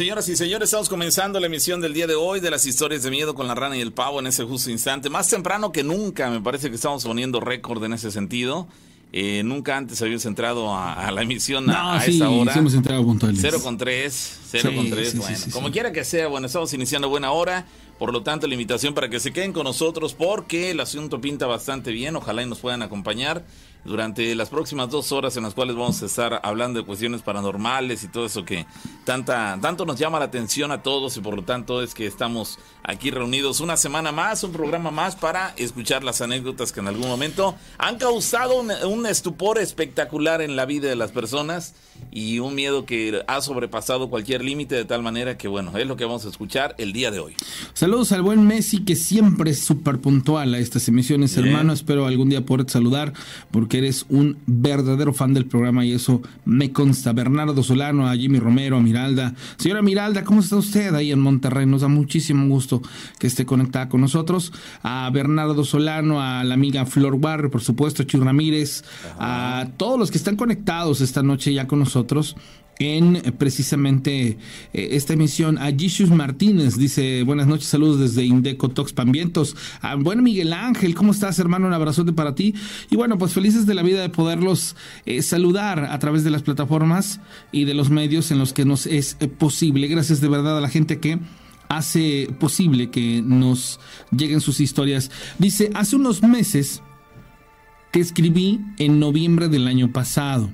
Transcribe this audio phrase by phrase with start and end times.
[0.00, 3.10] señoras y señores, estamos comenzando la emisión del día de hoy de las historias de
[3.10, 5.10] miedo con la rana y el pavo en ese justo instante.
[5.10, 8.66] Más temprano que nunca, me parece que estamos poniendo récord en ese sentido.
[9.12, 12.50] Eh, nunca antes habíamos entrado a, la emisión a, sí, esta hora.
[12.50, 13.40] sí hemos entrado puntuales.
[13.42, 15.50] 0 con 3, 0 Sí, con 3, sí, sí, bueno, sí.
[15.50, 17.66] como quiera que sea, bueno, estamos iniciando buena hora,
[17.98, 21.46] por lo tanto la invitación para que se queden con nosotros porque el asunto pinta
[21.46, 23.44] bastante bien, ojalá y nos puedan acompañar
[23.84, 28.04] durante las próximas dos horas en las cuales vamos a estar hablando de cuestiones paranormales
[28.04, 28.66] y todo eso que
[29.04, 32.58] tanta, tanto nos llama la atención a todos y por lo tanto es que estamos
[32.82, 37.08] aquí reunidos una semana más, un programa más para escuchar las anécdotas que en algún
[37.08, 41.74] momento han causado un, un estupor espectacular en la vida de las personas
[42.12, 45.96] y un miedo que ha sobrepasado cualquier límite de tal manera que bueno, es lo
[45.96, 47.34] que vamos a escuchar el día de hoy.
[47.72, 51.48] Saludos al buen Messi que siempre es súper puntual a estas emisiones, Bien.
[51.48, 51.72] hermano.
[51.72, 53.12] Espero algún día poderte saludar
[53.50, 57.12] porque eres un verdadero fan del programa y eso me consta.
[57.12, 59.34] Bernardo Solano, a Jimmy Romero, a Miralda.
[59.56, 61.66] Señora Miralda, ¿cómo está usted ahí en Monterrey?
[61.66, 62.82] Nos da muchísimo gusto
[63.18, 64.52] que esté conectada con nosotros.
[64.82, 68.84] A Bernardo Solano, a la amiga Flor Barrio, por supuesto, a Chuy Ramírez,
[69.18, 71.89] a todos los que están conectados esta noche ya con nosotros
[72.80, 74.38] en eh, precisamente
[74.72, 75.58] eh, esta emisión.
[75.58, 75.70] A
[76.14, 79.54] Martínez dice, buenas noches, saludos desde Indeco Toxpan Vientos.
[79.80, 81.68] A buen Miguel Ángel, ¿cómo estás, hermano?
[81.68, 82.54] Un abrazote para ti.
[82.90, 84.74] Y bueno, pues felices de la vida de poderlos
[85.06, 87.20] eh, saludar a través de las plataformas
[87.52, 89.86] y de los medios en los que nos es posible.
[89.86, 91.18] Gracias de verdad a la gente que
[91.68, 93.78] hace posible que nos
[94.10, 95.10] lleguen sus historias.
[95.38, 96.82] Dice, hace unos meses
[97.92, 100.50] te escribí en noviembre del año pasado.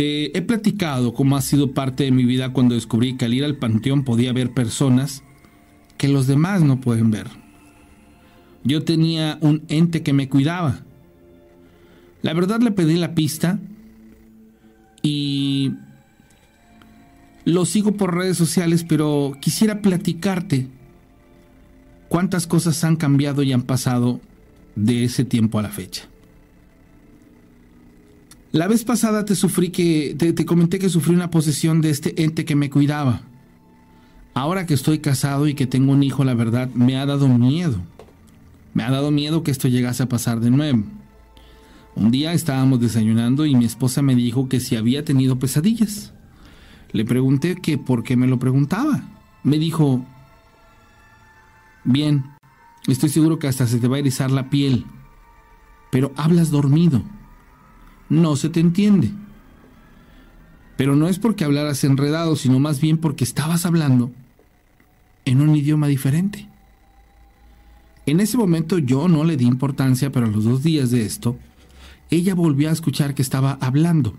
[0.00, 3.44] Te he platicado cómo ha sido parte de mi vida cuando descubrí que al ir
[3.44, 5.22] al panteón podía ver personas
[5.98, 7.26] que los demás no pueden ver.
[8.64, 10.80] Yo tenía un ente que me cuidaba.
[12.22, 13.58] La verdad le pedí la pista
[15.02, 15.72] y
[17.44, 20.66] lo sigo por redes sociales, pero quisiera platicarte
[22.08, 24.22] cuántas cosas han cambiado y han pasado
[24.76, 26.08] de ese tiempo a la fecha.
[28.52, 32.44] La vez pasada te sufrí que te, comenté que sufrí una posesión de este ente
[32.44, 33.20] que me cuidaba.
[34.34, 37.78] Ahora que estoy casado y que tengo un hijo, la verdad me ha dado miedo.
[38.74, 40.82] Me ha dado miedo que esto llegase a pasar de nuevo.
[41.94, 46.12] Un día estábamos desayunando y mi esposa me dijo que si había tenido pesadillas.
[46.90, 49.04] Le pregunté que por qué me lo preguntaba.
[49.44, 50.04] Me dijo,
[51.84, 52.24] bien,
[52.88, 54.86] estoy seguro que hasta se te va a erizar la piel,
[55.92, 57.04] pero hablas dormido
[58.10, 59.10] no se te entiende.
[60.76, 64.10] Pero no es porque hablaras enredado, sino más bien porque estabas hablando
[65.24, 66.48] en un idioma diferente.
[68.06, 71.38] En ese momento yo no le di importancia, pero a los dos días de esto,
[72.10, 74.14] ella volvió a escuchar que estaba hablando.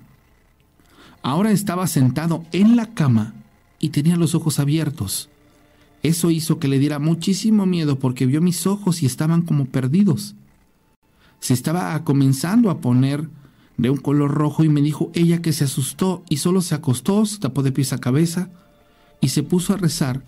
[1.24, 3.34] Ahora estaba sentado en la cama
[3.80, 5.30] y tenía los ojos abiertos.
[6.04, 10.36] Eso hizo que le diera muchísimo miedo porque vio mis ojos y estaban como perdidos.
[11.40, 13.30] Se estaba comenzando a poner
[13.82, 17.26] de un color rojo y me dijo ella que se asustó y solo se acostó,
[17.26, 18.52] se tapó de pies a cabeza
[19.22, 20.24] y se puso a rezar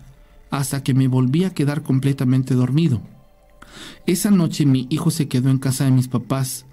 [0.50, 3.00] hasta que me volví a quedar completamente dormido.
[4.06, 6.66] Esa noche mi hijo se quedó en casa de mis papás.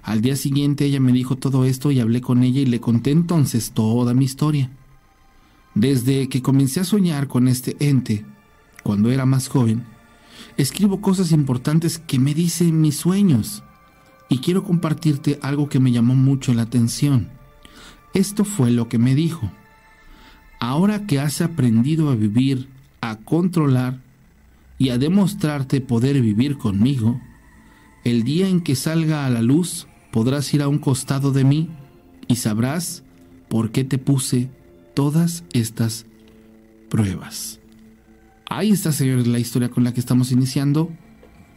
[0.00, 3.10] Al día siguiente ella me dijo todo esto y hablé con ella y le conté
[3.10, 4.70] entonces toda mi historia.
[5.74, 8.24] Desde que comencé a soñar con este ente,
[8.84, 9.82] cuando era más joven,
[10.56, 13.64] escribo cosas importantes que me dicen mis sueños
[14.28, 17.28] y quiero compartirte algo que me llamó mucho la atención.
[18.14, 19.50] Esto fue lo que me dijo.
[20.60, 22.68] Ahora que has aprendido a vivir,
[23.00, 24.00] a controlar
[24.78, 27.20] y a demostrarte poder vivir conmigo,
[28.04, 31.70] el día en que salga a la luz podrás ir a un costado de mí
[32.26, 33.04] y sabrás
[33.48, 34.50] por qué te puse
[34.94, 36.06] todas estas
[36.88, 37.60] pruebas.
[38.48, 40.90] Ahí está, señores, la historia con la que estamos iniciando.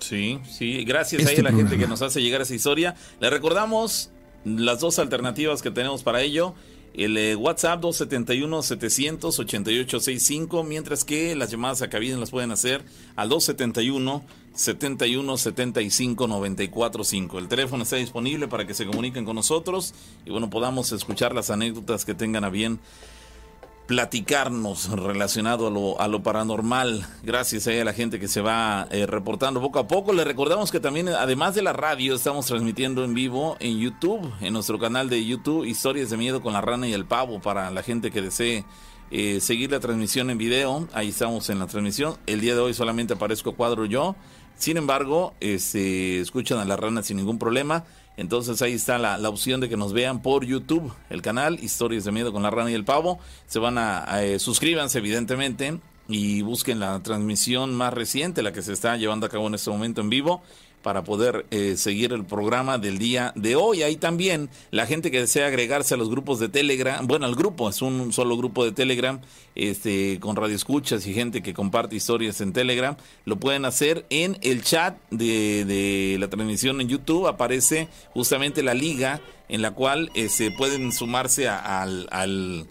[0.02, 2.96] Sí, sí, gracias Este a la gente que nos hace llegar esa historia.
[3.20, 4.10] Le recordamos
[4.44, 6.54] las dos alternativas que tenemos para ello.
[6.94, 12.84] El eh, WhatsApp 271-700-8865, mientras que las llamadas a cabina las pueden hacer
[13.16, 17.40] al 271 71 75 94 5.
[17.40, 19.94] El teléfono está disponible para que se comuniquen con nosotros
[20.26, 22.82] y bueno, podamos escuchar las anécdotas que tengan a bien
[23.92, 29.06] platicarnos relacionado a lo, a lo paranormal, gracias a la gente que se va eh,
[29.06, 30.14] reportando poco a poco.
[30.14, 34.54] Le recordamos que también, además de la radio, estamos transmitiendo en vivo en YouTube, en
[34.54, 37.84] nuestro canal de YouTube, Historias de Miedo con la Rana y el Pavo, para la
[37.84, 38.64] gente que desee
[39.12, 40.88] eh, seguir la transmisión en video.
[40.94, 42.16] Ahí estamos en la transmisión.
[42.28, 44.16] El día de hoy solamente aparezco cuadro yo.
[44.56, 47.84] Sin embargo, este, escuchan a la rana sin ningún problema.
[48.18, 52.12] Entonces ahí está la, opción de que nos vean por YouTube, el canal Historias de
[52.12, 53.20] Miedo con la Rana y el Pavo.
[53.48, 58.74] Se van a, eh, suscríbanse evidentemente y busquen la transmisión más reciente, la que se
[58.74, 60.42] está llevando a cabo en este momento en vivo
[60.82, 63.84] para poder eh, seguir el programa del día de hoy.
[63.84, 67.70] Ahí también la gente que desea agregarse a los grupos de Telegram, bueno, al grupo
[67.70, 69.20] es un solo grupo de Telegram,
[69.56, 72.96] este, con radioescuchas y gente que comparte historias en Telegram,
[73.26, 77.28] lo pueden hacer en el chat de, de la transmisión en YouTube.
[77.28, 82.68] Aparece justamente la liga en la cual eh, se pueden sumarse al, al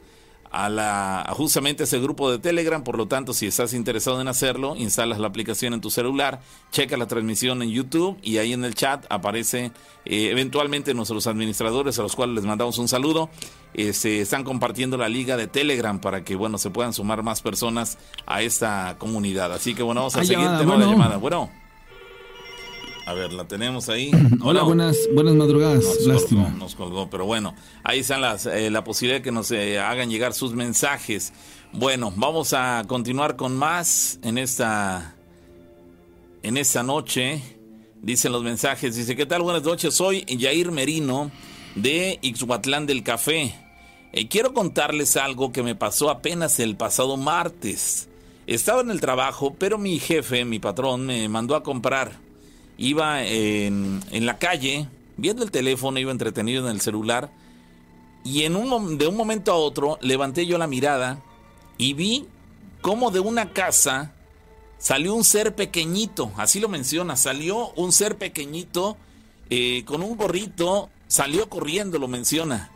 [0.50, 2.82] a, la, justamente ese grupo de Telegram.
[2.82, 6.97] Por lo tanto, si estás interesado en hacerlo, instalas la aplicación en tu celular, checa
[6.97, 9.73] la transmisión en YouTube y ahí en el chat aparece
[10.05, 13.31] eh, eventualmente nuestros administradores a los cuales les mandamos un saludo.
[13.75, 17.41] Eh, se están compartiendo la liga de Telegram para que bueno se puedan sumar más
[17.41, 19.52] personas a esta comunidad.
[19.52, 20.38] Así que bueno, vamos a seguir.
[20.38, 20.91] Llamada, bueno.
[20.91, 21.17] llamada.
[21.19, 21.69] Bueno.
[23.10, 24.12] A ver, la tenemos ahí.
[24.40, 25.82] Hola, buenas, buenas madrugadas.
[25.82, 26.44] Nos Lástima.
[26.44, 29.80] Colgó, nos colgó, pero bueno, ahí están las, eh, la posibilidad de que nos eh,
[29.80, 31.32] hagan llegar sus mensajes.
[31.72, 35.16] Bueno, vamos a continuar con más en esta,
[36.44, 37.42] en esta noche.
[38.00, 39.42] Dicen los mensajes, dice, ¿qué tal?
[39.42, 41.32] Buenas noches, soy Yair Merino
[41.74, 43.56] de Ixhuatlán del Café.
[44.12, 48.08] Eh, quiero contarles algo que me pasó apenas el pasado martes.
[48.46, 52.29] Estaba en el trabajo, pero mi jefe, mi patrón, me mandó a comprar
[52.80, 54.88] iba en, la calle,
[55.18, 57.30] viendo el teléfono, iba entretenido en el celular,
[58.24, 61.22] y en un, de un momento a otro levanté yo la mirada
[61.78, 62.26] y vi
[62.80, 64.12] cómo de una casa
[64.78, 68.96] salió un ser pequeñito, así lo menciona, salió un ser pequeñito
[69.50, 72.70] eh, con un gorrito, salió corriendo, lo menciona.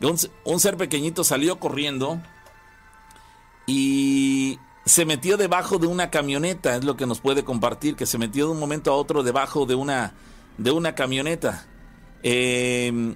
[0.00, 2.20] Un, un ser pequeñito salió corriendo
[3.68, 8.18] y se metió debajo de una camioneta, es lo que nos puede compartir, que se
[8.18, 10.14] metió de un momento a otro debajo de una,
[10.58, 11.66] de una camioneta.
[12.22, 13.14] Eh,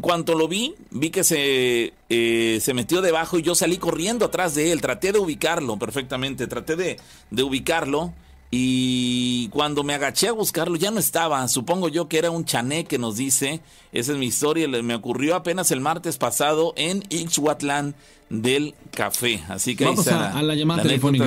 [0.00, 4.54] cuanto lo vi, vi que se, eh, se metió debajo y yo salí corriendo atrás
[4.54, 4.80] de él.
[4.80, 7.00] Traté de ubicarlo perfectamente, traté de,
[7.30, 8.14] de ubicarlo.
[8.50, 11.46] Y cuando me agaché a buscarlo ya no estaba.
[11.48, 13.60] Supongo yo que era un chané que nos dice.
[13.92, 14.68] Esa es mi historia.
[14.68, 17.94] Me ocurrió apenas el martes pasado en Ixhuatlán
[18.28, 19.42] del café.
[19.48, 21.26] Así que Vamos a, la, llamada telefónica.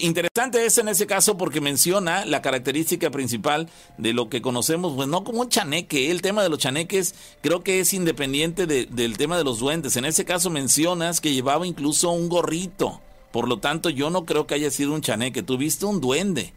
[0.00, 3.68] interesante es en ese caso porque menciona la característica principal
[3.98, 6.10] de lo que conocemos, pues no como un chaneque.
[6.10, 9.96] El tema de los chaneques creo que es independiente del tema de los duendes.
[9.96, 13.00] En ese caso mencionas que llevaba incluso un gorrito.
[13.34, 15.42] Por lo tanto, yo no creo que haya sido un chaneque.
[15.42, 16.52] Tuviste un duende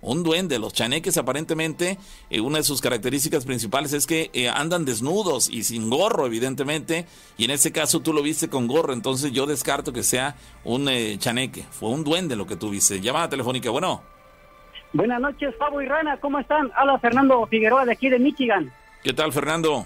[0.00, 0.60] un duende.
[0.60, 1.98] Los chaneques aparentemente,
[2.30, 7.06] eh, una de sus características principales es que eh, andan desnudos y sin gorro, evidentemente,
[7.36, 10.88] y en ese caso tú lo viste con gorro, entonces yo descarto que sea un
[10.88, 11.64] eh, chaneque.
[11.70, 13.00] Fue un duende lo que tuviste.
[13.00, 14.02] Llamada telefónica, bueno.
[14.92, 16.70] Buenas noches, Pablo y Rana, ¿cómo están?
[16.76, 18.72] Habla Fernando Figueroa de aquí de Michigan.
[19.02, 19.84] ¿Qué tal, Fernando?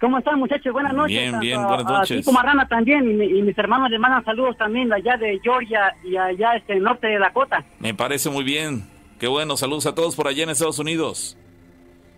[0.00, 0.72] ¿Cómo están, muchachos?
[0.72, 1.16] Buenas noches.
[1.16, 2.24] Bien, bien, buenas noches.
[2.24, 6.54] Como Rana también, y, mis hermanos le mandan saludos también allá de Georgia y allá
[6.54, 7.64] este norte de Dakota.
[7.80, 8.84] Me parece muy bien.
[9.18, 11.36] Qué bueno, saludos a todos por allá en Estados Unidos.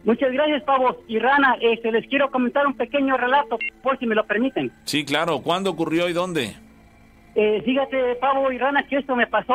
[0.04, 1.56] Muchas gracias, Pavo y Rana.
[1.60, 4.70] Este, les quiero comentar un pequeño relato, por si me lo permiten.
[4.84, 5.40] Sí, claro.
[5.40, 6.54] ¿Cuándo ocurrió y dónde?
[7.34, 9.54] Eh, fíjate, Pavo y Rana, que esto me pasó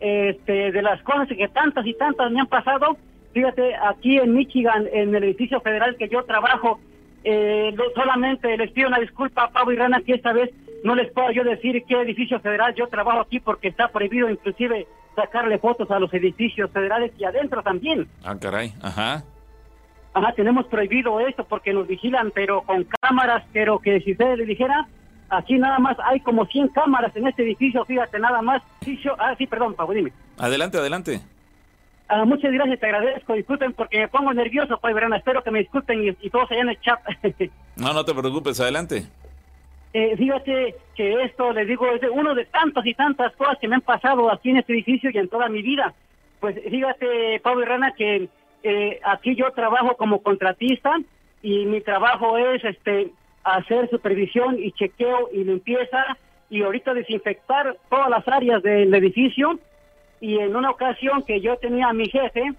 [0.00, 2.96] este, de las cosas que tantas y tantas me han pasado.
[3.34, 6.80] Fíjate, aquí en Michigan, en el edificio federal que yo trabajo,
[7.24, 10.50] eh, solamente les pido una disculpa a Pablo y Rana que esta vez
[10.84, 14.86] no les puedo yo decir qué edificio federal yo trabajo aquí porque está prohibido inclusive
[15.16, 18.06] sacarle fotos a los edificios federales y adentro también.
[18.24, 19.24] Ah, caray, ajá.
[20.14, 24.46] Ajá, tenemos prohibido esto porque nos vigilan, pero con cámaras, pero que si usted le
[24.46, 24.86] dijera,
[25.28, 28.62] aquí nada más hay como 100 cámaras en este edificio, fíjate, nada más.
[29.18, 30.12] Ah, sí, perdón, Pablo, dime.
[30.38, 31.20] Adelante, adelante.
[32.08, 33.34] Ah, muchas gracias, te agradezco.
[33.34, 35.12] Disculpen porque me pongo nervioso, pues, verán.
[35.12, 37.00] Espero que me disculpen y, todos allá en el chat.
[37.76, 39.04] no, no te preocupes, adelante.
[39.92, 43.76] Eh, fíjate que esto, les digo, es uno de tantas y tantas cosas que me
[43.76, 45.94] han pasado aquí en este edificio y en toda mi vida.
[46.40, 48.28] Pues fíjate, Pablo y Rana, que
[48.62, 50.94] eh, aquí yo trabajo como contratista
[51.42, 53.12] y mi trabajo es este
[53.44, 56.16] hacer supervisión y chequeo y limpieza
[56.50, 59.58] y ahorita desinfectar todas las áreas del edificio.
[60.20, 62.52] Y en una ocasión que yo tenía a mi jefe,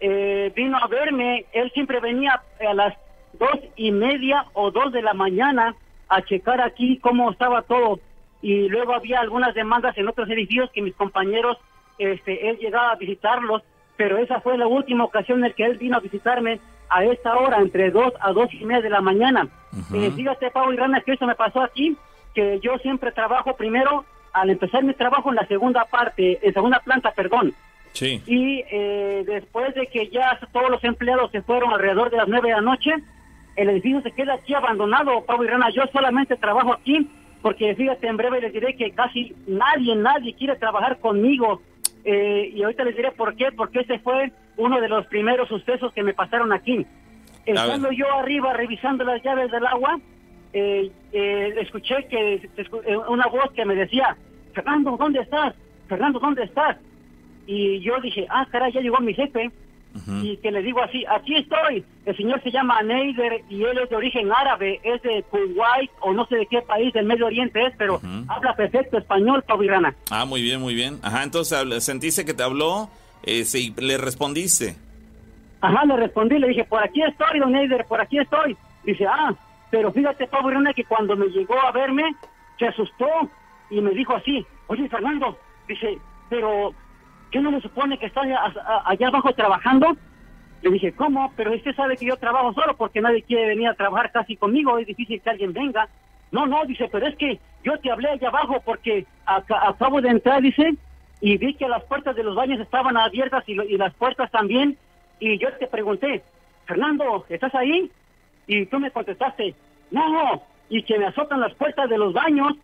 [0.00, 2.94] eh, vino a verme, él siempre venía a las
[3.38, 5.74] dos y media o dos de la mañana
[6.08, 8.00] a checar aquí cómo estaba todo.
[8.42, 11.56] Y luego había algunas demandas en otros edificios que mis compañeros,
[11.98, 13.62] este, él llegaba a visitarlos,
[13.96, 17.58] pero esa fue la última ocasión en que él vino a visitarme a esta hora,
[17.58, 19.48] entre dos a dos y media de la mañana.
[19.92, 21.96] Eh, fíjate, Pablo y Rana, que eso me pasó aquí,
[22.34, 24.04] que yo siempre trabajo primero,
[24.34, 27.54] al empezar mi trabajo en la segunda parte, en segunda planta, perdón.
[27.92, 28.22] Sí.
[28.26, 32.48] Y eh, después de que ya todos los empleados se fueron alrededor de las nueve
[32.48, 32.92] de la noche,
[33.56, 35.70] el edificio se queda aquí abandonado, Pablo y Rana.
[35.70, 37.08] Yo solamente trabajo aquí
[37.44, 41.60] porque fíjate, en breve les diré que casi nadie, nadie quiere trabajar conmigo.
[42.02, 45.92] Eh, y ahorita les diré por qué, porque ese fue uno de los primeros sucesos
[45.92, 46.86] que me pasaron aquí.
[47.44, 50.00] Estando yo arriba revisando las llaves del agua,
[50.54, 54.16] eh, eh, escuché que eh, una voz que me decía,
[54.54, 55.52] Fernando, ¿dónde estás?
[55.88, 56.76] Fernando, ¿dónde estás?
[57.46, 59.50] Y yo dije, ah, caray, ya llegó mi jefe.
[60.22, 61.84] Y que le digo así, aquí estoy.
[62.04, 66.12] El señor se llama Neider y él es de origen árabe, es de Kuwait o
[66.12, 69.94] no sé de qué país del Medio Oriente es, pero habla perfecto español, Rana.
[70.10, 70.98] Ah, muy bien, muy bien.
[71.00, 72.90] Ajá, entonces sentiste que te habló,
[73.22, 74.74] eh, sí, le respondiste.
[75.60, 78.56] Ajá, le respondí, le dije, por aquí estoy, don Neider, por aquí estoy.
[78.84, 79.32] Dice, ah,
[79.74, 82.14] pero fíjate, Rana, que cuando me llegó a verme,
[82.60, 83.08] se asustó
[83.70, 86.72] y me dijo así, oye, Fernando, dice, pero
[87.32, 89.96] ¿qué no me supone que está allá, abajo trabajando?
[90.62, 91.32] Le dije, ¿cómo?
[91.34, 94.78] Pero usted sabe que yo trabajo solo porque nadie quiere venir a trabajar casi conmigo,
[94.78, 95.88] es difícil que alguien venga.
[96.30, 100.40] No, no, dice, pero es que yo te hablé allá abajo porque acabo de entrar,
[100.40, 100.76] dice,
[101.20, 104.78] y vi que las puertas de los baños estaban abiertas y, y las puertas también,
[105.18, 106.22] y yo te pregunté,
[106.64, 107.90] Fernando, ¿estás ahí?
[108.46, 109.54] Y tú me contestaste,
[109.90, 112.54] no, y que me azotan las puertas de los baños,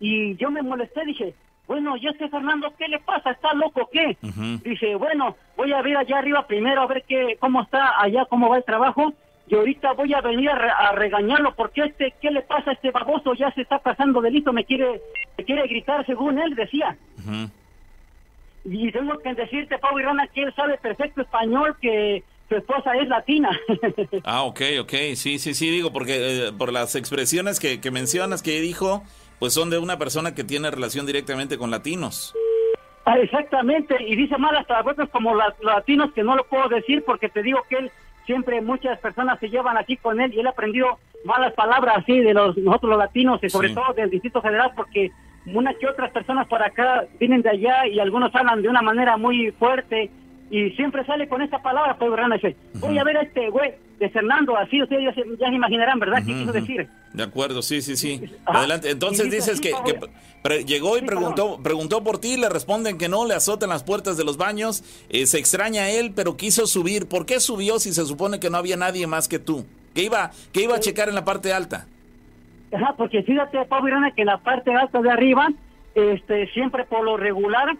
[0.00, 1.34] y yo me molesté, dije,
[1.68, 3.30] bueno, ¿y este Fernando qué le pasa?
[3.30, 4.16] ¿Está loco qué?
[4.64, 8.48] Dice, bueno, voy a ver allá arriba primero a ver qué, cómo está allá, cómo
[8.48, 9.12] va el trabajo.
[9.48, 13.34] Y ahorita voy a venir a, regañarlo porque este, ¿qué le pasa a este baboso?
[13.34, 15.00] Ya se está pasando delito, me quiere,
[15.36, 16.96] me quiere gritar según él decía.
[18.64, 23.08] Y tengo que decirte, Pau Rana, que él sabe perfecto español, que su esposa es
[23.08, 23.50] latina.
[24.24, 28.42] ah, ok, ok, sí, sí, sí, digo, porque eh, por las expresiones que, que mencionas
[28.42, 29.02] que dijo,
[29.38, 32.34] pues son de una persona que tiene relación directamente con latinos.
[33.04, 37.28] Ah, exactamente, y dice malas palabras como los latinos que no lo puedo decir porque
[37.28, 37.90] te digo que él
[38.26, 42.20] siempre muchas personas se llevan aquí con él y él ha aprendido malas palabras así
[42.20, 45.10] de los nosotros los latinos y sobre todo del Distrito Federal porque
[45.46, 49.16] una que otras personas por acá vienen de allá y algunos hablan de una manera
[49.16, 50.10] muy fuerte
[50.50, 53.74] y siempre sale con esta palabra, Pedro Rana, dice, voy a ver a este güey
[53.98, 56.22] de Fernando, así ustedes ya se, ya imaginarán, ¿verdad?
[56.24, 56.88] ¿Qué quiso decir?
[57.12, 58.22] De acuerdo, sí, sí, sí.
[58.46, 58.90] Adelante.
[58.90, 59.74] Entonces dices que,
[60.64, 64.24] llegó y preguntó preguntó por ti, le responden que no, le azotan las puertas de
[64.24, 67.08] los baños, eh, se extraña a él, pero quiso subir.
[67.08, 69.66] ¿Por qué subió si se supone que no había nadie más que tú?
[69.94, 71.86] ¿Qué iba, que iba a checar en la parte alta?
[72.72, 75.48] Ajá, porque fíjate, Pablo Irana, que en la parte alta de arriba,
[75.94, 77.76] este, siempre por lo regular,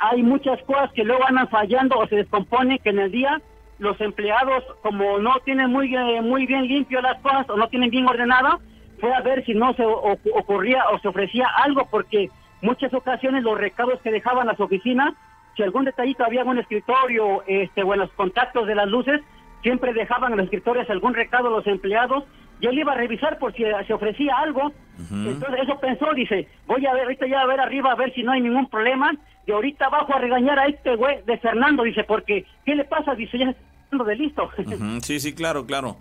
[0.00, 3.40] hay muchas cosas que luego van fallando o se descompone que en el día
[3.78, 7.90] los empleados como no tienen muy eh, muy bien limpio las cosas o no tienen
[7.90, 8.60] bien ordenado
[8.98, 12.28] fue a ver si no se ocurría o se ofrecía algo porque
[12.62, 15.14] muchas ocasiones los recados que dejaban las oficinas
[15.56, 19.20] si algún detallito había un escritorio este o en los contactos de las luces
[19.62, 22.24] siempre dejaban en los escritorios algún recado los empleados
[22.60, 24.72] y él iba a revisar por si se ofrecía algo.
[25.10, 28.22] Entonces eso pensó, dice, voy a ver, ahorita ya a ver arriba a ver si
[28.22, 29.12] no hay ningún problema
[29.46, 33.14] y ahorita bajo a regañar a este güey de Fernando, dice, porque ¿qué le pasa?
[33.14, 34.50] Dice, ya está de listo.
[35.02, 35.96] Sí, sí, claro, claro.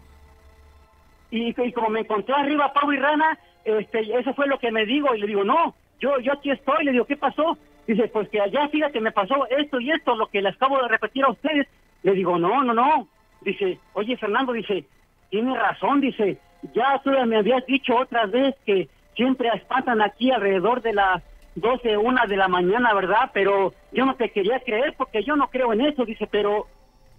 [1.32, 5.16] Y, como me encontró arriba Pau y Rana, este, eso fue lo que me digo
[5.16, 7.58] y le digo, no, yo, yo aquí estoy, le digo, ¿qué pasó?
[7.88, 10.88] Dice, pues que allá fíjate, me pasó esto y esto, lo que les acabo de
[10.88, 11.68] repetir a ustedes.
[12.04, 13.08] Le digo, no, no, no.
[13.42, 14.86] Dice, oye Fernando, dice,
[15.30, 16.38] tiene razón, dice,
[16.74, 21.24] ya tú me habías dicho otra vez que siempre espantan aquí alrededor de las
[21.56, 23.32] 12, una de la mañana, ¿verdad?
[23.34, 26.68] Pero yo no te quería creer porque yo no creo en eso, dice, pero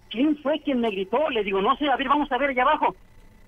[0.09, 1.29] ¿quién fue quien me gritó?
[1.29, 2.95] Le digo, no sé, a ver, vamos a ver allá abajo.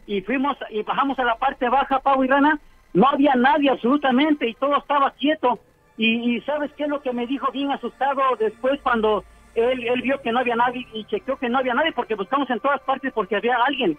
[0.06, 2.60] Y fuimos y bajamos a la parte baja, Pau y Rana,
[2.94, 5.60] no había nadie absolutamente y todo estaba quieto.
[5.98, 9.24] Y, ¿sabes qué es lo que me dijo bien asustado después cuando
[9.54, 12.50] él, él vio que no había nadie y chequeó que no había nadie porque buscamos
[12.50, 13.96] en todas partes porque había alguien.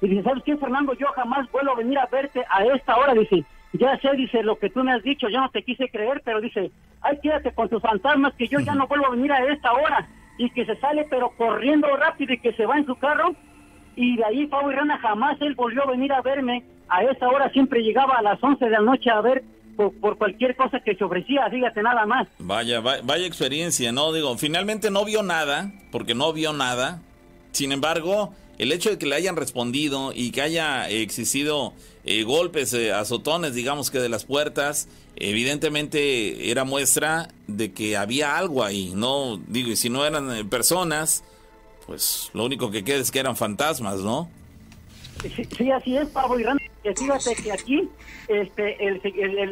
[0.00, 0.94] Y dice, ¿sabes qué, Fernando?
[0.94, 3.14] Yo jamás vuelvo a venir a verte a esta hora.
[3.14, 6.22] Dice, ya sé, dice, lo que tú me has dicho, yo no te quise creer,
[6.24, 6.70] pero dice,
[7.02, 10.08] ay, quédate con tus fantasmas, que yo ya no vuelvo a venir a esta hora.
[10.38, 13.34] Y que se sale, pero corriendo rápido y que se va en su carro.
[13.96, 16.64] y de ahí Pavo y Rana jamás él volvió a venir a verme.
[16.88, 19.44] A esa hora siempre llegaba a las 11 de la noche a ver
[19.88, 22.28] por, cualquier cosa que se ofrecía, fíjate nada más.
[22.38, 24.12] Vaya, vaya, vaya experiencia, ¿no?
[24.12, 27.00] Digo, finalmente no vio nada, porque no vio nada.
[27.52, 31.72] Sin embargo, el hecho de que le hayan respondido y que haya existido
[32.04, 34.86] eh, golpes, eh, azotones, digamos que de las puertas,
[35.16, 39.38] evidentemente era muestra de que había algo ahí, ¿no?
[39.46, 41.24] Digo, y si no eran eh, personas,
[41.86, 44.28] pues lo único que queda es que eran fantasmas, ¿no?
[45.56, 46.44] Sí, así es, Pablo y
[46.82, 47.88] que fíjate que aquí
[48.28, 49.00] este, el,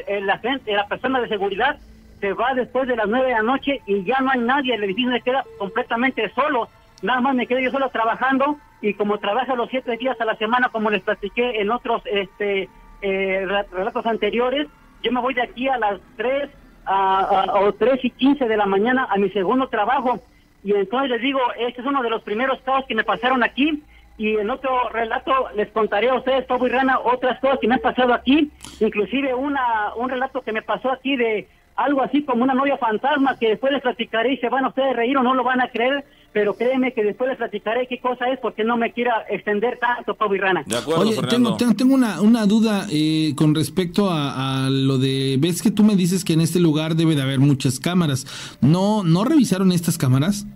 [0.07, 1.79] el, la, gente, la persona de seguridad
[2.21, 4.85] se va después de las nueve de la noche y ya no hay nadie, el
[4.85, 6.69] edificio se queda completamente solo,
[7.00, 10.37] nada más me quedo yo solo trabajando y como trabaja los siete días a la
[10.37, 12.69] semana, como les platiqué en otros este
[13.03, 14.67] eh, relatos anteriores,
[15.03, 16.51] yo me voy de aquí a las tres
[16.85, 20.21] a, o tres y quince de la mañana a mi segundo trabajo.
[20.65, 23.83] Y entonces les digo, este es uno de los primeros casos que me pasaron aquí.
[24.17, 27.75] Y en otro relato les contaré a ustedes, Pablo y Rana, otras cosas que me
[27.75, 32.43] han pasado aquí, inclusive una un relato que me pasó aquí de algo así como
[32.43, 35.35] una novia fantasma que después les platicaré y se van a ustedes reír o no
[35.35, 36.05] lo van a creer,
[36.38, 40.14] pero créeme que después les platicaré qué cosa es porque no me quiera extender tanto,
[40.14, 40.62] Pablo y Rana.
[40.64, 45.35] De acuerdo, Oye, tengo, tengo, una, una duda eh, con respecto a, a, lo de,
[45.40, 48.25] ves que tú me dices que en este lugar debe de haber muchas cámaras,
[48.61, 50.47] ¿no, no revisaron estas cámaras?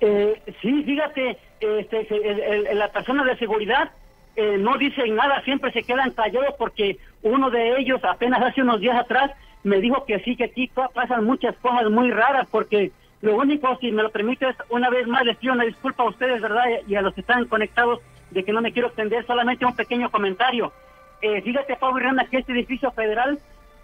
[0.00, 3.92] Eh, sí, fíjate, este, la persona de seguridad
[4.34, 8.80] eh, no dice nada, siempre se quedan callados porque uno de ellos apenas hace unos
[8.80, 9.30] días atrás
[9.62, 12.90] me dijo que sí, que aquí pasan muchas cosas muy raras porque
[13.22, 16.40] lo único, si me lo permites, una vez más les pido una disculpa a ustedes,
[16.40, 16.64] ¿verdad?
[16.86, 18.00] Y a los que están conectados
[18.30, 20.72] de que no me quiero extender, solamente un pequeño comentario.
[21.20, 23.38] Eh, fíjate, Pablo Hernández, que este edificio federal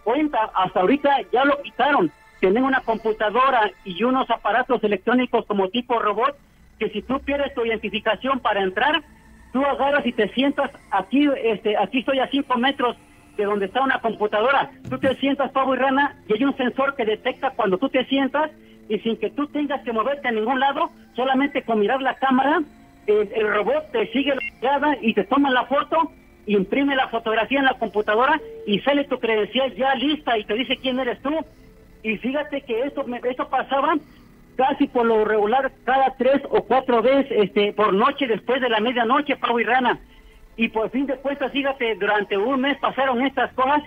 [0.05, 5.99] cuenta, hasta ahorita ya lo quitaron, tienen una computadora y unos aparatos electrónicos como tipo
[5.99, 6.37] robot
[6.79, 9.03] que si tú pierdes tu identificación para entrar,
[9.53, 12.97] tú agarras y te sientas aquí, este, aquí estoy a cinco metros
[13.37, 14.71] de donde está una computadora.
[14.89, 18.05] Tú te sientas, pavo y rana, y hay un sensor que detecta cuando tú te
[18.07, 18.51] sientas
[18.89, 22.63] y sin que tú tengas que moverte a ningún lado, solamente con mirar la cámara,
[23.07, 26.11] el robot te sigue la mirada y te toma la foto,
[26.47, 30.77] imprime la fotografía en la computadora y sale tu credencial ya lista y te dice
[30.77, 31.35] quién eres tú.
[32.03, 33.95] Y fíjate que esto, esto pasaba
[34.57, 38.81] casi por lo regular cada tres o cuatro veces este, por noche después de la
[38.81, 39.99] medianoche, Pavo y Rana.
[40.57, 43.83] Y por fin de cuentas, fíjate, durante un mes pasaron estas cosas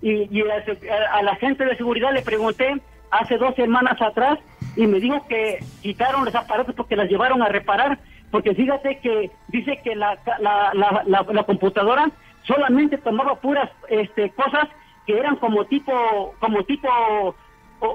[0.00, 2.76] y, a, la gente de seguridad le pregunté
[3.20, 4.38] hace dos semanas atrás
[4.76, 7.98] y me dijo que quitaron los aparatos porque las llevaron a reparar,
[8.30, 10.72] porque fíjate que dice que la, la,
[11.04, 12.10] la, computadora
[12.42, 14.68] solamente tomaba puras este, cosas
[15.06, 17.34] que eran como tipo, como tipo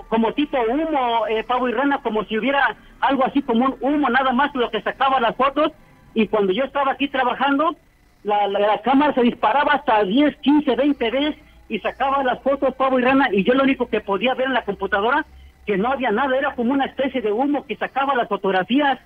[0.07, 4.09] como tipo humo, eh, pavo y rana, como si hubiera algo así como un humo,
[4.09, 5.71] nada más lo que sacaba las fotos.
[6.13, 7.75] Y cuando yo estaba aquí trabajando,
[8.23, 11.35] la, la, cámara se disparaba hasta 10, 15, 20 veces
[11.69, 13.29] y sacaba las fotos, pavo y rana.
[13.31, 15.25] Y yo lo único que podía ver en la computadora,
[15.65, 18.99] que no había nada, era como una especie de humo que sacaba las fotografías.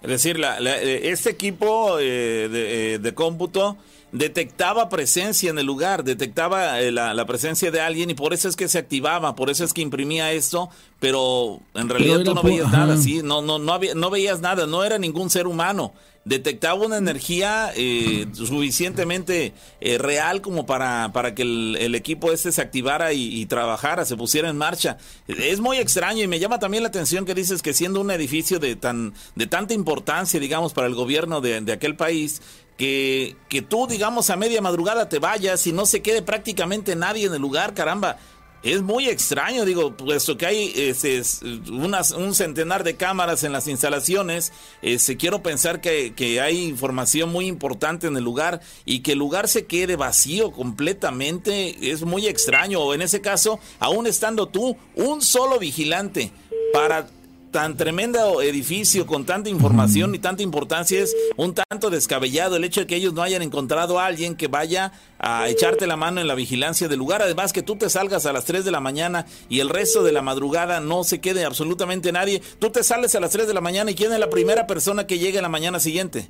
[0.00, 3.76] Es decir, la, eh, este equipo eh, de, de cómputo
[4.12, 8.56] detectaba presencia en el lugar, detectaba eh, la, presencia de alguien y por eso es
[8.56, 12.70] que se activaba, por eso es que imprimía esto, pero en realidad tú no veías
[12.70, 15.92] nada, sí, no, no, no, había, no veías nada, no era ningún ser humano.
[16.28, 22.60] Detectaba una energía eh, suficientemente eh, real como para, para que el, equipo este se
[22.60, 24.98] activara y, trabajara, se pusiera en marcha.
[25.26, 28.58] Es muy extraño y me llama también la atención que dices que siendo un edificio
[28.58, 32.42] de tan de tanta importancia, digamos, para el gobierno de, de aquel país,
[32.76, 37.26] que, que tú, digamos, a media madrugada te vayas y no se quede prácticamente nadie
[37.26, 38.18] en el lugar, caramba.
[38.62, 41.22] Es muy extraño, digo, puesto que hay este,
[41.70, 47.30] unas, un centenar de cámaras en las instalaciones, este, quiero pensar que, que, hay información
[47.30, 52.26] muy importante en el lugar y que el lugar se quede vacío completamente es muy
[52.26, 52.80] extraño.
[52.80, 56.32] O en ese caso, aún estando tú, un solo vigilante
[56.72, 57.06] para
[57.50, 62.80] tan tremendo edificio con tanta información y tanta importancia es un tanto descabellado el hecho
[62.80, 66.28] de que ellos no hayan encontrado a alguien que vaya a echarte la mano en
[66.28, 67.22] la vigilancia del lugar.
[67.22, 70.12] Además que tú te salgas a las 3 de la mañana y el resto de
[70.12, 72.42] la madrugada no se quede absolutamente nadie.
[72.58, 75.06] Tú te sales a las 3 de la mañana y ¿quién es la primera persona
[75.06, 76.28] que llegue la mañana siguiente?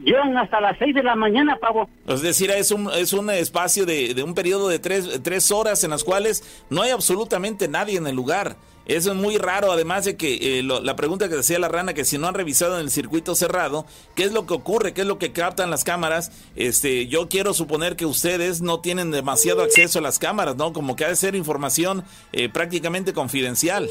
[0.00, 1.88] Llegan hasta las 6 de la mañana, Pavo.
[2.06, 5.82] Es decir, es un, es un espacio de, de un periodo de tres, tres horas
[5.84, 8.56] en las cuales no hay absolutamente nadie en el lugar.
[8.86, 12.04] Eso es muy raro, además de que eh, la pregunta que decía la rana, que
[12.04, 14.94] si no han revisado en el circuito cerrado, ¿qué es lo que ocurre?
[14.94, 16.30] ¿Qué es lo que captan las cámaras?
[16.54, 20.72] Este, yo quiero suponer que ustedes no tienen demasiado acceso a las cámaras, ¿no?
[20.72, 23.88] Como que ha de ser información eh, prácticamente confidencial.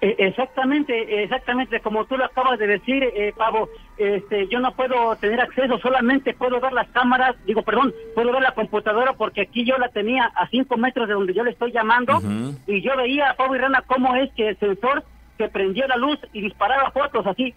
[0.00, 3.02] Eh, exactamente, exactamente, como tú lo acabas de decir,
[3.36, 3.68] Pavo.
[3.98, 8.42] Este, yo no puedo tener acceso, solamente puedo ver las cámaras, digo, perdón, puedo ver
[8.42, 11.72] la computadora porque aquí yo la tenía a cinco metros de donde yo le estoy
[11.72, 12.20] llamando
[12.66, 15.04] y yo veía a Pablo y Rana cómo es que el sensor
[15.36, 17.54] se prendía la luz y disparaba fotos así,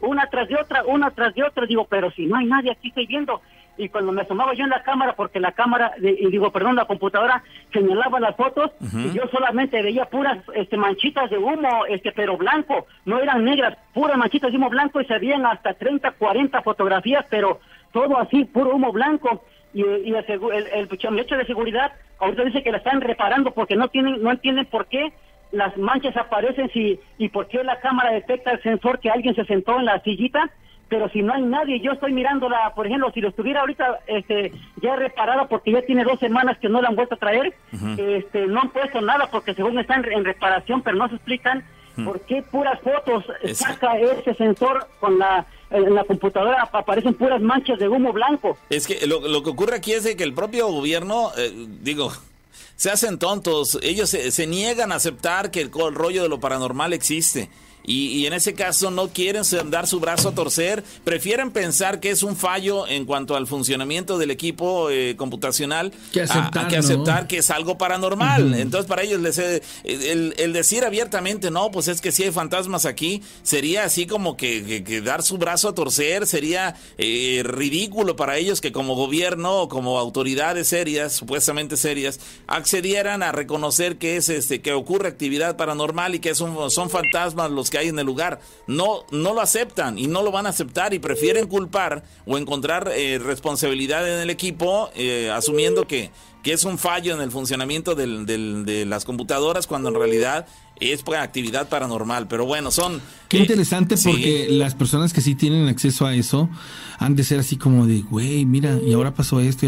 [0.00, 2.88] una tras de otra, una tras de otra, digo, pero si no hay nadie aquí
[2.88, 3.40] estoy viendo.
[3.76, 6.84] Y cuando me asomaba yo en la cámara, porque la cámara, y digo, perdón, la
[6.84, 12.36] computadora señalaba las fotos, y yo solamente veía puras este, manchitas de humo, este, pero
[12.36, 16.62] blanco, no eran negras, puras manchitas de humo blanco, y se veían hasta 30, 40
[16.62, 17.60] fotografías, pero
[17.92, 19.44] todo así, puro humo blanco.
[19.74, 23.74] Y, y el, el, el, hecho de seguridad, ahorita dice que la están reparando porque
[23.74, 25.12] no tienen, no entienden por qué
[25.52, 29.44] las manchas aparecen si, y por qué la cámara detecta el sensor que alguien se
[29.44, 30.50] sentó en la sillita,
[30.92, 34.52] pero si no hay nadie, yo estoy mirándola, por ejemplo, si lo estuviera ahorita este,
[34.82, 37.54] ya reparada porque ya tiene dos semanas que no la han vuelto a traer,
[37.96, 41.64] este, no han puesto nada porque según están en reparación, pero no se explican
[42.04, 43.24] por qué puras fotos
[43.54, 48.58] saca ese sensor con la en la computadora aparecen puras manchas de humo blanco.
[48.68, 51.50] Es que lo, lo que ocurre aquí es de que el propio gobierno, eh,
[51.80, 52.12] digo,
[52.76, 56.92] se hacen tontos, ellos se, niegan a aceptar que el, el rollo de lo paranormal
[56.92, 57.48] existe.
[57.84, 62.22] Y, en ese caso no quieren dar su brazo a torcer, prefieren pensar que es
[62.22, 67.38] un fallo en cuanto al funcionamiento del equipo eh, computacional que aceptar, que, aceptar que
[67.38, 68.54] es algo paranormal.
[68.54, 72.86] Entonces para ellos les, eh, el, decir abiertamente, no, pues es que si hay fantasmas
[72.86, 78.60] aquí, sería así como que, dar su brazo a torcer, sería eh, ridículo para ellos
[78.60, 84.60] que como gobierno o como autoridades serias, supuestamente serias, accedieran a reconocer que es este
[84.60, 88.38] que ocurre actividad paranormal y que son, son fantasmas los que hay en el lugar.
[88.66, 92.92] No, no lo aceptan y no lo van a aceptar y prefieren culpar o encontrar
[92.94, 96.10] eh, responsabilidad en el equipo eh, asumiendo que,
[96.42, 100.46] que es un fallo en el funcionamiento del, de las computadoras cuando en realidad
[100.90, 102.26] es actividad paranormal.
[102.28, 103.00] Pero bueno, son...
[103.28, 106.48] Qué eh, interesante porque las personas que sí tienen acceso a eso
[106.98, 109.66] han de ser así como de, güey, mira, y ahora pasó esto,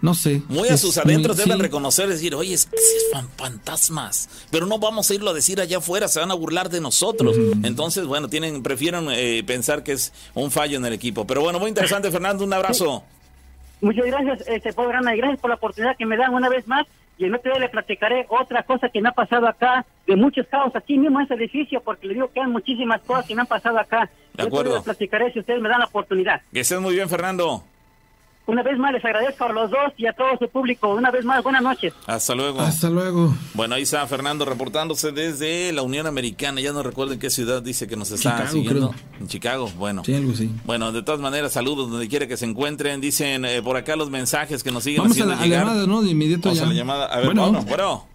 [0.00, 0.42] no sé.
[0.48, 5.14] Muy a sus adentros deben reconocer, decir, oye, es, es fantasmas, pero no vamos a
[5.14, 7.36] irlo a decir allá afuera, se van a burlar de nosotros.
[7.62, 11.26] Entonces, bueno, tienen prefieren eh, pensar que es un fallo en el equipo.
[11.26, 13.04] Pero bueno, muy interesante, Fernando, un abrazo.
[13.82, 16.86] Muchas gracias, este, y gracias por la oportunidad que me dan una vez más
[17.18, 20.46] y en otro día le platicaré otra cosa que me ha pasado acá, de muchos
[20.46, 23.42] caos aquí mismo en ese edificio, porque le digo que hay muchísimas cosas que me
[23.42, 24.08] han pasado acá.
[24.34, 24.76] De acuerdo.
[24.76, 26.40] le platicaré si ustedes me dan la oportunidad.
[26.52, 27.64] Que estés muy bien, Fernando.
[28.52, 30.94] Una vez más les agradezco a los dos y a todo su público.
[30.94, 31.94] Una vez más, buenas noches.
[32.06, 32.60] Hasta luego.
[32.60, 33.34] Hasta luego.
[33.54, 36.60] Bueno, ahí está Fernando reportándose desde la Unión Americana.
[36.60, 38.94] Ya no recuerdo en qué ciudad dice que nos está siguiendo.
[39.18, 40.04] En Chicago, bueno.
[40.04, 40.50] Sí, algo así.
[40.66, 43.00] Bueno, de todas maneras, saludos donde quiera que se encuentren.
[43.00, 46.02] Dicen eh, por acá los mensajes que nos siguen Vamos a la, llamada, ¿no?
[46.02, 47.06] De inmediato Vamos a la llamada.
[47.06, 48.06] A ver, bueno, bueno.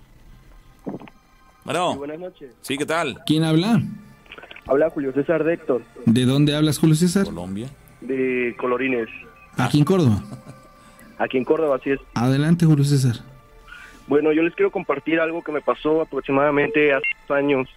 [1.65, 1.95] Bueno.
[1.95, 2.51] buenas noches.
[2.61, 3.23] Sí, ¿qué tal?
[3.25, 3.81] ¿Quién habla?
[4.67, 5.81] Habla Julio César de Héctor.
[6.05, 7.25] ¿De dónde hablas, Julio César?
[7.25, 7.69] Colombia.
[8.01, 9.09] De Colorines.
[9.57, 10.21] Aquí en Córdoba.
[11.17, 11.99] Aquí en Córdoba, así es.
[12.13, 13.15] Adelante, Julio César.
[14.07, 17.67] Bueno, yo les quiero compartir algo que me pasó aproximadamente hace dos años.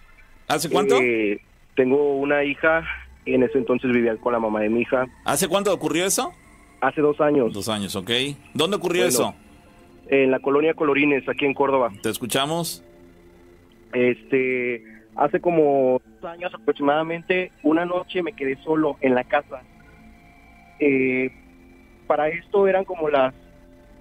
[0.47, 0.97] ¿Hace cuánto?
[1.01, 1.41] Eh,
[1.75, 2.83] tengo una hija
[3.25, 5.07] y en ese entonces vivía con la mamá de mi hija.
[5.25, 6.31] ¿Hace cuánto ocurrió eso?
[6.79, 7.53] Hace dos años.
[7.53, 8.09] Dos años, ok.
[8.53, 9.35] ¿Dónde ocurrió eso?
[10.07, 11.91] En la colonia Colorines, aquí en Córdoba.
[12.01, 12.83] ¿Te escuchamos?
[13.93, 14.83] Este,
[15.15, 19.61] hace como dos años aproximadamente, una noche me quedé solo en la casa.
[20.79, 21.29] Eh,
[22.11, 23.33] para esto eran como las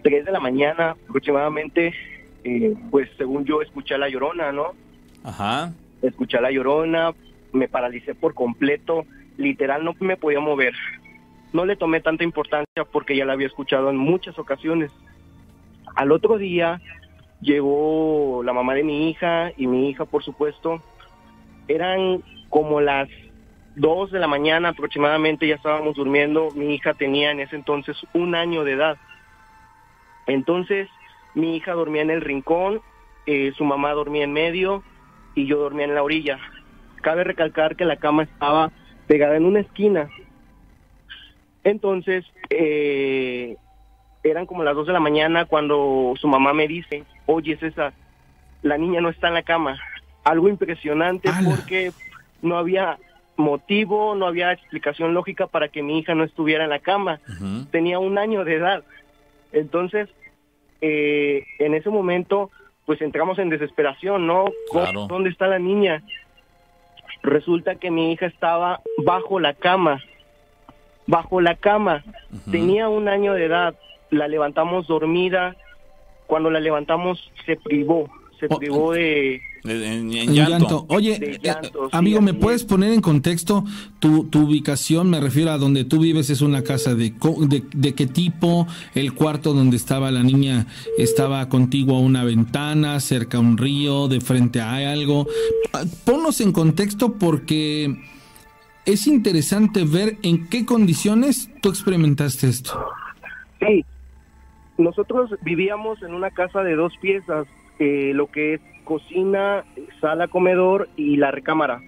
[0.03, 1.95] 3 de la mañana aproximadamente,
[2.43, 4.73] eh, pues según yo escuché a la llorona, ¿no?
[5.23, 5.73] Ajá.
[6.03, 7.15] Escuché a la llorona,
[7.53, 9.05] me paralicé por completo,
[9.37, 10.75] literal no me podía mover.
[11.53, 14.91] No le tomé tanta importancia porque ya la había escuchado en muchas ocasiones.
[15.95, 16.81] Al otro día
[17.41, 20.83] llegó la mamá de mi hija y mi hija, por supuesto.
[21.69, 23.09] Eran como las
[23.77, 26.51] dos de la mañana aproximadamente ya estábamos durmiendo.
[26.55, 28.99] Mi hija tenía en ese entonces un año de edad.
[30.27, 30.89] Entonces
[31.35, 32.81] mi hija dormía en el rincón,
[33.27, 34.83] eh, su mamá dormía en medio
[35.35, 36.39] y yo dormía en la orilla.
[37.03, 38.73] Cabe recalcar que la cama estaba
[39.07, 40.09] pegada en una esquina.
[41.63, 43.57] Entonces, eh,
[44.23, 47.93] eran como las dos de la mañana cuando su mamá me dice, oye César,
[48.63, 49.79] la niña no está en la cama.
[50.25, 51.93] Algo impresionante porque
[52.43, 52.99] no había
[53.41, 57.21] motivo, no había explicación lógica para que mi hija no estuviera en la cama.
[57.71, 58.85] Tenía un año de edad.
[59.53, 60.09] Entonces,
[60.81, 62.51] eh, en ese momento,
[62.87, 64.47] pues entramos en desesperación, ¿no?
[65.09, 66.03] ¿Dónde está la niña?
[67.23, 70.03] Resulta que mi hija estaba bajo la cama,
[71.07, 72.05] bajo la cama.
[72.51, 73.75] Tenía un año de edad.
[74.11, 75.57] La levantamos dormida.
[76.27, 78.09] Cuando la levantamos se privó,
[78.41, 79.41] se privó de...
[79.63, 80.51] En, en En llanto.
[80.51, 80.87] llanto.
[80.89, 82.67] Oye, De eh, llanto, sí, amigo, ¿me puedes es.
[82.67, 83.65] poner en contexto
[83.99, 85.11] tu, tu ubicación?
[85.11, 88.67] Me refiero a donde tú vives, es una casa de, co- de, de qué tipo,
[88.95, 94.09] el cuarto donde estaba la niña estaba contiguo a una ventana, cerca a un río,
[94.09, 95.27] de frente a algo.
[96.07, 97.95] Ponnos en contexto porque
[98.87, 102.83] es interesante ver en qué condiciones tú experimentaste esto.
[103.61, 103.85] Sí,
[104.79, 107.47] nosotros vivíamos en una casa de dos piezas,
[107.81, 109.65] eh, lo que es cocina,
[110.01, 111.81] sala, comedor y la recámara.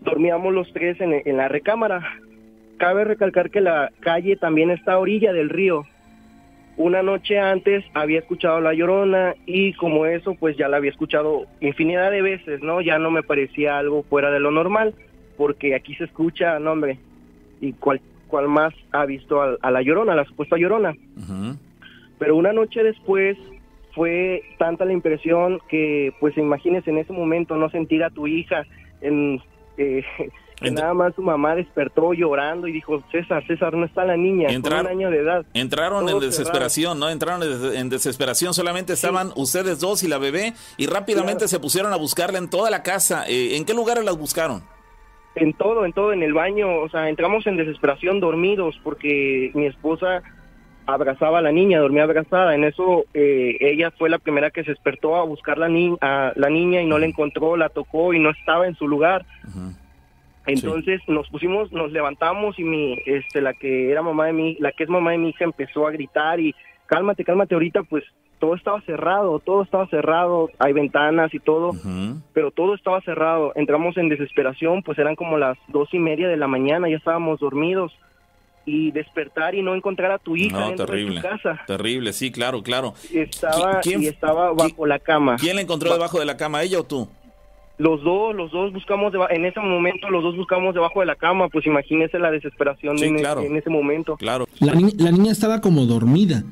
[0.00, 2.02] Dormíamos los tres en, en la recámara.
[2.76, 5.84] Cabe recalcar que la calle también está a orilla del río.
[6.76, 11.46] Una noche antes había escuchado La Llorona y como eso pues ya la había escuchado
[11.60, 12.80] infinidad de veces, ¿no?
[12.80, 14.94] Ya no me parecía algo fuera de lo normal
[15.36, 16.98] porque aquí se escucha, no hombre,
[17.60, 20.94] y cuál cual más ha visto a, a La Llorona, a la supuesta Llorona.
[22.18, 23.36] Pero una noche después
[23.94, 28.64] fue tanta la impresión que, pues imagínese en ese momento no sentir a tu hija,
[29.00, 29.40] en,
[29.76, 30.04] eh,
[30.60, 34.48] que nada más su mamá despertó llorando y dijo, César, César, no está la niña,
[34.48, 35.46] Entrar- con un año de edad.
[35.54, 37.08] Entraron en desesperación, ¿no?
[37.10, 38.54] Entraron en des- en desesperación.
[38.54, 41.48] Solamente estaban ustedes dos y la bebé y rápidamente Claro.
[41.48, 43.24] se pusieron a buscarla en toda la casa.
[43.28, 44.62] Eh, ¿En qué lugares las buscaron?
[45.36, 49.66] En todo, en todo, en el baño, o sea, entramos en desesperación dormidos porque mi
[49.66, 50.22] esposa
[50.88, 52.54] abrazaba a la niña, dormía abrazada.
[52.54, 56.32] En eso eh, ella fue la primera que se despertó a buscar la, ni a
[56.34, 59.26] la niña y no la encontró, la tocó y no estaba en su lugar.
[60.46, 64.72] Entonces nos pusimos, nos levantamos y mi, este, la que era mamá de mi, la
[64.72, 66.54] que es mamá de mi hija empezó a gritar y
[66.86, 68.02] cálmate, cálmate ahorita, pues
[68.38, 71.72] todo estaba cerrado, todo estaba cerrado, hay ventanas y todo,
[72.32, 73.52] pero todo estaba cerrado.
[73.56, 77.40] Entramos en desesperación, pues eran como las dos y media de la mañana, ya estábamos
[77.40, 77.92] dormidos
[78.68, 81.16] y despertar y no encontrar a tu hija No, dentro terrible.
[81.16, 81.60] de tu casa.
[81.66, 82.94] Terrible, sí, claro, claro.
[83.12, 85.36] Estaba ¿Quién- y estaba quién- bajo la cama.
[85.40, 87.08] ¿Quién la encontró Ba- debajo de la cama, ella o tú?
[87.78, 91.14] Los dos, los dos buscamos, deba- en ese momento los dos buscamos debajo de la
[91.14, 93.40] cama, pues imagínese la desesperación Sí, en, claro.
[93.42, 94.16] en ese momento.
[94.16, 94.46] Claro.
[94.60, 96.42] La, ni- la niña estaba como dormida.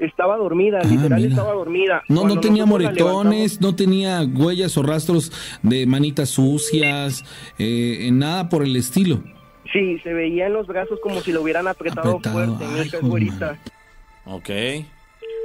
[0.00, 1.28] Estaba dormida, Ah, literal mira.
[1.30, 2.02] estaba dormida.
[2.08, 5.30] No, no tenía moretones, no tenía huellas o rastros
[5.62, 7.24] de manitas sucias,
[7.58, 9.20] eh, nada por el estilo.
[9.74, 12.64] Sí, se veía en los brazos como si lo hubieran apretado, Apretado, fuerte.
[12.72, 13.58] Mi ay, hija es güerita.
[14.24, 14.48] Ok.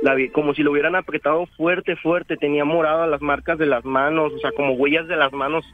[0.04, 2.38] La vi- como si lo hubieran apretado fuerte, fuerte.
[2.38, 5.66] Tenía moradas las marcas de las manos, o sea, como huellas de las manos.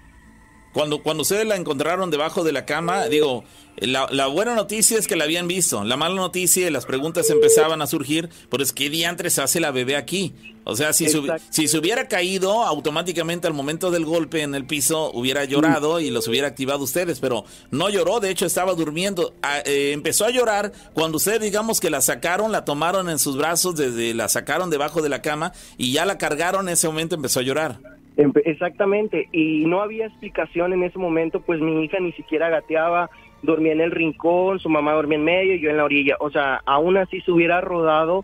[0.76, 3.46] Cuando, cuando ustedes la encontraron debajo de la cama, digo,
[3.78, 5.86] la, la buena noticia es que la habían visto.
[5.86, 9.72] La mala noticia y las preguntas empezaban a surgir, pero es ¿qué diantres hace la
[9.72, 10.34] bebé aquí?
[10.66, 11.08] O sea, si
[11.50, 16.10] si se hubiera caído, automáticamente al momento del golpe en el piso hubiera llorado y
[16.10, 19.34] los hubiera activado ustedes, pero no lloró, de hecho estaba durmiendo.
[19.44, 23.38] Ah, eh, empezó a llorar cuando ustedes, digamos que la sacaron, la tomaron en sus
[23.38, 27.16] brazos, desde la sacaron debajo de la cama y ya la cargaron, en ese momento
[27.16, 27.95] empezó a llorar.
[28.18, 33.10] Exactamente, y no había explicación en ese momento, pues mi hija ni siquiera gateaba,
[33.42, 36.16] dormía en el rincón, su mamá dormía en medio y yo en la orilla.
[36.20, 38.24] O sea, aún así se hubiera rodado,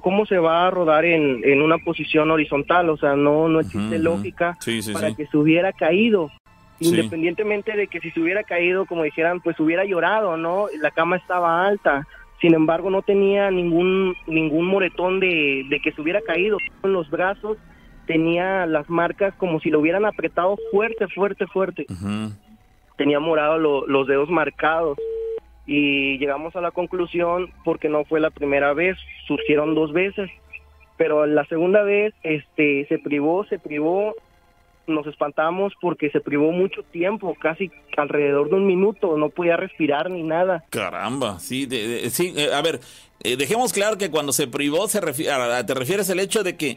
[0.00, 2.90] ¿cómo se va a rodar en, en una posición horizontal?
[2.90, 5.16] O sea, no, no existe lógica Sí, sí, para sí.
[5.16, 6.30] que se hubiera caído.
[6.80, 10.66] Independientemente de que si se hubiera caído, como dijeran, pues hubiera llorado, ¿no?
[10.80, 12.06] La cama estaba alta.
[12.40, 17.08] Sin embargo, no tenía ningún ningún moretón de, de que se hubiera caído en los
[17.10, 17.56] brazos.
[18.06, 21.86] Tenía las marcas como si lo hubieran apretado fuerte, fuerte, fuerte.
[22.96, 24.98] Tenía morado lo- los dedos marcados.
[25.66, 30.30] Y llegamos a la conclusión, porque no fue la primera vez, surgieron dos veces.
[30.96, 34.14] Pero la segunda vez este, se privó, se privó
[34.86, 40.10] nos espantamos porque se privó mucho tiempo, casi alrededor de un minuto, no podía respirar
[40.10, 40.62] ni nada.
[40.68, 42.80] Caramba, sí, de- de- sí, eh, a ver,
[43.22, 46.58] eh, dejemos claro que cuando se privó se refi- a- te refieres al hecho de
[46.58, 46.76] que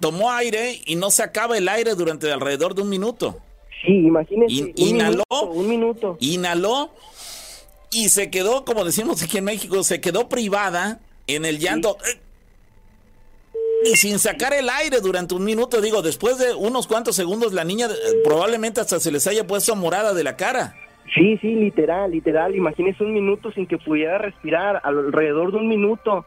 [0.00, 3.38] tomó aire y no sacaba el aire durante alrededor de un minuto.
[3.84, 5.24] Sí, imagínense, In- inhaló.
[5.30, 6.16] minuto, un minuto.
[6.20, 6.90] Inhaló
[7.90, 11.96] y se quedó, como decimos aquí en México, se quedó privada en el llanto.
[13.84, 17.64] Y sin sacar el aire durante un minuto, digo, después de unos cuantos segundos, la
[17.64, 20.74] niña eh, probablemente hasta se les haya puesto morada de la cara.
[21.14, 26.26] Sí, sí, literal, literal, imagínense un minuto sin que pudiera respirar, alrededor de un minuto.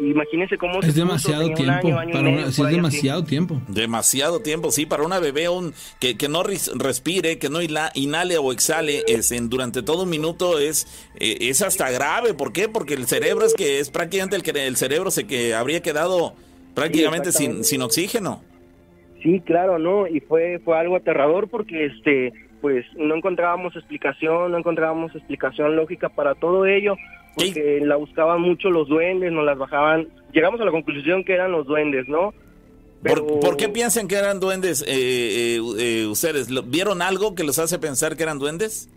[0.00, 1.72] Imagínense cómo se Es demasiado un tiempo.
[1.86, 2.76] año, año y para medio, una- sí, por es así.
[2.76, 3.60] demasiado tiempo.
[3.68, 7.90] Demasiado tiempo, sí, para una bebé un, que, que no ris- respire, que no ila-
[7.94, 10.86] inhale o exhale es en, durante todo un minuto es,
[11.20, 12.32] eh, es hasta grave.
[12.32, 12.68] ¿Por qué?
[12.70, 16.34] Porque el cerebro es que es prácticamente el, que el cerebro se que habría quedado
[16.74, 18.42] prácticamente sin, sin oxígeno.
[19.22, 20.08] Sí, claro, ¿no?
[20.08, 26.08] Y fue, fue algo aterrador porque, este, pues, no encontrábamos explicación, no encontrábamos explicación lógica
[26.08, 26.94] para todo ello,
[27.34, 30.06] porque la buscaban mucho los duendes, nos las bajaban.
[30.32, 32.32] Llegamos a la conclusión que eran los duendes, ¿no?
[33.02, 36.48] ¿Por, qué piensan que eran duendes eh, eh, ustedes?
[36.70, 38.88] ¿Vieron algo que los hace pensar que eran duendes?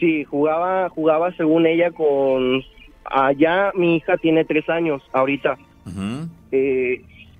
[0.00, 2.64] Sí, jugaba, jugaba según ella con...
[3.04, 5.58] Allá mi hija tiene tres años ahorita.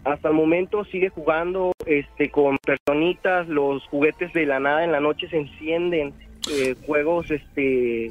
[0.07, 5.01] Hasta el momento sigue jugando este con personitas, los juguetes de la nada en la
[5.01, 6.15] noche se encienden,
[6.87, 8.09] juegos, este,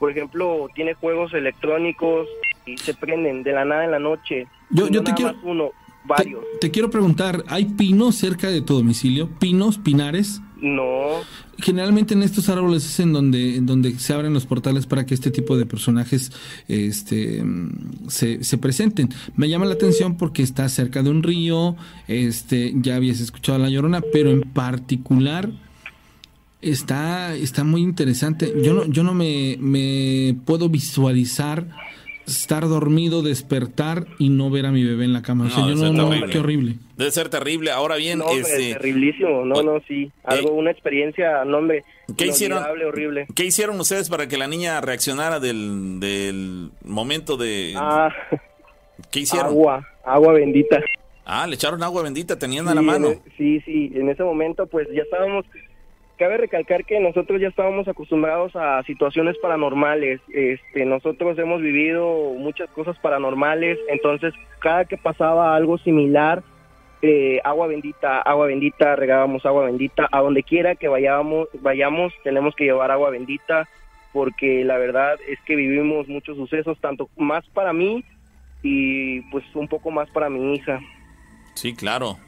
[0.00, 2.28] por ejemplo, tiene juegos electrónicos
[2.66, 4.48] y se prenden de la nada en la noche.
[4.70, 5.34] Yo, yo te quiero...
[5.44, 5.70] Uno,
[6.04, 6.42] varios.
[6.60, 9.28] Te, quiero preguntar, ¿hay pinos cerca de tu domicilio?
[9.38, 10.40] ¿Pinos, pinares?
[10.60, 11.20] No.
[11.58, 15.14] Generalmente en estos árboles es en donde, en donde se abren los portales para que
[15.14, 16.32] este tipo de personajes
[16.68, 17.42] este,
[18.08, 19.08] se, se, presenten.
[19.36, 21.76] Me llama la atención porque está cerca de un río,
[22.08, 25.50] este, ya habías escuchado a La Llorona, pero en particular
[26.60, 28.52] está, está muy interesante.
[28.62, 31.68] Yo no, yo no me, me puedo visualizar
[32.26, 35.48] estar dormido, despertar y no ver a mi bebé en la cama.
[35.48, 36.76] No, yo no, qué horrible.
[36.96, 37.70] Debe ser terrible.
[37.70, 38.74] Ahora bien, no, este...
[38.74, 39.44] terriblísimo.
[39.44, 40.10] No, no, sí.
[40.24, 41.84] Algo, una experiencia, no, hombre.
[42.16, 42.62] ¿Qué hicieron?
[42.62, 43.26] Horrible.
[43.34, 47.74] ¿Qué hicieron ustedes para que la niña reaccionara del, del momento de?
[47.76, 48.12] Ah,
[49.10, 49.48] ¿Qué hicieron?
[49.48, 50.80] Agua, agua bendita.
[51.24, 53.10] Ah, le echaron agua bendita, teniendo a la mano.
[53.10, 53.92] E, sí, sí.
[53.94, 55.46] En ese momento, pues ya estábamos
[56.20, 60.20] cabe recalcar que nosotros ya estábamos acostumbrados a situaciones paranormales.
[60.28, 66.42] Este, nosotros hemos vivido muchas cosas paranormales, entonces cada que pasaba algo similar,
[67.00, 72.54] eh, agua bendita, agua bendita, regábamos agua bendita, a donde quiera que vayamos, vayamos, tenemos
[72.54, 73.66] que llevar agua bendita,
[74.12, 78.04] porque la verdad es que vivimos muchos sucesos, tanto más para mí
[78.62, 80.80] y pues un poco más para mi hija.
[81.54, 82.18] Sí, claro.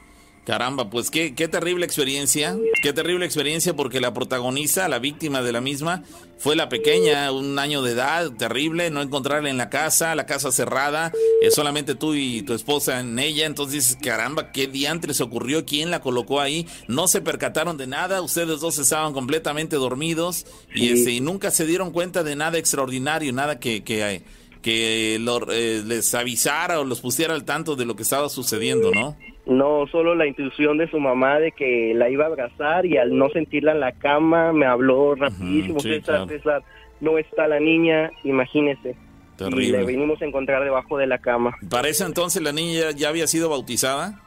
[0.45, 5.53] Caramba, pues qué, qué terrible experiencia, qué terrible experiencia porque la protagonista, la víctima de
[5.53, 6.03] la misma,
[6.37, 10.51] fue la pequeña, un año de edad, terrible, no encontrarla en la casa, la casa
[10.51, 15.89] cerrada, eh, solamente tú y tu esposa en ella, entonces caramba, qué diantres ocurrió, quién
[15.89, 21.11] la colocó ahí, no se percataron de nada, ustedes dos estaban completamente dormidos y, este,
[21.11, 24.23] y nunca se dieron cuenta de nada extraordinario, nada que, que,
[24.63, 29.15] que eh, les avisara o los pusiera al tanto de lo que estaba sucediendo, ¿no?
[29.45, 33.15] No, solo la intuición de su mamá de que la iba a abrazar y al
[33.15, 36.63] no sentirla en la cama me habló rapidísimo, César, César,
[37.01, 38.95] no está la niña, imagínese.
[39.39, 41.53] Y le venimos a encontrar debajo de la cama.
[41.69, 44.21] ¿Para ese entonces la niña ya había sido bautizada?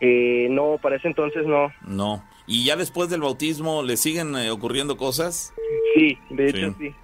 [0.00, 1.70] Eh, no, para ese entonces no.
[1.86, 2.24] No.
[2.46, 5.52] ¿Y ya después del bautismo le siguen eh, ocurriendo cosas?
[5.94, 6.94] Sí, de hecho sí.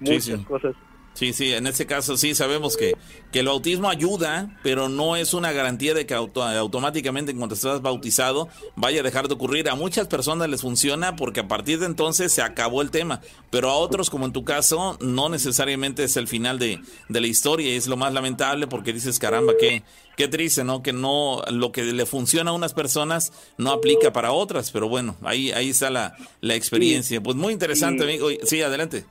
[0.00, 0.74] Muchas cosas.
[1.14, 2.96] Sí, sí, en este caso sí sabemos que,
[3.30, 7.82] que el bautismo ayuda, pero no es una garantía de que automáticamente en cuanto estás
[7.82, 9.68] bautizado vaya a dejar de ocurrir.
[9.70, 13.70] A muchas personas les funciona porque a partir de entonces se acabó el tema, pero
[13.70, 17.72] a otros, como en tu caso, no necesariamente es el final de, de la historia
[17.72, 19.84] y es lo más lamentable porque dices, caramba, qué,
[20.16, 20.82] qué triste, ¿no?
[20.82, 25.16] Que no, lo que le funciona a unas personas no aplica para otras, pero bueno,
[25.22, 27.22] ahí, ahí está la, la experiencia.
[27.22, 28.28] Pues muy interesante, amigo.
[28.42, 29.04] Sí, adelante.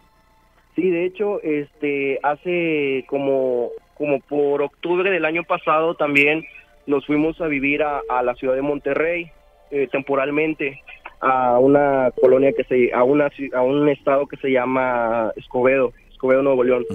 [0.76, 6.46] Sí, de hecho, este, hace como, como por octubre del año pasado también
[6.88, 9.32] nos fuimos a vivir a, la ciudad de Monterrey
[9.72, 10.82] eh, temporalmente
[11.22, 16.42] a una colonia que se, a una, a un estado que se llama Escobedo, Escobedo
[16.42, 16.86] Nuevo León.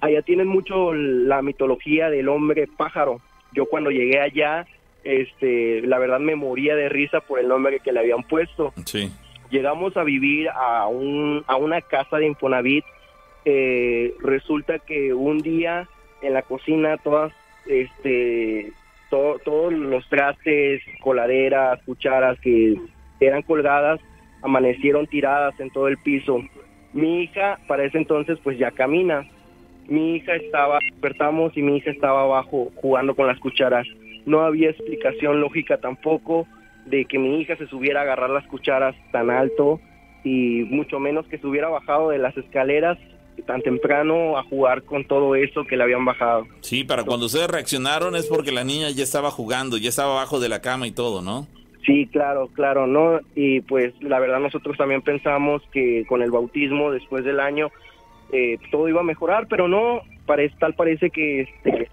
[0.00, 3.20] Allá tienen mucho la mitología del hombre pájaro.
[3.52, 4.66] Yo cuando llegué allá,
[5.02, 8.72] este, la verdad me moría de risa por el nombre que le habían puesto.
[8.84, 9.10] Sí.
[9.50, 12.84] Llegamos a vivir a un, a una casa de Infonavit
[13.44, 15.88] eh, resulta que un día
[16.22, 17.32] en la cocina todas,
[17.66, 18.72] este,
[19.10, 22.76] todos los trastes, coladeras, cucharas que
[23.20, 24.00] eran colgadas,
[24.42, 26.42] amanecieron tiradas en todo el piso.
[26.92, 29.28] Mi hija para ese entonces pues ya camina.
[29.88, 33.86] Mi hija estaba, despertamos y mi hija estaba abajo jugando con las cucharas.
[34.24, 36.46] No había explicación lógica tampoco
[36.86, 39.80] de que mi hija se subiera a agarrar las cucharas tan alto
[40.24, 42.98] y mucho menos que se hubiera bajado de las escaleras
[43.46, 46.46] tan temprano a jugar con todo eso que le habían bajado.
[46.60, 50.40] Sí, para cuando ustedes reaccionaron es porque la niña ya estaba jugando, ya estaba abajo
[50.40, 51.46] de la cama y todo, ¿no?
[51.84, 53.20] Sí, claro, claro, ¿no?
[53.34, 57.70] Y pues la verdad nosotros también pensamos que con el bautismo después del año
[58.32, 61.90] eh, todo iba a mejorar, pero no, parece, tal parece que este,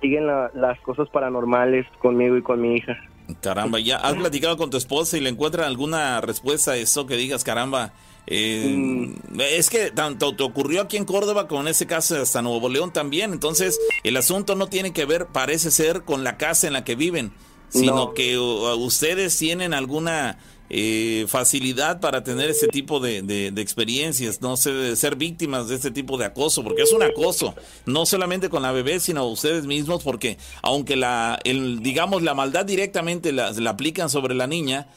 [0.00, 2.96] siguen las cosas paranormales conmigo y con mi hija.
[3.40, 7.16] Caramba, ¿ya has platicado con tu esposa y le encuentran alguna respuesta a eso que
[7.16, 7.92] digas, caramba,
[8.26, 9.40] eh, mm.
[9.40, 13.32] Es que tanto te ocurrió aquí en Córdoba con ese caso hasta Nuevo León también.
[13.32, 16.94] Entonces, el asunto no tiene que ver, parece ser, con la casa en la que
[16.94, 17.32] viven,
[17.68, 20.38] sino que ustedes tienen alguna
[20.70, 25.74] eh, facilidad para tener ese tipo de, de, experiencias, no sé, de ser víctimas de
[25.74, 27.54] este tipo de acoso, porque es un acoso,
[27.84, 32.64] no solamente con la bebé, sino ustedes mismos, porque aunque la, el, digamos, la maldad
[32.64, 34.88] directamente la, la aplican sobre la niña,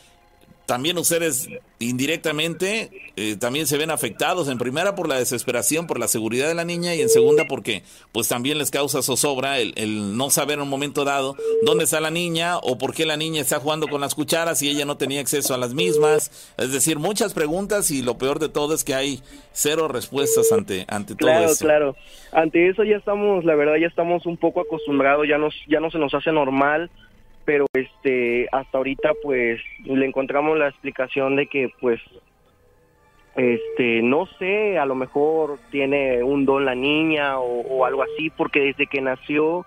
[0.68, 1.49] también ustedes
[1.80, 6.55] indirectamente eh, también se ven afectados en primera por la desesperación por la seguridad de
[6.55, 10.55] la niña y en segunda porque pues también les causa zozobra el, el, no saber
[10.55, 13.88] en un momento dado dónde está la niña o por qué la niña está jugando
[13.88, 16.53] con las cucharas y ella no tenía acceso a las mismas.
[16.57, 19.22] Es decir muchas preguntas y lo peor de todo es que hay
[19.53, 21.95] cero respuestas ante ante todo claro, eso claro.
[22.34, 25.89] Ante eso ya estamos la verdad ya estamos un poco acostumbrados ya nos ya no
[25.89, 26.91] se nos hace normal
[27.47, 32.01] pero este hasta ahorita pues le encontramos la explicación de que pues
[33.37, 38.59] este no sé a lo mejor tiene un don la niña o, algo así porque
[38.59, 39.65] desde que nació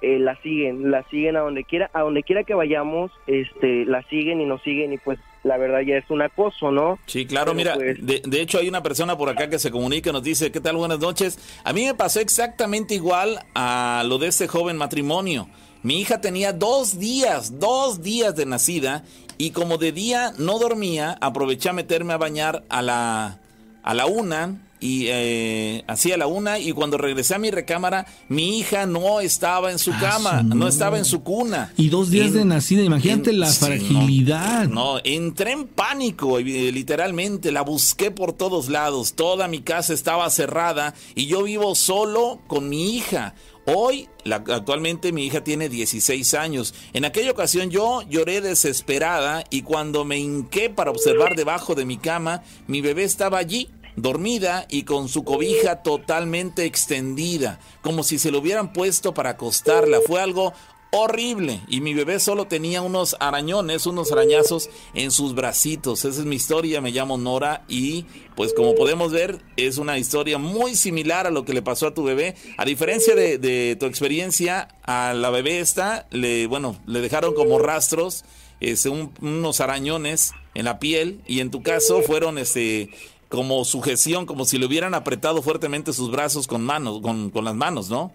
[0.00, 4.02] eh, la siguen la siguen a donde quiera a donde quiera que vayamos este la
[4.08, 7.00] siguen y nos siguen y pues la verdad ya es un acoso, ¿no?
[7.06, 10.10] Sí, claro, mira, pues de, de, hecho hay una persona por acá que se comunica
[10.10, 10.76] y nos dice, ¿qué tal?
[10.76, 11.36] Buenas noches.
[11.64, 15.48] A mí me pasó exactamente igual a lo de este joven matrimonio.
[15.82, 19.02] Mi hija tenía dos días, dos días de nacida
[19.36, 23.40] y como de día no dormía, aproveché a meterme a bañar a la,
[23.82, 28.04] a la una y eh, así a la una y cuando regresé a mi recámara
[28.28, 30.66] mi hija no estaba en su ah, cama, no.
[30.66, 31.72] estaba en su cuna.
[31.76, 34.66] Y dos días de nacida, imagínate la fragilidad.
[34.68, 40.28] No, entré en pánico, eh, literalmente, la busqué por todos lados, toda mi casa estaba
[40.30, 43.34] cerrada y yo vivo solo con mi hija.
[43.64, 46.74] Hoy, la, actualmente mi hija tiene 16 años.
[46.92, 51.96] En aquella ocasión yo lloré desesperada y cuando me hinqué para observar debajo de mi
[51.96, 58.30] cama, mi bebé estaba allí, dormida y con su cobija totalmente extendida, como si se
[58.30, 60.00] lo hubieran puesto para acostarla.
[60.06, 60.52] Fue algo
[60.92, 61.62] horrible.
[61.68, 66.04] Y mi bebé solo tenía unos arañones, unos arañazos en sus bracitos.
[66.04, 68.04] Esa es mi historia, me llamo Nora y
[68.36, 71.94] pues como podemos ver es una historia muy similar a lo que le pasó a
[71.94, 72.36] tu bebé.
[72.58, 78.24] A diferencia de, tu experiencia, a la bebé esta, le, bueno, le dejaron como rastros
[78.60, 82.90] este, unos arañones en la piel y en tu caso fueron este
[83.32, 87.54] como sujeción, como si le hubieran apretado fuertemente sus brazos con manos, con, con las
[87.54, 88.12] manos, ¿no?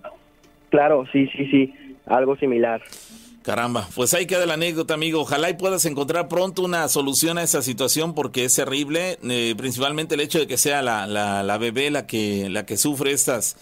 [0.70, 1.74] Claro, sí, sí, sí
[2.06, 2.84] algo similar.
[3.42, 5.22] Caramba, pues ahí queda la anécdota, amigo.
[5.22, 10.14] Ojalá y puedas encontrar pronto una solución a esa situación porque es terrible, eh, principalmente
[10.14, 13.56] el hecho de que sea la, la, la, bebé la que, la que sufre estas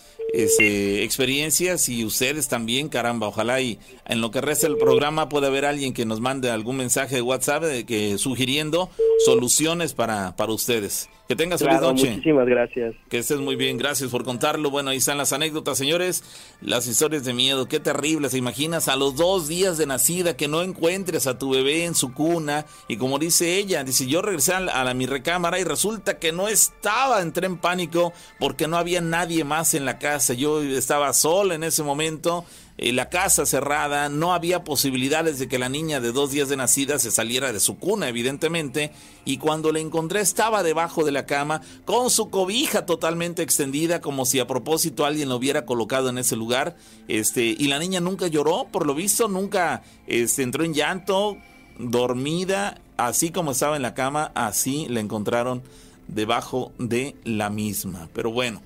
[0.44, 3.28] este, experiencias y ustedes también, caramba.
[3.28, 6.78] Ojalá y en lo que resta del programa pueda haber alguien que nos mande algún
[6.78, 8.90] mensaje de WhatsApp de que, sugiriendo
[9.26, 11.10] soluciones para, para ustedes.
[11.28, 12.12] Que tengas feliz noche.
[12.12, 12.94] Muchísimas gracias.
[13.10, 14.70] Que estés muy bien, gracias por contarlo.
[14.70, 16.24] Bueno, ahí están las anécdotas, señores.
[16.62, 18.30] Las historias de miedo, qué terrible.
[18.30, 21.96] ¿Se imaginas a los dos días de nacida que no encuentres a tu bebé en
[21.96, 22.68] su cuna?
[22.88, 26.48] Y como dice ella, dice, yo regresé a, a mi recámara y resulta que no
[26.48, 30.25] estaba, entré en pánico porque no había nadie más en la casa.
[30.34, 32.46] Yo estaba sola en ese momento
[32.78, 36.58] eh, la casa cerrada, no había posibilidades de que la niña de dos días de
[36.58, 38.92] nacida se saliera de su cuna, evidentemente,
[39.24, 44.26] y cuando la encontré estaba debajo de la cama con su cobija totalmente extendida, como
[44.26, 46.76] si a propósito alguien lo hubiera colocado en ese lugar,
[47.08, 51.38] este, y la niña nunca lloró, por lo visto, nunca este, entró en llanto,
[51.80, 55.64] dormida, así como estaba en la cama, así la encontraron
[56.10, 58.10] debajo de la misma.
[58.14, 58.62] Pero bueno.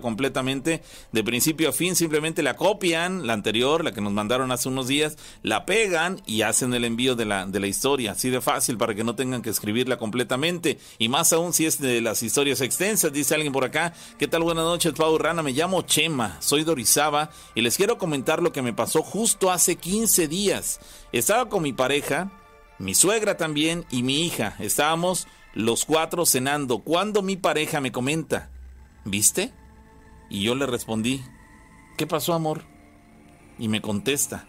[0.02, 1.96] completamente de principio a fin.
[1.96, 6.42] Simplemente la copian, la anterior, la que nos mandaron hace unos días, la pegan y
[6.42, 8.12] hacen el envío de la, de la historia.
[8.12, 10.80] Así de fácil para que no tengan que escribirla completamente.
[10.98, 13.94] Y más aún si es de las historias extensas, dice alguien por acá.
[14.18, 14.44] ¿Qué tal?
[14.44, 15.44] Buenas noches, Pau Rana.
[15.44, 19.52] Me llamo Chema, soy de Orizaba y les quiero comentar lo que me pasó justo
[19.52, 20.80] hace 15 días.
[21.12, 22.32] Estaba con mi pareja,
[22.80, 24.56] mi suegra también y mi hija.
[24.60, 28.50] Estábamos los cuatro cenando cuando mi pareja me comenta,
[29.06, 29.54] ¿viste?
[30.30, 31.24] Y yo le respondí,
[31.98, 32.64] ¿qué pasó, amor?
[33.60, 34.48] Y me contesta,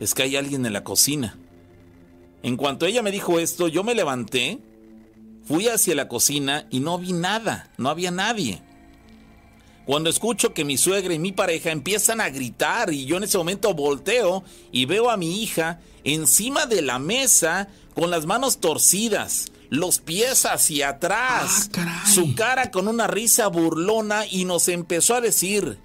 [0.00, 1.38] es que hay alguien en la cocina.
[2.42, 4.58] En cuanto ella me dijo esto, yo me levanté,
[5.44, 8.62] fui hacia la cocina y no vi nada, no había nadie.
[9.84, 13.38] Cuando escucho que mi suegra y mi pareja empiezan a gritar y yo en ese
[13.38, 19.51] momento volteo y veo a mi hija encima de la mesa con las manos torcidas,
[19.72, 25.22] los pies hacia atrás, ah, su cara con una risa burlona y nos empezó a
[25.22, 25.78] decir,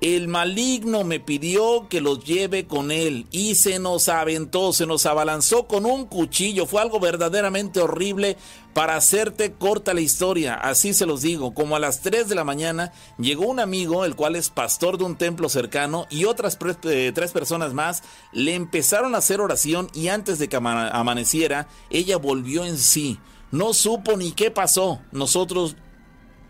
[0.00, 5.04] el maligno me pidió que los lleve con él y se nos aventó, se nos
[5.04, 6.64] abalanzó con un cuchillo.
[6.64, 8.36] Fue algo verdaderamente horrible
[8.74, 10.54] para hacerte corta la historia.
[10.54, 14.16] Así se los digo, como a las 3 de la mañana llegó un amigo, el
[14.16, 18.02] cual es pastor de un templo cercano, y otras eh, tres personas más
[18.32, 23.18] le empezaron a hacer oración y antes de que amaneciera, ella volvió en sí.
[23.50, 25.00] No supo ni qué pasó.
[25.12, 25.76] Nosotros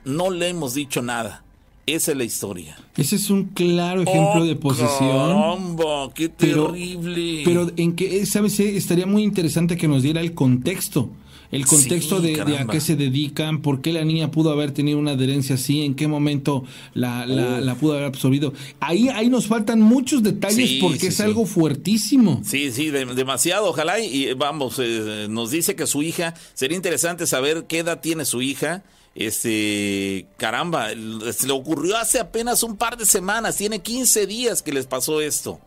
[0.05, 1.45] no le hemos dicho nada.
[1.85, 2.77] Esa es la historia.
[2.97, 5.29] Ese es un claro ejemplo de oh, posesión.
[5.29, 7.43] Caramba, qué terrible.
[7.45, 8.61] Pero, en que, ¿sabes?
[8.61, 11.11] Estaría muy interesante que nos diera el contexto.
[11.53, 15.13] El contexto de, a qué se dedican, por qué la niña pudo haber tenido una
[15.13, 18.53] adherencia así, en qué momento la, la, pudo haber absorbido.
[18.81, 22.41] Ahí, ahí nos faltan muchos detalles porque es algo fuertísimo.
[22.45, 23.67] Sí, sí, demasiado.
[23.69, 28.25] Ojalá y, vamos, eh, nos dice que su hija, sería interesante saber qué edad tiene
[28.25, 28.83] su hija
[29.15, 30.89] este, caramba,
[31.33, 35.21] se le ocurrió hace apenas un par de semanas, tiene 15 días que les pasó
[35.21, 35.61] esto.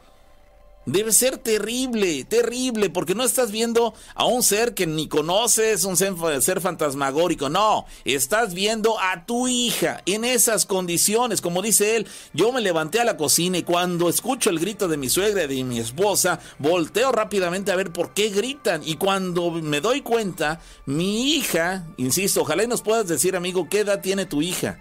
[0.86, 5.98] Debe ser terrible, terrible, porque no estás viendo a un ser que ni conoces, un
[5.98, 12.52] ser, fantasmagórico, no, estás viendo a tu hija en esas condiciones, como dice él, yo
[12.52, 15.64] me levanté a la cocina y cuando escucho el grito de mi suegra y de
[15.64, 18.82] mi esposa, volteo rápidamente a ver por qué gritan.
[18.86, 23.80] Y cuando me doy cuenta, mi hija, insisto, ojalá y nos puedas decir amigo, ¿qué
[23.80, 24.80] edad tiene tu hija?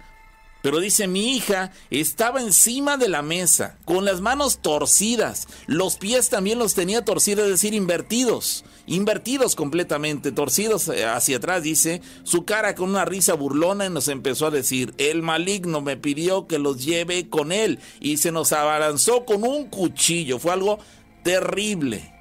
[0.65, 6.29] Pero dice, mi hija estaba encima de la mesa, con las manos torcidas, los pies
[6.29, 12.45] también los tenía torcidos, es decir, invertidos, invertidos completamente, torcidos eh, hacia atrás, dice, su
[12.45, 16.57] cara con una risa burlona y nos empezó a decir, el maligno me pidió que
[16.57, 20.79] los lleve con él y se nos abalanzó con un cuchillo, fue algo
[21.21, 22.14] terrible.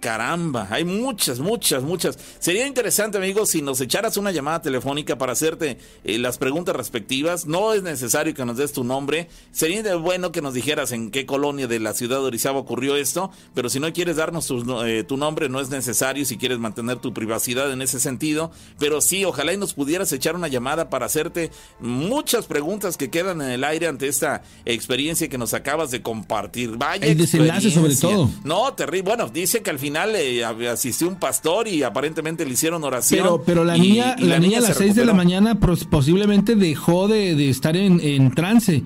[0.00, 2.18] Caramba, hay muchas, muchas, muchas.
[2.38, 7.44] Sería interesante, amigos, si nos echaras una llamada telefónica para hacerte eh, las preguntas respectivas.
[7.44, 9.28] No es necesario que nos des tu nombre.
[9.52, 13.30] Sería bueno que nos dijeras en qué colonia de la ciudad de Orizaba ocurrió esto.
[13.54, 16.96] Pero si no quieres darnos tu, eh, tu nombre, no es necesario si quieres mantener
[16.96, 18.52] tu privacidad en ese sentido.
[18.78, 23.42] Pero sí, ojalá y nos pudieras echar una llamada para hacerte muchas preguntas que quedan
[23.42, 26.78] en el aire ante esta experiencia que nos acabas de compartir.
[26.78, 27.06] Vaya.
[27.06, 28.30] El desenlace sobre todo.
[28.44, 29.02] No, terrible.
[29.02, 33.20] Bueno, dice que al final final eh, asistió un pastor y aparentemente le hicieron oración.
[33.22, 37.50] Pero, pero la niña, la, niña, a las 6 de la mañana posiblemente dejó de,
[37.50, 38.84] estar en, trance.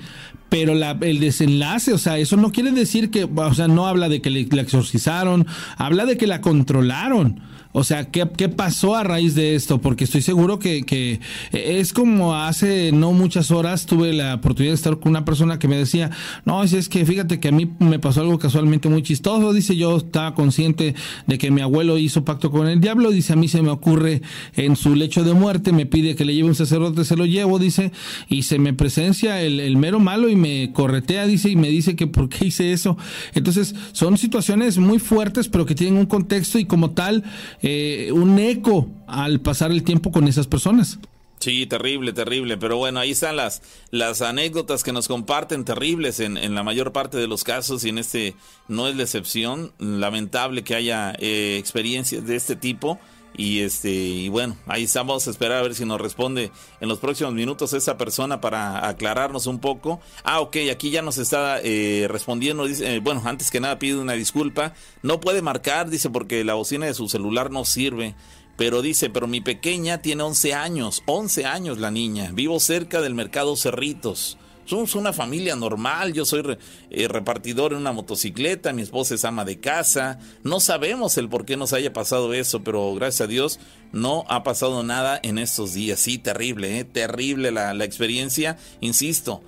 [0.55, 4.09] Pero la, el desenlace, o sea, eso no quiere decir que, o sea, no habla
[4.09, 5.49] de que le, la exorcizaron,
[5.79, 7.41] habla de que la controlaron.
[7.77, 9.81] O sea, ¿qué, ¿qué, pasó a raíz de esto?
[9.81, 11.19] Porque estoy seguro que, que,
[11.51, 15.67] es como hace no muchas horas tuve la oportunidad de estar con una persona que
[15.67, 16.13] me decía,
[16.45, 19.53] no, es que fíjate que a mí me pasó algo casualmente muy chistoso.
[19.53, 20.95] Dice, yo estaba consciente
[21.27, 23.11] de que mi abuelo hizo pacto con el diablo.
[23.11, 24.23] Dice, a mí se me ocurre
[24.55, 27.59] en su lecho de muerte, me pide que le lleve un sacerdote, se lo llevo,
[27.59, 27.91] dice,
[28.29, 30.37] y se me presencia el, el mero malo y
[30.73, 32.97] corretea, dice, y me dice que por qué hice eso.
[33.35, 37.25] Entonces, son situaciones muy fuertes, pero que tienen un contexto y como tal,
[37.63, 40.99] eh, un eco al pasar el tiempo con esas personas.
[41.45, 42.57] Sí, terrible, terrible.
[42.57, 46.93] Pero bueno, ahí están las, las anécdotas que nos comparten, terribles en, en la mayor
[46.93, 48.35] parte de los casos y en este
[48.69, 49.73] no es la excepción.
[49.79, 52.99] Lamentable que haya eh, experiencias de este tipo.
[53.37, 57.01] Y este, y bueno, ahí estamos a esperar a ver si nos responde en los
[57.01, 60.01] próximos minutos esa persona para aclararnos un poco.
[60.23, 62.67] Ah, ok, aquí ya nos está eh, respondiendo.
[62.67, 64.75] Dice, eh, bueno, antes que nada pide una disculpa.
[65.03, 68.15] No puede marcar, dice, porque la bocina de su celular no sirve.
[68.57, 72.31] Pero dice, pero mi pequeña tiene 11 años, 11 años la niña.
[72.33, 74.39] Vivo cerca del mercado Cerritos.
[74.65, 76.57] Somos una familia normal, yo soy
[76.91, 81.45] eh, repartidor en una motocicleta, mi esposa es ama de casa, no sabemos el por
[81.45, 83.61] qué nos haya pasado eso, pero gracias a Dios
[83.93, 86.01] no ha pasado nada en estos días.
[86.01, 86.85] Sí, terrible, ¿eh?
[86.85, 89.43] terrible la, experiencia, insisto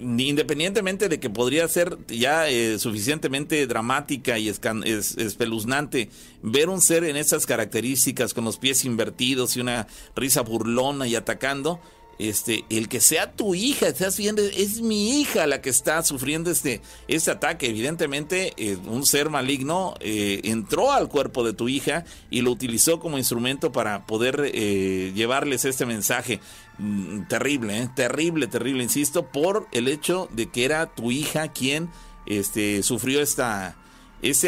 [0.00, 6.08] independientemente de que podría ser ya eh, suficientemente dramática y espeluznante
[6.42, 9.86] ver un ser en esas características con los pies invertidos y una
[10.16, 11.80] risa burlona y atacando,
[12.20, 16.50] este, el que sea tu hija, estás viendo, es mi hija la que está sufriendo
[16.50, 17.70] este, este ataque.
[17.70, 23.00] Evidentemente, eh, un ser maligno eh, entró al cuerpo de tu hija y lo utilizó
[23.00, 26.40] como instrumento para poder eh, llevarles este mensaje.
[26.76, 31.88] Mm, terrible, terrible, terrible, insisto, por el hecho de que era tu hija quien
[32.26, 33.78] este, sufrió esta,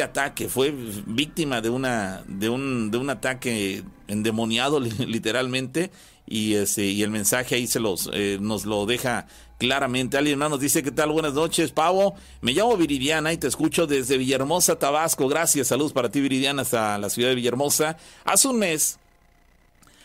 [0.04, 0.50] ataque.
[0.50, 0.74] Fue
[1.06, 5.90] víctima de, una, de, un, de un ataque endemoniado, literalmente
[6.32, 9.26] y este y el mensaje ahí se los eh, nos lo deja
[9.58, 10.16] claramente.
[10.16, 11.10] Alguien más nos dice, ¿qué tal?
[11.10, 12.14] Buenas noches, Pavo.
[12.40, 15.28] Me llamo Viridiana y te escucho desde Villahermosa, Tabasco.
[15.28, 17.98] Gracias, saludos para ti, Viridiana, hasta la ciudad de Villahermosa.
[18.24, 18.98] Hace un mes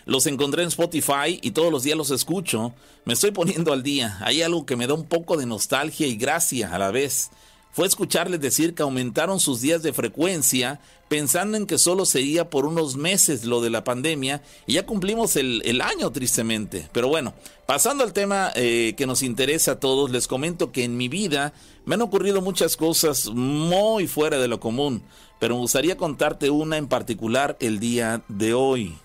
[0.05, 2.73] los encontré en Spotify y todos los días los escucho.
[3.05, 4.17] Me estoy poniendo al día.
[4.19, 7.31] Hay algo que me da un poco de nostalgia y gracia a la vez
[7.77, 12.65] fue escucharles decir que aumentaron sus días de frecuencia pensando en que solo sería por
[12.65, 16.89] unos meses lo de la pandemia y ya cumplimos el, año tristemente.
[16.91, 17.35] Pero bueno,
[17.67, 21.53] pasando al tema eh, que nos interesa a todos, les comento que en mi vida
[21.85, 25.03] me han ocurrido muchas cosas muy fuera de lo común,
[25.39, 28.97] pero me gustaría contarte una en particular el día de hoy.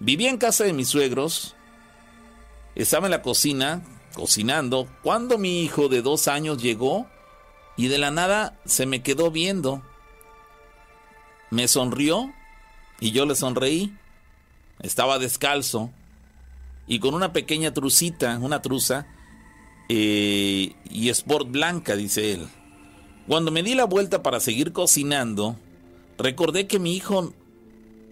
[0.00, 1.54] Vivía en casa de mis suegros,
[2.74, 3.82] estaba en la cocina
[4.14, 7.06] cocinando, cuando mi hijo de dos años llegó
[7.76, 9.82] y de la nada se me quedó viendo.
[11.50, 12.32] Me sonrió
[13.00, 13.92] y yo le sonreí.
[14.80, 15.90] Estaba descalzo
[16.86, 19.06] y con una pequeña trucita, una truza,
[19.88, 22.48] eh, y sport blanca, dice él.
[23.26, 25.56] Cuando me di la vuelta para seguir cocinando,
[26.18, 27.32] recordé que mi hijo,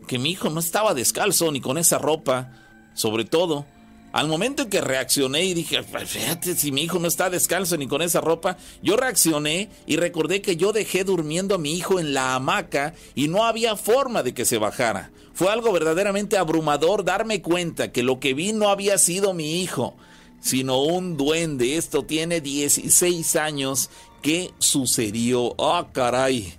[0.07, 2.53] que mi hijo no estaba descalzo ni con esa ropa,
[2.95, 3.67] sobre todo,
[4.13, 7.87] al momento en que reaccioné y dije, fíjate, si mi hijo no está descalzo ni
[7.87, 12.13] con esa ropa, yo reaccioné y recordé que yo dejé durmiendo a mi hijo en
[12.13, 15.11] la hamaca y no había forma de que se bajara.
[15.33, 19.97] Fue algo verdaderamente abrumador darme cuenta que lo que vi no había sido mi hijo,
[20.43, 21.79] sino un duende.
[21.79, 23.89] Esto tiene 16 años.
[24.21, 25.55] ¿Qué sucedió?
[25.59, 26.53] ¡Ah, caray!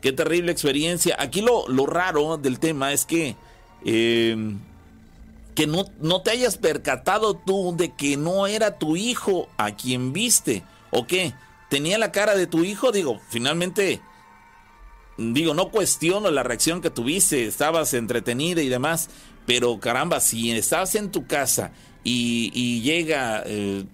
[0.00, 1.16] ¡Qué terrible experiencia!
[1.18, 3.34] Aquí lo, lo raro del tema es que...
[3.84, 4.36] Eh,
[5.60, 10.14] que no, no te hayas percatado tú de que no era tu hijo a quien
[10.14, 11.34] viste, ¿o qué?
[11.68, 12.92] ¿Tenía la cara de tu hijo?
[12.92, 14.00] Digo, finalmente,
[15.18, 19.10] digo, no cuestiono la reacción que tuviste, estabas entretenida y demás,
[19.44, 21.72] pero caramba, si estabas en tu casa
[22.04, 23.84] y, llega eh,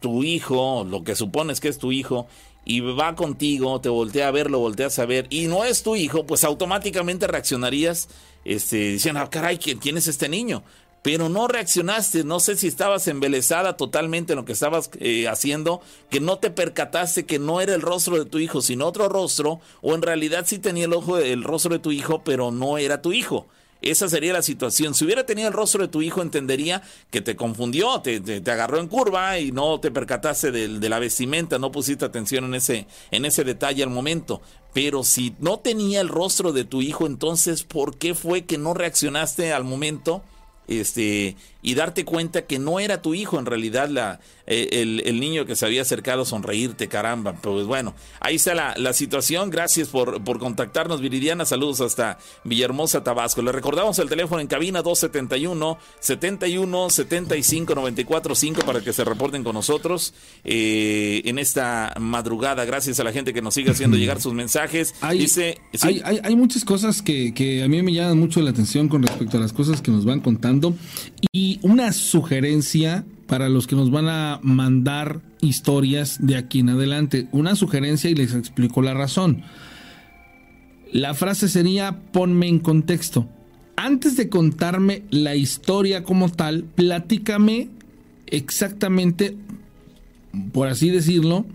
[0.00, 2.26] tu hijo, lo que supones que es tu hijo,
[2.66, 5.96] y va contigo, te voltea a ver, lo volteas a ver, y no es tu
[5.96, 8.10] hijo, pues automáticamente reaccionarías
[8.44, 10.62] este, diciendo, ah, caray, ¿quién, es este niño?
[11.02, 15.80] Pero no reaccionaste, no sé si estabas embelesada totalmente en lo que estabas eh, haciendo,
[16.10, 19.60] que no te percataste que no era el rostro de tu hijo, sino otro rostro,
[19.80, 23.00] o en realidad sí tenía el ojo, el rostro de tu hijo, pero no era
[23.00, 23.46] tu hijo.
[23.82, 24.94] Esa sería la situación.
[24.94, 28.78] Si hubiera tenido el rostro de tu hijo, entendería que te confundió, te, te, agarró
[28.78, 32.86] en curva y no te percataste de, de, la vestimenta, no pusiste atención en ese,
[33.10, 34.42] en ese detalle al momento.
[34.74, 38.74] Pero si no tenía el rostro de tu hijo, entonces, ¿por qué fue que no
[38.74, 40.22] reaccionaste al momento?
[40.70, 44.20] Este, y darte cuenta que no era tu hijo en realidad la,
[44.52, 47.34] eh, el, niño que se había acercado a sonreírte, caramba.
[47.34, 49.48] Pues bueno, ahí está la, situación.
[49.48, 51.44] Gracias por, por, contactarnos, Viridiana.
[51.44, 53.42] Saludos hasta Villahermosa, Tabasco.
[53.42, 59.44] Le recordamos el teléfono en cabina 271 71 75 94 5 para que se reporten
[59.44, 62.64] con nosotros eh, en esta madrugada.
[62.64, 64.94] Gracias a la gente que nos sigue haciendo llegar sus mensajes.
[65.00, 68.88] Hay, Dice, hay, hay, muchas cosas que, que a mí me llaman mucho la atención
[68.88, 70.74] con respecto a las cosas que nos van contando.
[71.32, 77.28] Y una sugerencia para los que nos van a mandar historias de aquí en adelante.
[77.32, 79.42] Una sugerencia y les explico la razón.
[80.92, 83.28] La frase sería ponme en contexto.
[83.76, 87.68] Antes de contarme la historia como tal, platícame
[88.26, 89.36] exactamente,
[90.52, 91.46] por así decirlo,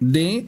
[0.00, 0.46] de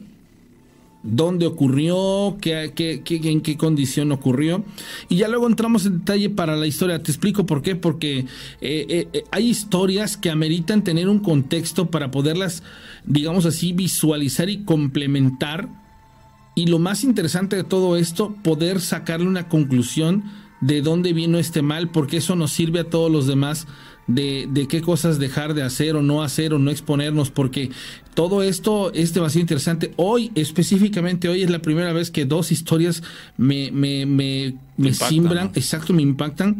[1.01, 4.63] dónde ocurrió, qué, qué, en qué condición ocurrió.
[5.07, 7.01] Y ya luego entramos en detalle para la historia.
[7.01, 7.75] Te explico por qué.
[7.75, 8.25] Porque eh,
[8.61, 12.63] eh, eh, hay historias que ameritan tener un contexto para poderlas,
[13.05, 15.69] digamos así, visualizar y complementar.
[16.55, 20.23] Y lo más interesante de todo esto, poder sacarle una conclusión
[20.61, 23.65] de dónde vino este mal, porque eso nos sirve a todos los demás
[24.07, 27.69] de, de, qué cosas dejar de hacer o no hacer o no exponernos, porque
[28.19, 29.93] todo esto es demasiado interesante.
[29.95, 33.01] Hoy, específicamente hoy, es la primera vez que dos historias
[33.37, 36.57] me, me, me, me simbran, exacto, me impactan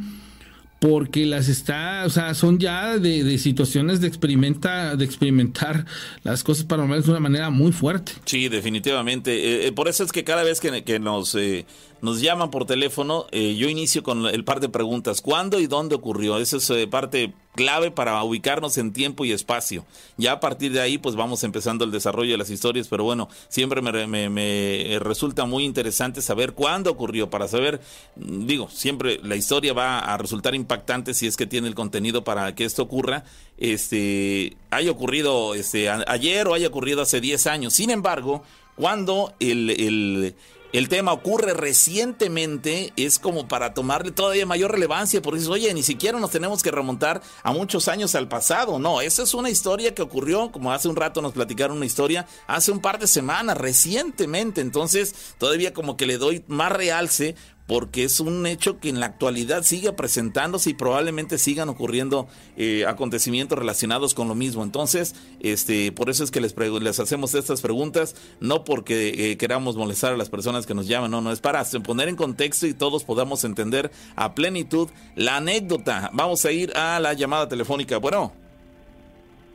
[0.80, 5.86] porque las está, o sea, son ya de, de, situaciones de experimenta, de experimentar
[6.24, 8.14] las cosas paranormales de una manera muy fuerte.
[8.24, 9.34] Sí, definitivamente.
[9.34, 11.66] Eh, eh, por eso es que cada vez que, que nos eh,
[12.02, 15.22] nos llaman por teléfono, eh, yo inicio con el par de preguntas.
[15.22, 16.38] ¿Cuándo y dónde ocurrió?
[16.38, 19.86] Esa es eh, parte clave para ubicarnos en tiempo y espacio.
[20.18, 23.28] Ya a partir de ahí, pues vamos empezando el desarrollo de las historias, pero bueno,
[23.50, 27.82] siempre me, resulta muy interesante saber cuándo ocurrió, para saber,
[28.16, 32.24] mm, digo, siempre la historia va a resultar impactante si es que tiene el contenido
[32.24, 33.26] para que esto ocurra,
[33.58, 37.74] este, haya ocurrido este, ayer o haya ocurrido hace 10 años.
[37.74, 38.44] Sin embargo,
[38.76, 40.36] cuando el, el
[40.72, 45.84] el tema ocurre recientemente, es como para tomarle todavía mayor relevancia, porque dices, oye, ni
[45.84, 48.78] siquiera nos tenemos que remontar a muchos años al pasado.
[48.78, 52.28] No, esa es una historia que ocurrió, como hace un rato nos platicaron una historia,
[52.48, 54.62] hace un par de semanas, recientemente.
[54.62, 57.36] Entonces, todavía como que le doy más realce
[57.70, 62.84] porque es un hecho que en la actualidad sigue presentándose y probablemente sigan ocurriendo eh,
[62.88, 64.64] acontecimientos relacionados con lo mismo.
[64.64, 69.78] Entonces, este, por eso es que les, les hacemos estas preguntas, no porque eh, queramos
[69.78, 72.74] molestar a las personas que nos llaman, no, no, es para poner en contexto y
[72.74, 76.10] todos podamos entender a plenitud la anécdota.
[76.12, 78.00] Vamos a ir a la llamada telefónica.
[78.00, 78.34] Bueno.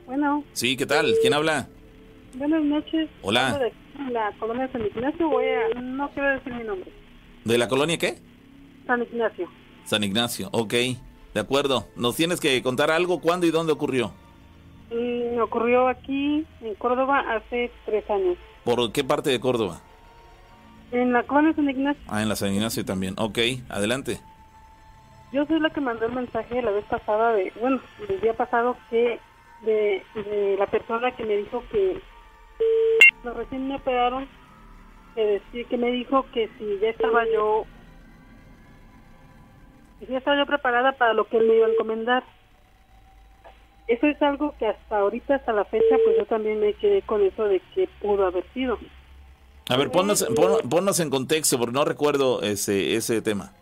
[0.07, 0.45] Bueno.
[0.53, 1.13] Sí, ¿qué tal?
[1.21, 1.67] ¿Quién habla?
[2.35, 3.11] Buenas noches.
[3.23, 3.59] Hola.
[4.13, 7.04] la colonia San Ignacio, voy a, no quiero decir mi nombre.
[7.45, 8.19] ¿De la colonia qué?
[8.87, 9.49] San Ignacio.
[9.85, 10.75] San Ignacio, ok.
[11.35, 11.87] De acuerdo.
[11.97, 13.21] ¿Nos tienes que contar algo?
[13.21, 14.13] ¿Cuándo y dónde ocurrió?
[14.91, 18.37] Mm, ocurrió aquí, en Córdoba, hace tres años.
[18.65, 19.81] ¿Por qué parte de Córdoba?
[20.93, 22.03] En la colonia San Ignacio.
[22.09, 23.15] Ah, en la San Ignacio también.
[23.19, 23.39] Ok,
[23.69, 24.21] adelante.
[25.33, 28.77] Yo soy la que mandó el mensaje la vez pasada, de bueno, el día pasado,
[28.89, 29.19] que
[29.63, 32.01] de, de la persona que me dijo que
[33.25, 34.29] recién me operaron
[35.15, 37.65] que decir que me dijo que si ya estaba yo
[40.01, 42.25] si ya estaba yo preparada para lo que él me iba a encomendar.
[43.87, 47.23] Eso es algo que hasta ahorita hasta la fecha pues yo también me quedé con
[47.23, 48.79] eso de que pudo haber sido.
[49.69, 50.27] A ver ponnos,
[50.69, 53.53] ponnos en contexto porque no recuerdo ese ese tema.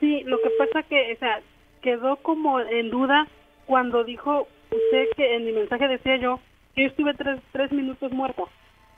[0.00, 1.40] Sí lo que pasa que o sea
[1.82, 3.28] quedó como en duda
[3.66, 6.40] cuando dijo usted que en mi mensaje decía yo
[6.74, 8.42] que yo estuve tres, tres minutos muerta.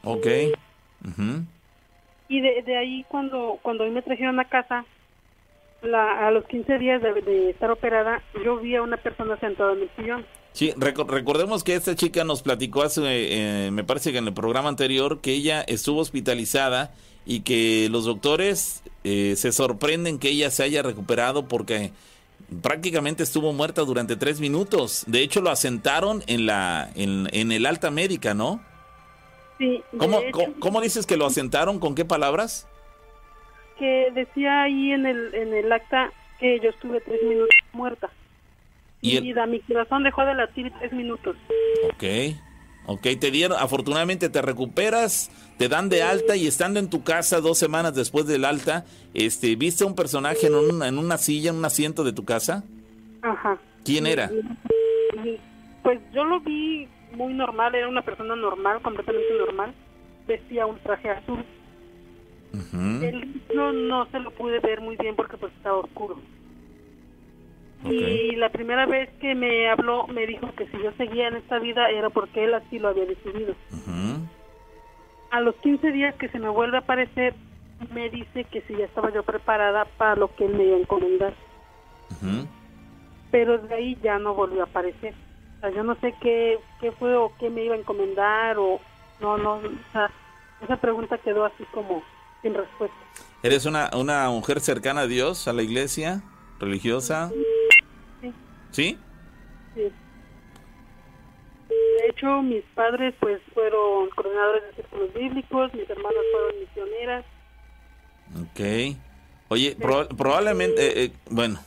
[0.03, 0.27] Ok.
[2.29, 4.85] Y de, de ahí cuando cuando me trajeron a casa,
[5.83, 9.83] la, a los 15 días de, estar operada, yo vi a una persona sentada en
[9.83, 10.27] el sillón.
[10.53, 14.69] Sí, recordemos que esta chica nos platicó hace, eh, me parece que en el programa
[14.69, 16.93] anterior, que ella estuvo hospitalizada
[17.27, 21.93] y que los doctores eh, se sorprenden que ella se haya recuperado porque
[22.63, 25.05] prácticamente estuvo muerta durante tres minutos.
[25.07, 28.61] De hecho, lo asentaron en la en, en el alta médica, ¿no?
[30.61, 31.79] ¿Cómo, dices que lo asentaron?
[31.79, 32.69] ¿Con qué palabras?
[33.79, 38.11] Que decía ahí en el, en el acta que yo estuve tres minutos muerta.
[39.01, 41.37] Y, mi corazón dejó de latir tres minutos.
[41.93, 42.05] Ok,
[42.87, 47.41] ok, te dieron, afortunadamente te recuperas, te dan de alta y estando en tu casa
[47.41, 48.85] dos semanas después del alta,
[49.15, 52.65] este, ¿viste un personaje en, en una silla, en un asiento de tu casa?
[53.23, 53.59] Ajá.
[53.85, 54.31] ¿Quién era?
[55.83, 59.75] Pues yo lo vi muy normal, era una persona normal, completamente normal,
[60.27, 61.45] vestía un traje azul.
[63.03, 66.19] El no, no se lo pude ver muy bien porque pues estaba oscuro.
[67.85, 71.59] Y la primera vez que me habló me dijo que si yo seguía en esta
[71.59, 73.55] vida era porque él así lo había decidido.
[75.31, 77.35] A los 15 días que se me vuelve a aparecer,
[77.93, 80.81] me dice que si ya estaba yo preparada para lo que él me iba a
[80.81, 81.35] encomendar.
[83.31, 85.15] Pero de ahí ya no volvió a aparecer.
[85.59, 88.81] O sea, yo no sé qué, qué fue o qué me iba a encomendar o
[89.21, 90.09] no, no, o sea,
[90.63, 92.03] esa pregunta quedó así como
[92.43, 92.97] sin respuesta.
[93.43, 96.23] ¿Eres una, una mujer cercana a Dios, a la iglesia,
[96.61, 97.33] religiosa?
[98.21, 98.33] Sí.
[98.71, 98.99] ¿Sí?
[99.75, 99.93] Sí.
[101.69, 107.25] De hecho, mis padres pues fueron coordinadores de círculos bíblicos, mis hermanas fueron misioneras.
[108.43, 108.97] Ok.
[109.49, 109.77] Oye,
[110.17, 111.59] probablemente, eh, eh, bueno,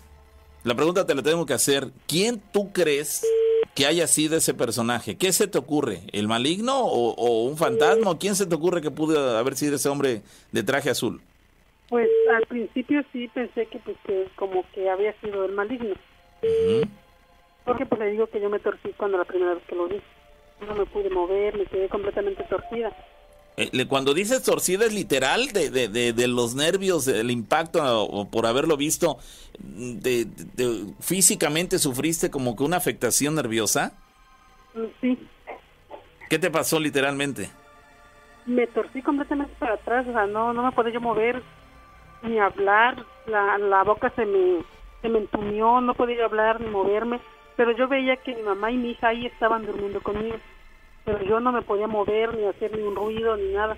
[0.64, 1.92] la pregunta te la tengo que hacer.
[2.08, 3.26] ¿Quién tú crees
[3.76, 5.18] que haya sido ese personaje.
[5.18, 6.02] ¿Qué se te ocurre?
[6.12, 8.18] ¿El maligno o, un fantasma?
[8.18, 11.22] ¿Quién se te ocurre que pudo haber sido ese hombre de traje azul?
[11.90, 15.96] Pues al principio sí pensé que, pues, que como que había sido el maligno.
[17.66, 20.02] Porque pues le digo que yo me torcí cuando la primera vez que lo vi.
[20.68, 22.92] No me pude mover, me quedé completamente torcida.
[23.58, 28.46] Eh, cuando dices torcida es literal de, de, de, los nervios, del impacto o, por
[28.46, 29.18] haberlo visto,
[29.60, 30.28] de,
[31.00, 33.94] físicamente sufriste como que una afectación nerviosa.
[35.02, 35.20] Sí.
[36.30, 37.50] ¿Qué te pasó literalmente?
[38.46, 41.44] Me torcí completamente para atrás, o sea, no, no me podía yo mover
[42.24, 44.64] ni hablar, la, la boca se me,
[45.02, 47.20] se me entumió, no podía hablar ni moverme,
[47.58, 50.38] pero yo veía que mi mamá y mi hija ahí estaban durmiendo conmigo
[51.06, 53.78] pero yo no me podía mover ni hacer ni un ruido ni nada.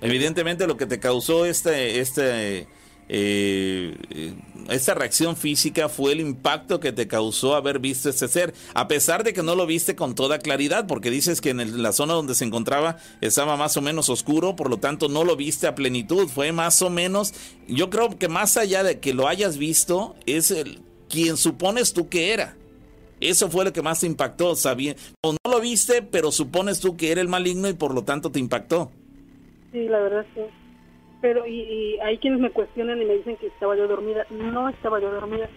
[0.00, 2.68] Evidentemente lo que te causó este, este,
[3.08, 4.34] eh,
[4.68, 9.24] esta reacción física fue el impacto que te causó haber visto este ser, a pesar
[9.24, 12.34] de que no lo viste con toda claridad, porque dices que en la zona donde
[12.34, 16.28] se encontraba estaba más o menos oscuro, por lo tanto no lo viste a plenitud,
[16.28, 17.32] fue más o menos,
[17.68, 22.08] yo creo que más allá de que lo hayas visto, es el quien supones tú
[22.08, 22.56] que era.
[23.20, 24.94] Eso fue lo que más te impactó, sabía.
[25.22, 28.30] O no lo viste, pero supones tú que era el maligno y por lo tanto
[28.30, 28.90] te impactó.
[29.72, 30.42] Sí, la verdad sí.
[31.22, 34.26] Pero y, hay quienes me cuestionan y me dicen que estaba yo dormida.
[34.30, 35.48] No estaba yo dormida.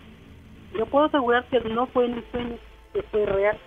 [0.77, 2.57] Yo puedo asegurar que no fue en mi sueño,
[2.93, 3.57] que fue real.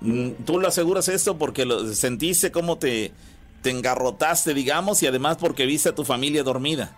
[0.00, 3.12] Mm, Tú lo aseguras esto porque lo, sentiste cómo te,
[3.62, 6.96] te engarrotaste, digamos, y además porque viste a tu familia dormida.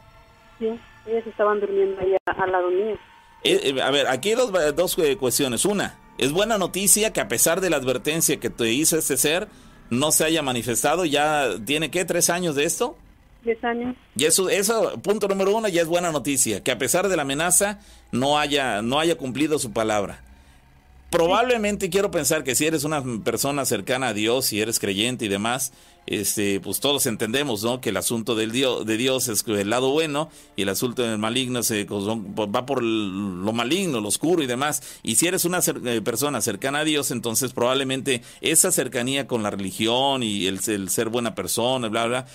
[0.59, 0.69] Sí,
[1.07, 2.97] ellas estaban durmiendo ahí al lado mío.
[3.45, 5.65] Eh, eh, a ver, aquí hay dos, dos eh, cuestiones.
[5.65, 9.49] Una, es buena noticia que a pesar de la advertencia que te hizo este ser,
[9.91, 11.05] no se haya manifestado.
[11.05, 12.05] Ya tiene, ¿qué?
[12.05, 12.97] ¿Tres años de esto?
[13.45, 13.97] Diez años.
[14.17, 16.63] Y eso, eso, punto número uno, ya es buena noticia.
[16.63, 17.81] Que a pesar de la amenaza,
[18.11, 20.25] no haya, no haya cumplido su palabra.
[21.11, 25.29] Probablemente quiero pensar que si eres una persona cercana a Dios, si eres creyente y
[25.29, 25.73] demás,
[26.07, 27.81] este, pues todos entendemos, ¿no?
[27.81, 31.17] Que el asunto del Dios, de Dios es el lado bueno y el asunto del
[31.17, 34.83] maligno se, pues, va por lo maligno, lo oscuro y demás.
[35.03, 39.51] Y si eres una eh, persona cercana a Dios, entonces probablemente esa cercanía con la
[39.51, 42.27] religión y el, ser buena persona, bla, bla,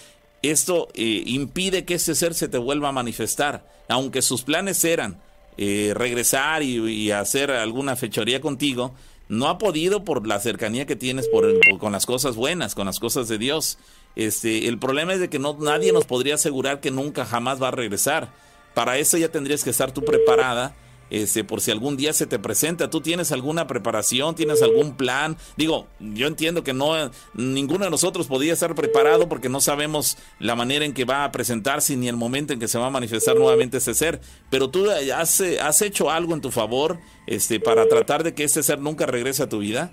[0.41, 5.19] esto eh, impide que ese ser se te vuelva a manifestar, aunque sus planes eran
[5.57, 8.93] eh, regresar y, hacer alguna fechoría contigo
[9.29, 11.45] no ha podido por la cercanía que tienes por,
[11.79, 13.77] con las cosas buenas, con las cosas de Dios.
[14.15, 17.69] Este, el problema es de que no nadie nos podría asegurar que nunca jamás va
[17.69, 18.29] a regresar.
[18.73, 20.75] Para eso ya tendrías que estar tú preparada
[21.13, 22.89] este, por si algún día se te presenta.
[22.89, 24.33] ¿Tú tienes alguna preparación?
[24.33, 25.37] ¿Tienes algún plan?
[25.55, 30.55] Digo, yo entiendo que no, ninguno de nosotros podía estar preparado porque no sabemos la
[30.55, 33.35] manera en que va a presentarse ni el momento en que se va a manifestar
[33.35, 34.21] nuevamente ese ser.
[34.49, 36.97] Pero tú has, has hecho algo en tu favor
[37.27, 39.91] este, para tratar de que ese ser nunca regrese a tu vida.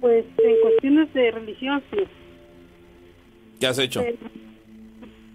[0.00, 1.98] Pues en cuestiones de religión, sí.
[3.58, 4.00] ¿Qué has hecho?
[4.00, 4.14] Pues,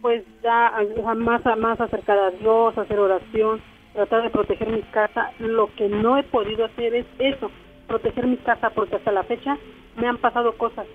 [0.02, 0.72] pues ya
[1.18, 5.32] más, más acercada a Dios, hacer oración tratar de proteger mi casa.
[5.40, 7.50] Lo que no he podido hacer es eso,
[7.88, 9.58] proteger mi casa, porque hasta la fecha
[9.96, 10.86] me han pasado cosas.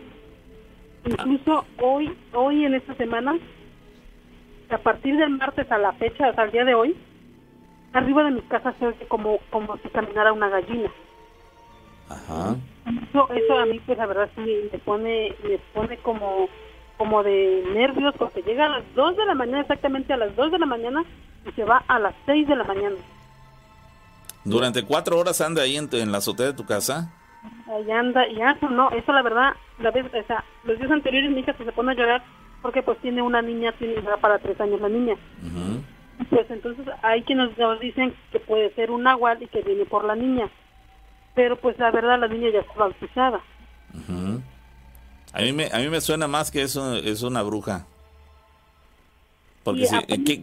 [1.04, 3.38] Incluso hoy, hoy en esta semana,
[4.68, 6.96] a partir del martes a la fecha, hasta el día de hoy,
[7.94, 10.90] arriba de mi casa se oye como, como si caminara una gallina.
[12.08, 12.56] Ajá.
[13.08, 16.48] Eso, eso a mí, pues la verdad sí me pone, me pone como,
[17.00, 20.52] como de nervios, porque llega a las 2 de la mañana, exactamente a las 2
[20.52, 21.02] de la mañana,
[21.48, 22.96] y se va a las 6 de la mañana.
[24.44, 27.10] ¿Durante cuatro horas anda ahí en, la azotea de tu casa?
[27.74, 31.30] Ahí anda, y eso no, eso la verdad, la vez, o sea, los días anteriores
[31.30, 32.22] mi hija se pone a llorar
[32.60, 35.14] porque pues tiene una niña, tiene para tres años la niña.
[36.28, 40.04] Pues entonces hay quienes nos dicen que puede ser un nahual y que viene por
[40.04, 40.50] la niña.
[41.34, 43.40] Pero pues la verdad la niña ya está bautizada.
[45.32, 47.86] A mí me, a mí me suena más que eso es una bruja.
[49.62, 49.86] Porque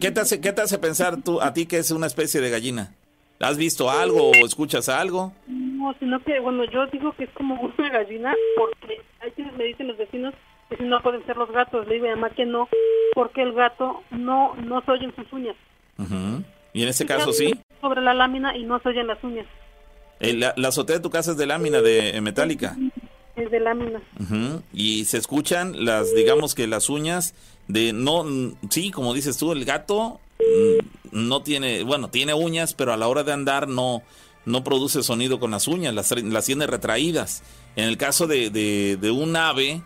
[0.00, 2.50] ¿qué, te hace, ¿qué te hace pensar tú, a ti que es una especie de
[2.50, 2.94] gallina?
[3.40, 5.32] ¿Has visto algo o escuchas algo?
[5.46, 9.64] No, sino que, bueno, yo digo que es como una gallina porque hay quienes me
[9.64, 10.34] dicen los vecinos
[10.68, 11.86] que si no pueden ser los gatos.
[11.86, 12.68] Le digo a mamá que no,
[13.14, 15.56] porque el gato no, no se oyen sus uñas.
[16.72, 17.52] ¿Y en ese caso sí?
[17.80, 19.46] Sobre la lámina y no se oyen las uñas.
[20.20, 22.76] Eh, la, azotea de tu casa es de lámina de eh, metálica.
[23.38, 24.02] Es de lámina.
[24.72, 27.34] Y se escuchan las, digamos que las uñas
[27.68, 28.24] de no,
[28.70, 33.06] sí, como dices tú, el gato mm, no tiene, bueno, tiene uñas, pero a la
[33.06, 34.02] hora de andar no,
[34.44, 37.42] no produce sonido con las uñas, las, las tiene retraídas.
[37.76, 39.82] En el caso de, de, de un ave,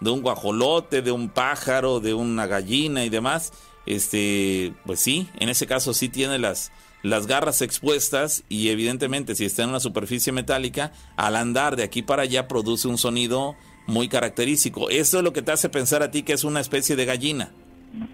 [0.00, 3.52] de un guajolote, de un pájaro, de una gallina y demás,
[3.86, 6.70] este, pues sí, en ese caso sí tiene las,
[7.02, 12.02] las garras expuestas y evidentemente si está en una superficie metálica, al andar de aquí
[12.02, 14.90] para allá produce un sonido muy característico.
[14.90, 17.50] Eso es lo que te hace pensar a ti que es una especie de gallina.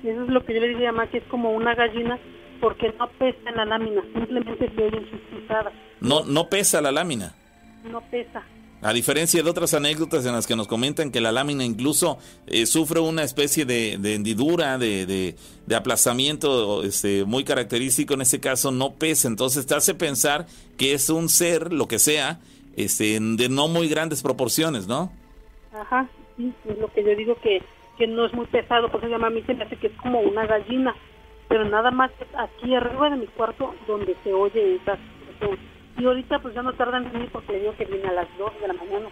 [0.02, 2.18] Eso es lo que yo le dije a que es como una gallina
[2.60, 5.72] porque no pesa en la lámina, simplemente se oyen sus pisadas.
[6.00, 7.34] No, no pesa la lámina.
[7.84, 8.42] No pesa.
[8.80, 12.64] A diferencia de otras anécdotas en las que nos comentan que la lámina incluso eh,
[12.64, 15.34] sufre una especie de, hendidura, de,
[15.66, 20.92] de, aplazamiento este, muy característico, en este caso no pesa, entonces te hace pensar que
[20.92, 22.38] es un ser, lo que sea,
[22.76, 25.10] este, de no muy grandes proporciones, ¿no?
[25.72, 27.60] Ajá, sí, es lo que yo digo que,
[27.96, 30.20] que no es muy pesado, porque llama a mí se me hace que es como
[30.20, 30.94] una gallina,
[31.48, 34.96] pero nada más aquí arriba de mi cuarto donde se oye esa
[35.98, 38.28] y ahorita pues ya no tardan en venir porque le digo que viene a las
[38.38, 39.08] 2 de la mañana.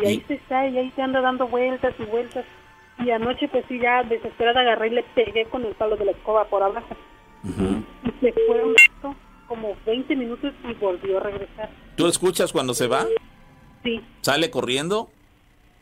[0.00, 2.44] Y ahí se está, y ahí se anda dando vueltas y vueltas.
[2.98, 6.10] Y anoche pues sí, ya desesperada agarré y le pegué con el palo de la
[6.12, 6.96] escoba por abajo.
[7.44, 9.14] Y se fue un rato,
[9.46, 11.70] como 20 minutos y volvió a regresar.
[11.94, 13.06] ¿Tú escuchas cuando se va?
[13.84, 14.00] Sí.
[14.20, 15.08] ¿Sale corriendo?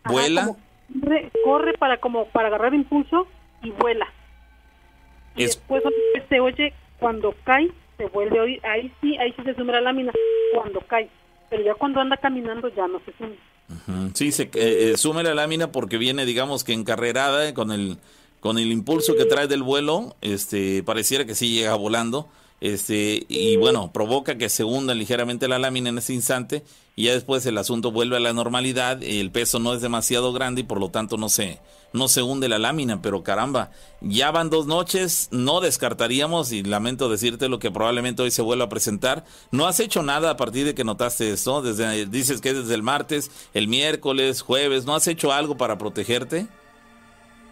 [0.05, 0.55] ¿Vuela?
[1.45, 3.27] corre, para como para agarrar impulso
[3.63, 4.07] y vuela.
[5.35, 5.83] Y después
[6.29, 10.13] se oye cuando cae se vuelve oír, ahí sí, ahí sí se sume la lámina
[10.55, 11.09] cuando cae,
[11.51, 13.37] pero ya cuando anda caminando ya no se sume.
[14.15, 17.99] Sí, se eh, eh, sume la lámina porque viene, digamos que encarrerada con el
[18.41, 22.29] con el impulso que trae del vuelo, este pareciera que sí llega volando
[22.61, 26.63] este y bueno provoca que se hunda ligeramente la lámina en ese instante
[26.95, 30.63] y ya después el asunto vuelve a la normalidad el peso no es demasiado grande
[30.63, 31.59] y por lo tanto no se
[31.93, 33.71] no se hunde la lámina pero caramba
[34.01, 38.67] ya van dos noches no descartaríamos y lamento decirte lo que probablemente hoy se vuelva
[38.67, 42.55] a presentar no has hecho nada a partir de que notaste esto desde dices que
[42.55, 46.47] desde el martes el miércoles jueves no has hecho algo para protegerte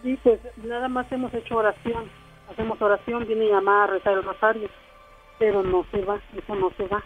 [0.03, 2.09] sí pues nada más hemos hecho oración
[2.51, 4.69] hacemos oración viene a llamar a rezar el rosario
[5.37, 7.03] pero no se va, eso no se va.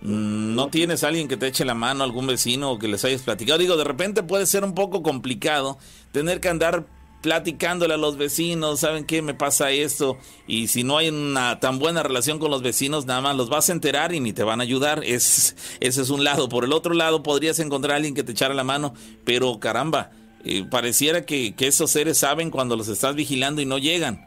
[0.00, 3.22] Mm, ¿No tienes alguien que te eche la mano, algún vecino o que les hayas
[3.22, 3.58] platicado?
[3.58, 5.78] Digo, de repente puede ser un poco complicado
[6.12, 6.86] tener que andar
[7.20, 9.22] platicándole a los vecinos, ¿saben qué?
[9.22, 10.18] Me pasa esto.
[10.46, 13.68] Y si no hay una tan buena relación con los vecinos, nada más los vas
[13.68, 15.02] a enterar y ni te van a ayudar.
[15.04, 16.48] Es, ese es un lado.
[16.48, 18.94] Por el otro lado, podrías encontrar a alguien que te echara la mano,
[19.24, 20.10] pero caramba,
[20.44, 24.24] eh, pareciera que, que esos seres saben cuando los estás vigilando y no llegan.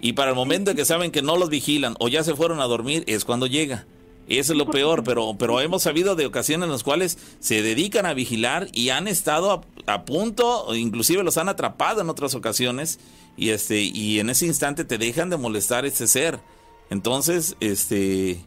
[0.00, 2.60] Y para el momento en que saben que no los vigilan o ya se fueron
[2.60, 3.86] a dormir, es cuando llega.
[4.28, 8.06] Eso es lo peor, pero, pero hemos sabido de ocasiones en las cuales se dedican
[8.06, 12.98] a vigilar y han estado a, punto, inclusive los han atrapado en otras ocasiones,
[13.36, 16.40] y este, y en ese instante te dejan de molestar ese ser.
[16.88, 18.40] Entonces, este,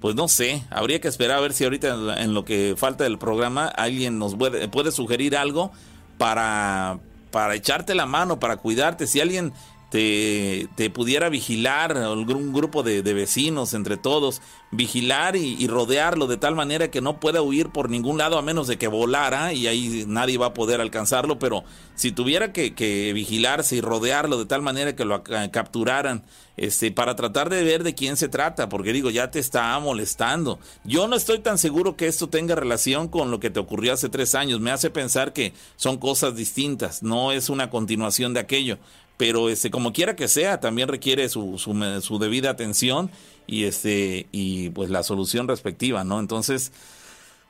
[0.00, 3.18] pues no sé, habría que esperar a ver si ahorita en lo que falta del
[3.18, 5.72] programa alguien nos puede, puede sugerir algo
[6.18, 6.98] para,
[7.30, 9.06] para echarte la mano, para cuidarte.
[9.06, 9.52] Si alguien
[9.92, 14.40] te, pudiera vigilar, algún grupo de, vecinos entre todos,
[14.70, 18.66] vigilar y, rodearlo de tal manera que no pueda huir por ningún lado a menos
[18.66, 21.64] de que volara y ahí nadie va a poder alcanzarlo, pero
[21.94, 26.24] si tuviera que, que vigilarse y rodearlo de tal manera que lo capturaran,
[26.56, 30.58] este, para tratar de ver de quién se trata, porque digo, ya te está molestando.
[30.84, 34.08] Yo no estoy tan seguro que esto tenga relación con lo que te ocurrió hace
[34.08, 38.78] tres años, me hace pensar que son cosas distintas, no es una continuación de aquello
[39.16, 43.10] pero este como quiera que sea también requiere su, su, debida atención
[43.46, 46.72] y este y pues la solución respectiva no entonces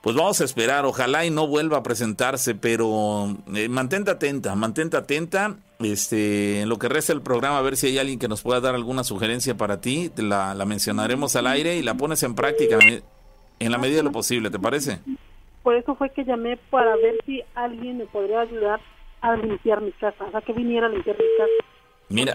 [0.03, 0.85] pues vamos a esperar.
[0.85, 5.57] Ojalá y no vuelva a presentarse pero eh, mantente atenta mantente atenta.
[5.79, 8.61] Este en lo que resta el programa a ver si hay alguien que nos pueda
[8.61, 10.11] dar alguna sugerencia para ti.
[10.17, 12.79] La, la mencionaremos al aire y la pones en práctica
[13.61, 14.99] en la medida de lo posible te parece
[15.63, 18.81] por eso fue que llamé para ver si alguien me podría ayudar
[19.23, 21.73] a limpiar mi casa, o sea, que viniera a limpiar mi casa.
[22.09, 22.35] Mira,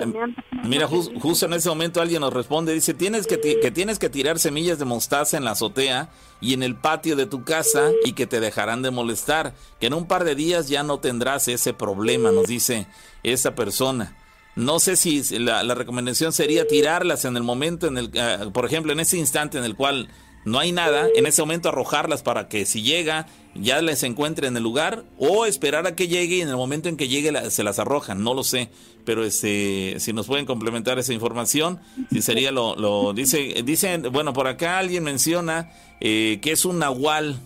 [0.63, 4.39] mira justo en ese momento alguien nos responde, dice, tienes que, que tienes que tirar
[4.39, 6.09] semillas de mostaza en la azotea
[6.41, 9.93] y en el patio de tu casa y que te dejarán de molestar, que en
[9.93, 12.87] un par de días ya no tendrás ese problema, nos dice
[13.21, 14.17] esa persona.
[14.55, 18.91] No sé si la, recomendación sería tirarlas en el momento en el, uh, por ejemplo,
[18.91, 20.09] en ese instante en el cual
[20.47, 24.55] no hay nada, en ese momento arrojarlas para que si llega ya les encuentre en
[24.55, 27.63] el lugar o esperar a que llegue y en el momento en que llegue se
[27.63, 28.69] las arrojan, no lo sé,
[29.03, 31.79] pero este si nos pueden complementar esa información,
[32.13, 35.69] si sería lo, dice dicen, bueno, por acá alguien menciona
[35.99, 37.39] eh, que es un nahual.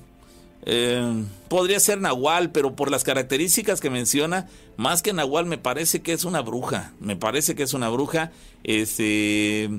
[0.63, 4.47] Eh, podría ser nahual, pero por las características que menciona,
[4.77, 8.31] más que nahual me parece que es una bruja, me parece que es una bruja,
[8.63, 9.71] este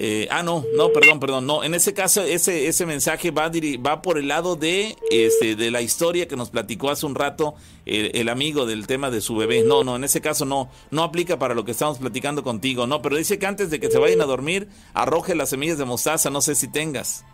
[0.00, 1.64] eh, ah, no, no, perdón, perdón, no.
[1.64, 3.50] En ese caso, ese, ese mensaje va,
[3.84, 7.56] va por el lado de, este, de la historia que nos platicó hace un rato
[7.84, 9.64] el, amigo del tema de su bebé.
[9.64, 13.02] No, no, en ese caso no, no aplica para lo que estamos platicando contigo, no.
[13.02, 16.30] Pero dice que antes de que se vayan a dormir, arroje las semillas de mostaza,
[16.30, 17.24] no sé si tengas.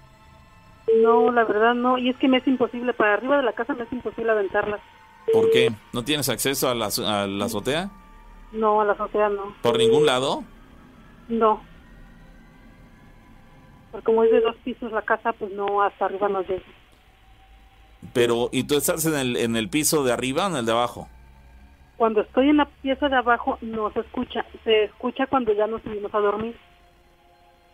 [1.02, 3.74] No, la verdad no, y es que me es imposible, para arriba de la casa
[3.74, 4.80] me es imposible aventarlas.
[5.34, 5.70] ¿Por qué?
[5.92, 7.90] ¿No tienes acceso a la, a la azotea?
[8.52, 9.54] No, a la azotea no.
[9.60, 10.44] ¿Por ningún lado?
[11.28, 11.73] No.
[13.94, 16.64] Porque como es de dos pisos la casa, pues no, hasta arriba no llega.
[18.12, 20.72] Pero, ¿y tú estás en el, en el piso de arriba o en el de
[20.72, 21.08] abajo?
[21.96, 25.80] Cuando estoy en la pieza de abajo no se escucha, se escucha cuando ya nos
[25.82, 26.56] subimos a dormir.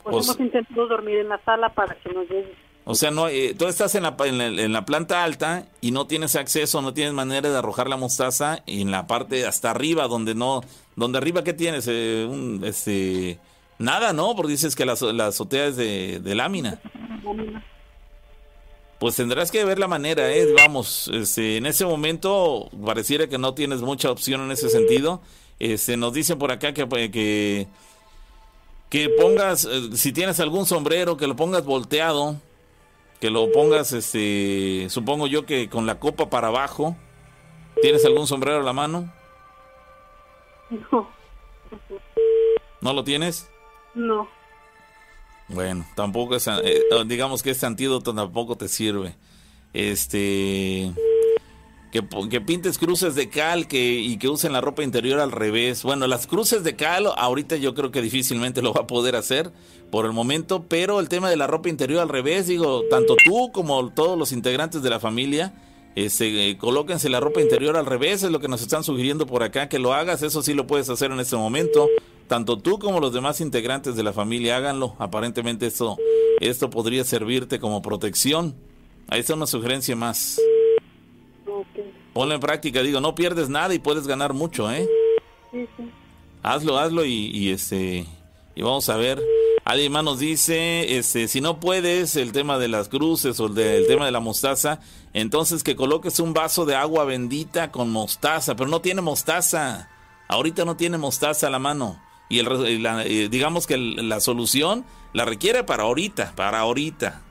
[0.03, 2.55] Pues Pues- hemos intentado dormir en la sala para que nos llegue.
[2.85, 5.91] O sea, no, eh, tú estás en la, en, la, en la planta alta y
[5.91, 10.07] no tienes acceso, no tienes manera de arrojar la mostaza en la parte hasta arriba,
[10.07, 10.61] donde no,
[10.97, 11.89] donde arriba, ¿qué tienes?
[11.89, 13.39] Eh, un, este,
[13.81, 14.37] nada, ¿no?
[14.37, 16.81] Porque dices que la, la azotea es de, de lámina.
[19.01, 20.47] Pues tendrás que ver la manera, ¿eh?
[20.55, 25.23] Vamos, este, en ese momento pareciera que no tienes mucha opción en ese sentido.
[25.59, 27.67] Este, nos dicen por acá que, pues, que,
[28.91, 32.37] que pongas, eh, si tienes algún sombrero, que lo pongas volteado,
[33.21, 36.97] que lo pongas, este, supongo yo que con la copa para abajo.
[37.81, 39.11] ¿Tienes algún sombrero a la mano?
[40.93, 41.09] No,
[42.83, 43.50] ¿No lo tienes?
[43.95, 44.29] No.
[45.49, 49.17] Bueno, tampoco es, eh, digamos que este antídoto tampoco te sirve.
[49.73, 50.93] Este,
[51.91, 55.83] que, pintes cruces de cal que, y que usen la ropa interior al revés.
[55.83, 59.53] Bueno, las cruces de cal ahorita yo creo que difícilmente lo va a poder hacer
[59.91, 63.51] por el momento, pero el tema de la ropa interior al revés, digo, tanto tú
[63.53, 65.53] como todos los integrantes de la familia,
[65.97, 69.43] este, eh, colóquense la ropa interior al revés, es lo que nos están sugiriendo por
[69.43, 71.89] acá, que lo hagas, eso sí lo puedes hacer en este momento.
[72.29, 74.95] Tanto tú como los demás integrantes de la familia háganlo.
[75.01, 75.97] Aparentemente esto,
[76.41, 78.55] esto podría servirte como protección.
[79.09, 80.41] Ahí está una sugerencia más.
[81.47, 81.67] Ok.
[82.13, 84.89] Ponlo en práctica, digo, no pierdes nada y puedes ganar mucho, ¿eh?
[85.51, 85.91] Sí, sí.
[86.43, 88.07] Hazlo, hazlo y, y, este
[88.55, 89.21] y vamos a ver.
[89.65, 93.55] Alguien más nos dice, este, si no puedes el tema de las cruces o el,
[93.55, 94.81] de- el tema de la mostaza,
[95.13, 99.89] entonces que coloques un vaso de agua bendita con mostaza, pero no tiene mostaza.
[100.29, 102.01] Ahorita no tiene mostaza a la mano.
[102.29, 107.23] Y, el, digamos que la solución la requiere para ahorita, para ahorita,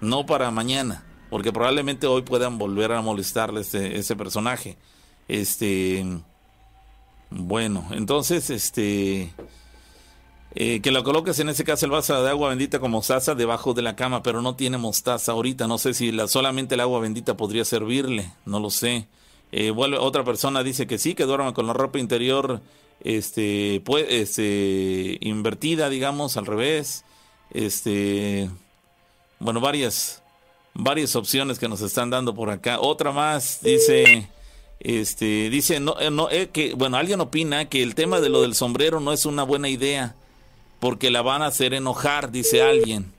[0.00, 4.78] no para mañana, porque probablemente hoy puedan volver a molestarle ese personaje.
[5.26, 6.04] Este,
[7.30, 9.32] bueno, entonces, este,
[10.54, 13.72] eh, que lo coloques en ese caso el vaso de agua bendita con mostaza debajo
[13.72, 15.68] de la cama, pero no tiene mostaza ahorita.
[15.68, 19.06] No sé si la, solamente el agua bendita podría servirle, no lo sé.
[19.52, 22.60] Eh, otra persona dice que sí, que duerma con la ropa interior,
[23.02, 27.04] este, pues, este, invertida, digamos, al revés.
[27.52, 28.50] Este,
[29.38, 30.22] bueno, varias,
[30.74, 32.80] varias opciones que nos están dando por acá.
[32.80, 34.28] Otra más dice,
[34.80, 38.42] este, dice, no, eh, no, eh, que, bueno, alguien opina que el tema de lo
[38.42, 40.16] del sombrero no es una buena idea
[40.80, 43.12] porque la van a hacer enojar, dice alguien.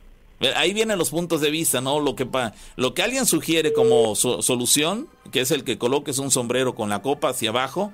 [0.56, 2.00] Ahí vienen los puntos de vista, ¿no?
[2.00, 6.18] Lo que, pa- lo que alguien sugiere como so- solución, que es el que coloques
[6.18, 7.92] un sombrero con la copa hacia abajo,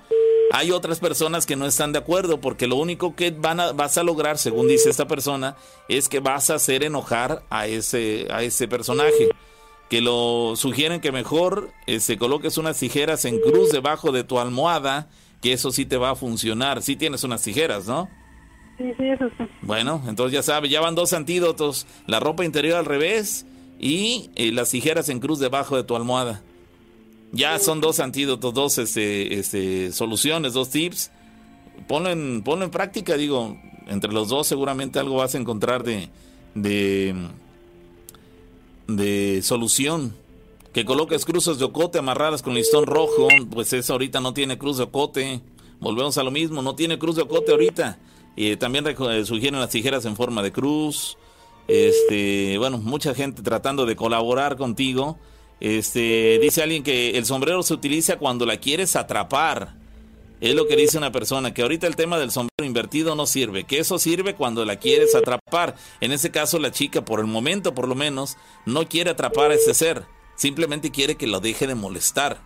[0.54, 3.98] hay otras personas que no están de acuerdo porque lo único que van a- vas
[3.98, 5.58] a lograr, según dice esta persona,
[5.90, 9.28] es que vas a hacer enojar a ese, a ese personaje.
[9.90, 15.10] Que lo sugieren que mejor este, coloques unas tijeras en cruz debajo de tu almohada,
[15.42, 16.82] que eso sí te va a funcionar.
[16.82, 18.10] Sí tienes unas tijeras, ¿no?
[18.78, 19.44] Sí, sí, eso sí.
[19.64, 23.46] Bueno, entonces ya sabe, ya van dos antídotos, la ropa interior al revés
[23.80, 26.44] y eh, las tijeras en cruz debajo de tu almohada.
[27.32, 31.12] Ya son dos antídotos, dos este, este, soluciones, dos tips.
[31.88, 33.58] Ponlo en, ponlo en práctica, digo,
[33.88, 36.10] entre los dos seguramente algo vas a encontrar de,
[36.56, 37.16] de,
[38.88, 40.16] de solución.
[40.74, 44.78] Que coloques cruces de ocote amarradas con listón rojo, pues eso ahorita no tiene cruz
[44.78, 45.42] de ocote.
[45.80, 47.98] Volvemos a lo mismo, no tiene cruz de ocote ahorita.
[48.60, 51.18] También eh, sugieren las tijeras en forma de cruz.
[51.68, 55.18] Este, bueno, mucha gente tratando de colaborar contigo.
[55.60, 59.76] Este, dice alguien que el sombrero se utiliza cuando la quieres atrapar.
[60.40, 63.64] Es lo que dice una persona, que ahorita el tema del sombrero invertido no sirve,
[63.64, 65.76] que eso sirve cuando la quieres atrapar.
[66.00, 69.56] En ese caso la chica, por el momento por lo menos, no quiere atrapar a
[69.56, 70.04] ese ser,
[70.36, 72.40] simplemente quiere que lo deje de molestar.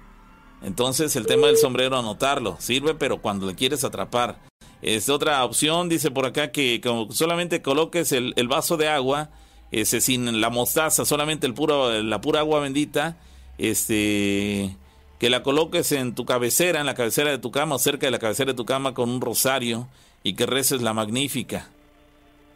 [0.62, 4.51] Entonces el tema del sombrero anotarlo, sirve pero cuando le quieres atrapar.
[4.82, 9.30] Es otra opción, dice por acá que como solamente coloques el, el vaso de agua,
[9.72, 13.18] ese sin la mostaza, solamente el puro, la pura agua bendita,
[13.58, 14.76] este
[15.20, 18.12] que la coloques en tu cabecera, en la cabecera de tu cama o cerca de
[18.12, 19.88] la cabecera de tu cama con un rosario
[20.24, 21.70] y que reces la magnífica.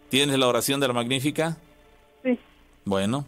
[0.09, 1.57] ¿Tienes la oración de la magnífica?
[2.23, 2.39] Sí.
[2.83, 3.27] Bueno,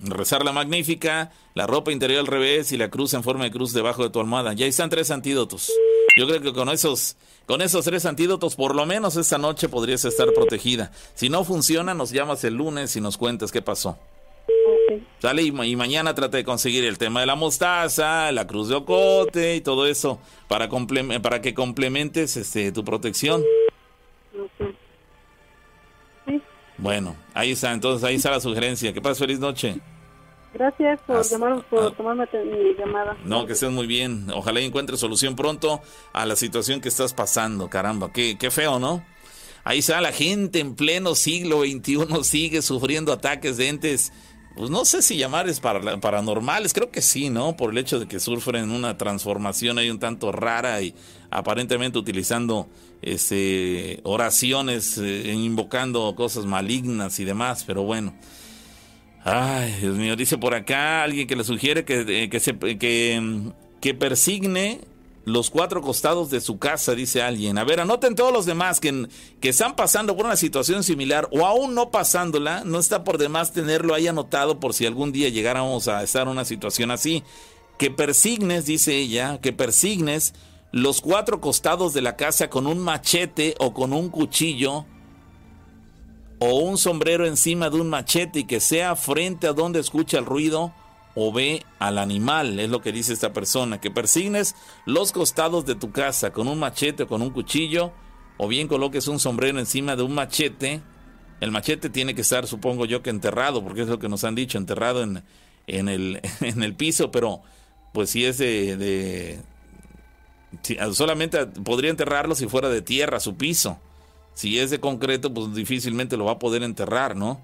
[0.00, 3.72] rezar la magnífica, la ropa interior al revés y la cruz en forma de cruz
[3.72, 4.52] debajo de tu almohada.
[4.52, 5.72] Ya están tres antídotos.
[6.16, 7.16] Yo creo que con esos,
[7.46, 10.92] con esos tres antídotos, por lo menos esta noche podrías estar protegida.
[11.14, 13.98] Si no funciona, nos llamas el lunes y nos cuentas qué pasó.
[14.46, 15.00] Ok.
[15.20, 18.68] Sale y, ma- y mañana trata de conseguir el tema de la mostaza, la cruz
[18.68, 20.68] de ocote y todo eso para,
[21.22, 23.42] para que complementes este, tu protección.
[24.38, 24.73] Ok.
[26.78, 28.92] Bueno, ahí está, entonces ahí está la sugerencia.
[28.92, 29.80] Que pases feliz noche.
[30.52, 31.94] Gracias por, llamar, por ah.
[31.96, 33.16] tomarme mi llamada.
[33.24, 34.30] No, que estés muy bien.
[34.32, 35.80] Ojalá encuentres solución pronto
[36.12, 37.68] a la situación que estás pasando.
[37.68, 39.04] Caramba, qué, qué feo, ¿no?
[39.64, 44.12] Ahí está la gente en pleno siglo XXI sigue sufriendo ataques de entes,
[44.54, 47.56] pues no sé si llamarles para, paranormales, creo que sí, ¿no?
[47.56, 50.94] Por el hecho de que sufren una transformación ahí un tanto rara y
[51.30, 52.68] aparentemente utilizando
[53.06, 58.14] este, oraciones, eh, invocando cosas malignas y demás, pero bueno.
[59.24, 63.52] Ay, Dios mío, dice por acá alguien que le sugiere que, eh, que, se, que,
[63.80, 64.80] que persigne
[65.24, 67.56] los cuatro costados de su casa, dice alguien.
[67.58, 69.08] A ver, anoten todos los demás que,
[69.40, 72.62] que están pasando por una situación similar o aún no pasándola.
[72.64, 76.28] No está por demás tenerlo ahí anotado por si algún día llegáramos a estar en
[76.28, 77.22] una situación así.
[77.78, 80.34] Que persignes, dice ella, que persignes
[80.74, 84.86] los cuatro costados de la casa con un machete o con un cuchillo
[86.40, 90.26] o un sombrero encima de un machete y que sea frente a donde escucha el
[90.26, 90.74] ruido
[91.14, 95.76] o ve al animal, es lo que dice esta persona, que persignes los costados de
[95.76, 97.92] tu casa con un machete o con un cuchillo,
[98.36, 100.82] o bien coloques un sombrero encima de un machete.
[101.40, 104.34] El machete tiene que estar, supongo yo, que enterrado, porque es lo que nos han
[104.34, 105.22] dicho, enterrado en,
[105.68, 107.42] en, el, en el piso, pero
[107.92, 108.76] pues si es de...
[108.76, 109.53] de
[110.92, 113.78] solamente podría enterrarlo si fuera de tierra su piso.
[114.34, 117.40] Si es de concreto, pues difícilmente lo va a poder enterrar, ¿no?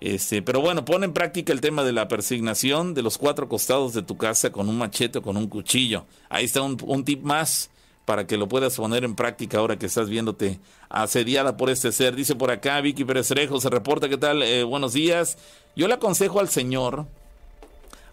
[0.00, 3.92] Este, pero bueno, pon en práctica el tema de la persignación de los cuatro costados
[3.92, 6.06] de tu casa con un machete o con un cuchillo.
[6.30, 7.70] Ahí está un, tip más
[8.06, 10.58] para que lo puedas poner en práctica ahora que estás viéndote
[10.88, 12.16] asediada por este ser.
[12.16, 14.42] Dice por acá Vicky Pérez Rejo, se reporta, ¿qué tal?
[14.42, 15.36] Eh, buenos días.
[15.76, 17.06] Yo le aconsejo al señor,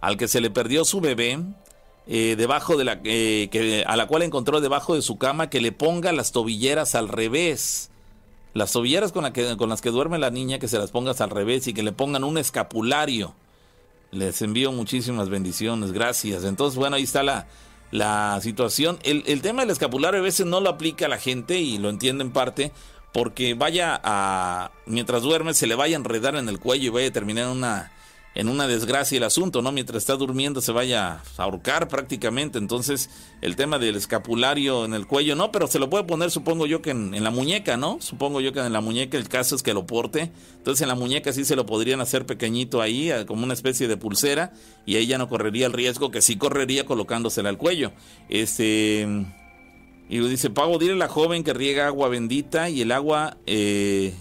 [0.02, 1.40] al que se le perdió su bebé,
[2.08, 5.62] eh, debajo de la, eh, que, a la cual encontró debajo de su cama, que
[5.62, 7.90] le ponga las tobilleras al revés
[8.58, 11.68] las tobilleras con, con las que duerme la niña, que se las pongas al revés
[11.68, 13.36] y que le pongan un escapulario.
[14.12, 16.44] Les envío muchísimas bendiciones, gracias.
[16.44, 17.48] Entonces, bueno, ahí está la,
[17.92, 18.98] la situación.
[19.04, 21.90] El, el tema del escapulario a veces no lo aplica a la gente y lo
[21.90, 22.72] entiende en parte
[23.14, 27.08] porque vaya a, mientras duerme, se le vaya a enredar en el cuello y vaya
[27.10, 27.92] a terminar una
[28.38, 29.72] en una desgracia el asunto, ¿no?
[29.72, 32.59] Mientras está durmiendo se vaya a ahorcar prácticamente.
[32.59, 33.09] Entonces,
[33.41, 36.84] el tema del escapulario en el cuello, no, pero se lo puede poner, supongo yo
[36.84, 37.97] que en, la muñeca, ¿no?
[37.99, 40.31] Supongo yo que en la muñeca el caso es que lo porte.
[40.55, 43.97] Entonces, en la muñeca sí se lo podrían hacer pequeñito ahí, como una especie de
[43.97, 44.53] pulsera,
[44.85, 47.91] y ahí ya no correría el riesgo que sí correría colocándosela al cuello.
[48.30, 49.07] Este.
[50.09, 53.35] Y dice, Pago, dile a la joven que riega agua bendita y el agua.
[53.47, 54.14] Eh,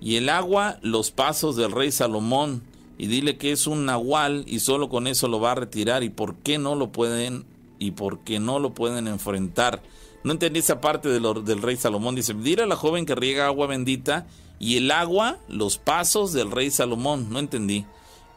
[0.00, 4.60] y el agua, los pasos del rey Salomón y dile que es un nahual y
[4.60, 7.44] solo con eso lo va a retirar y por qué no lo pueden
[7.78, 9.82] y por qué no lo pueden enfrentar.
[10.22, 12.14] No entendí esa parte de del rey Salomón.
[12.14, 14.26] Dice, dile a la joven que riega agua bendita
[14.58, 17.28] y el agua, los pasos del rey Salomón.
[17.30, 17.84] No entendí.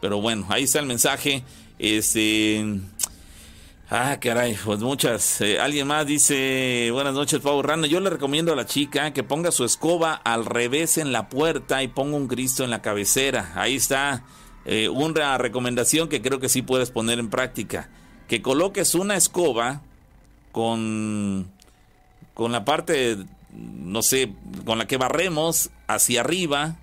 [0.02, 1.44] Pero bueno, ahí está el mensaje.
[1.80, 2.82] Este...
[3.90, 5.40] Ah, caray, pues muchas.
[5.40, 7.88] Eh, alguien más dice, buenas noches, Pau Rana.
[7.88, 11.82] Yo le recomiendo a la chica que ponga su escoba al revés en la puerta
[11.82, 13.54] y ponga un Cristo en la cabecera.
[13.56, 14.26] Ahí está.
[14.70, 17.90] Eh, una recomendación que creo que sí puedes poner en práctica.
[18.28, 19.82] Que coloques una escoba
[20.52, 21.50] con,
[22.34, 23.18] con la parte,
[23.54, 24.34] no sé,
[24.66, 26.76] con la que barremos hacia arriba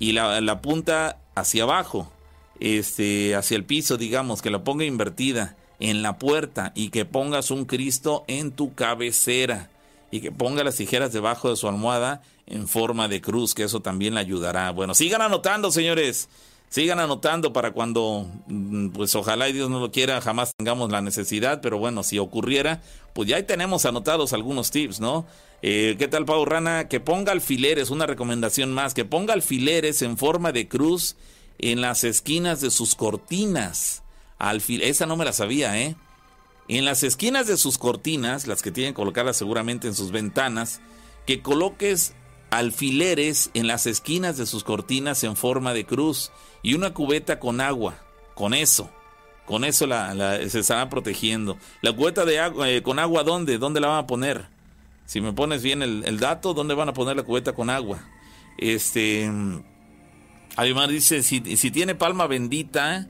[0.00, 2.12] y la, la punta hacia abajo,
[2.58, 7.52] este, hacia el piso, digamos, que la ponga invertida en la puerta y que pongas
[7.52, 9.70] un Cristo en tu cabecera
[10.10, 13.78] y que ponga las tijeras debajo de su almohada en forma de cruz, que eso
[13.78, 14.72] también le ayudará.
[14.72, 16.28] Bueno, sigan anotando, señores.
[16.74, 21.00] Sigan anotando para cuando, mm, pues ojalá y Dios no lo quiera, jamás tengamos la
[21.02, 22.82] necesidad, pero bueno, si ocurriera,
[23.12, 25.24] pues ya ahí tenemos anotados algunos tips, ¿no?
[25.62, 26.88] Eh, ¿Qué tal, Pau Rana?
[26.88, 31.14] Que ponga alfileres, una recomendación más, que ponga alfileres en forma de cruz
[31.58, 34.02] en las esquinas de sus cortinas.
[34.68, 35.94] esa no me la sabía, ¿eh?
[36.66, 40.80] En las esquinas de sus cortinas, las que tienen colocadas seguramente en sus ventanas,
[41.24, 42.14] que coloques
[42.50, 46.30] alfileres en las esquinas de sus cortinas en forma de cruz
[46.64, 47.94] y una cubeta con agua.
[48.34, 48.90] Con eso.
[49.46, 51.56] Con eso la, se estará protegiendo.
[51.82, 53.58] La cubeta de agua, eh, con agua, ¿dónde?
[53.58, 54.46] ¿Dónde la van a poner?
[55.04, 58.00] Si me pones bien el, dato, ¿dónde van a poner la cubeta con agua?
[58.58, 59.30] Este.
[60.56, 63.06] Además dice, si, si tiene palma bendita,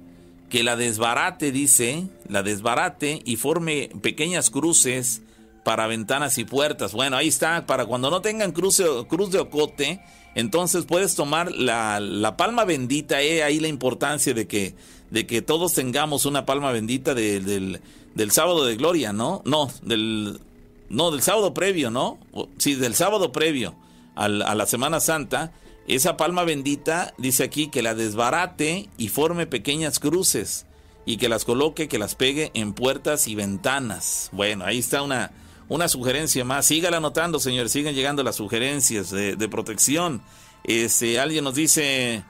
[0.51, 5.22] que la desbarate, dice, la desbarate y forme pequeñas cruces
[5.64, 6.93] para ventanas y puertas.
[6.93, 10.01] Bueno, ahí está, para cuando no tengan cruz, cruz de ocote,
[10.35, 14.74] entonces puedes tomar la, palma bendita, eh, ahí la importancia de que,
[15.11, 17.81] de que todos tengamos una palma bendita del,
[18.15, 19.43] del, sábado de gloria, ¿no?
[19.44, 20.40] No, del,
[20.89, 22.19] no, del sábado previo, ¿no?
[22.59, 23.77] Sí, del sábado previo
[24.16, 25.52] a la Semana Santa.
[25.89, 30.66] esa palma bendita dice aquí que la desbarate y forme pequeñas cruces
[31.06, 34.31] y que las coloque, que las pegue en puertas y ventanas.
[34.32, 35.32] Bueno, ahí está una,
[35.68, 36.66] una sugerencia más.
[36.66, 37.72] Sígala anotando, señores.
[37.72, 40.22] Siguen llegando las sugerencias de, protección.
[40.64, 42.24] Este, alguien nos dice,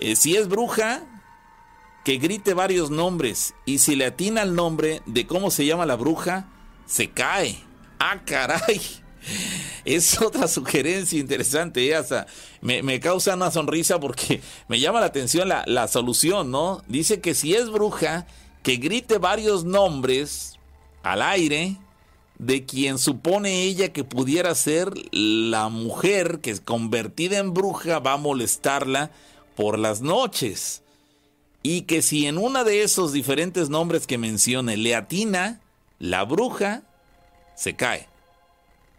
[0.00, 1.02] eh, si es bruja,
[2.04, 3.54] que grite varios nombres.
[3.66, 6.48] Y si le atina el nombre de cómo se llama la bruja,
[6.86, 7.58] se cae.
[7.98, 8.80] Ah, caray.
[9.84, 12.02] Es otra sugerencia interesante, ¿eh?
[12.60, 16.82] me, causa una sonrisa porque me llama la atención la, la solución, ¿no?
[16.86, 18.26] Dice que si es bruja,
[18.62, 20.58] que grite varios nombres
[21.02, 21.78] al aire
[22.40, 28.16] de quien supone ella que pudiera ser la mujer que convertida en bruja va a
[28.16, 29.10] molestarla
[29.56, 30.82] por las noches.
[31.62, 35.60] Y que si en uno de esos diferentes nombres que mencione le atina,
[35.98, 36.82] la bruja
[37.56, 38.08] se cae.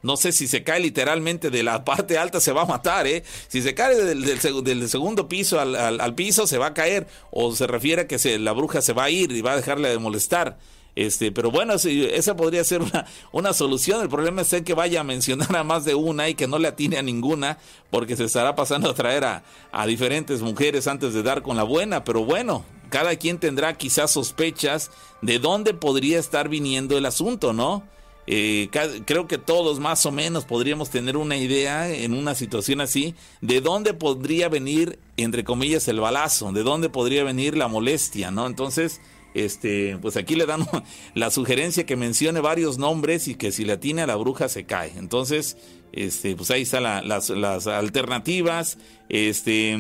[0.04, 3.24] No sé si se cae literalmente de la parte alta se va a matar, ¿eh?
[3.48, 7.08] Si se cae del, segundo piso al, piso se va a caer.
[7.32, 9.90] O se refiere a que la bruja se va a ir y va a dejarle
[9.90, 10.60] de molestar.
[10.96, 14.02] Este, pero bueno, esa podría ser una, una solución.
[14.02, 16.68] El problema es que vaya a mencionar a más de una y que no le
[16.68, 17.58] atine a ninguna,
[17.90, 21.64] porque se estará pasando a traer a, a diferentes mujeres antes de dar con la
[21.64, 22.04] buena.
[22.04, 24.92] Pero bueno, cada quien tendrá quizás sospechas
[25.22, 27.84] de dónde podría estar viniendo el asunto, ¿no?
[28.28, 28.70] Eh,
[29.06, 33.62] creo que todos más o menos podríamos tener una idea en una situación así de
[33.62, 38.46] dónde podría venir, entre comillas, el balazo, de dónde podría venir la molestia, ¿no?
[38.46, 39.02] Entonces,
[39.34, 40.68] este, pues aquí le dan
[41.16, 44.66] la sugerencia que mencione varios nombres y que si le atina a la bruja se
[44.66, 44.94] cae.
[44.98, 45.58] Entonces,
[45.94, 48.78] este, pues ahí están las, las, alternativas.
[49.10, 49.78] Este,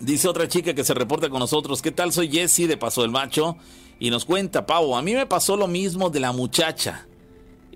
[0.00, 2.12] dice otra chica que se reporta con nosotros, ¿qué tal?
[2.12, 3.56] Soy Jessie de Paso del Macho
[3.98, 7.06] y nos cuenta, Pau, a mí me pasó lo mismo de la muchacha.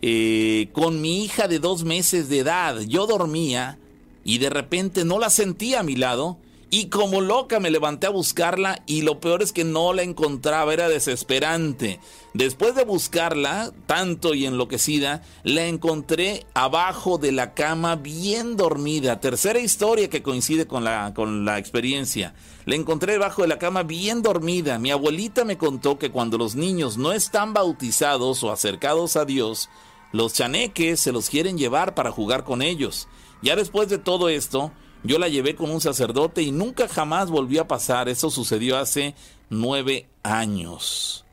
[0.04, 2.80] Eh, con mi hija de dos meses de edad.
[2.80, 3.78] Yo dormía
[4.24, 6.38] y de repente no la sentía a mi lado
[6.74, 10.72] y como loca me levanté a buscarla y lo peor es que no la encontraba,
[10.72, 12.00] era desesperante.
[12.32, 19.20] Después de buscarla, tanto y enloquecida, la encontré abajo de la cama bien dormida.
[19.20, 22.34] Tercera historia que coincide con la, con la experiencia.
[22.64, 24.78] La encontré debajo de la cama bien dormida.
[24.78, 29.68] Mi abuelita me contó que cuando los niños no están bautizados o acercados a Dios,
[30.10, 33.08] los chaneques se los quieren llevar para jugar con ellos.
[33.42, 34.72] Ya después de todo esto,
[35.04, 38.08] yo la llevé con un sacerdote y nunca jamás volvió a pasar.
[38.08, 39.14] Eso sucedió hace
[39.50, 41.24] nueve años.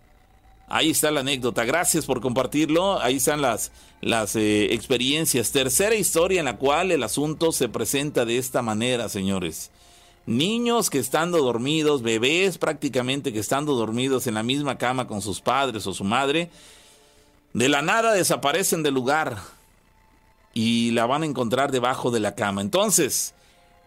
[0.68, 1.66] Ahí está la anécdota.
[1.66, 3.00] Gracias por compartirlo.
[3.02, 3.72] Ahí están las,
[4.02, 5.52] las eh, experiencias.
[5.52, 9.72] Tercera historia en la cual el asunto se presenta de esta manera, señores.
[10.26, 15.42] Niños que estando dormidos, bebés prácticamente que estando dormidos en la misma cama con sus
[15.42, 16.52] padres o su madre,
[17.54, 19.38] de la nada desaparecen del lugar
[20.54, 22.62] y la van a encontrar debajo de la cama.
[22.62, 23.34] Entonces,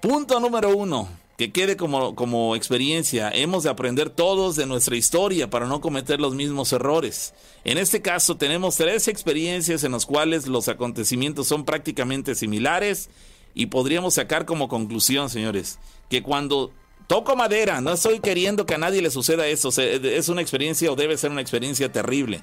[0.03, 1.09] Punto número uno,
[1.39, 3.31] que quede como, como experiencia.
[3.33, 7.35] Hemos de aprender todos de nuestra historia para no cometer los mismos errores.
[7.63, 13.11] En este caso tenemos tres experiencias en las cuales los acontecimientos son prácticamente similares
[13.55, 15.79] y podríamos sacar como conclusión, señores,
[16.11, 16.73] que cuando
[17.07, 20.97] toco madera, no estoy queriendo que a nadie le suceda eso, es una experiencia o
[20.97, 22.43] debe ser una experiencia terrible.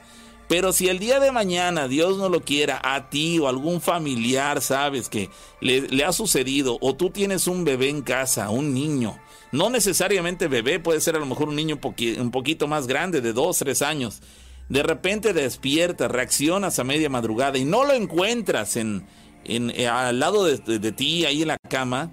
[0.50, 4.62] Pero si el día de mañana, Dios no lo quiera, a ti o algún familiar,
[4.62, 5.30] sabes que
[5.62, 9.20] le, ha sucedido, o tú tienes un bebé en casa, un niño,
[9.52, 11.80] no necesariamente bebé, puede ser a lo mejor un niño
[12.18, 14.24] un, poquito más grande, de dos, tres años,
[14.70, 19.06] de repente despiertas, reaccionas a media madrugada y no lo encuentras en,
[19.46, 22.10] en eh, al lado de, ti, ahí en la cama,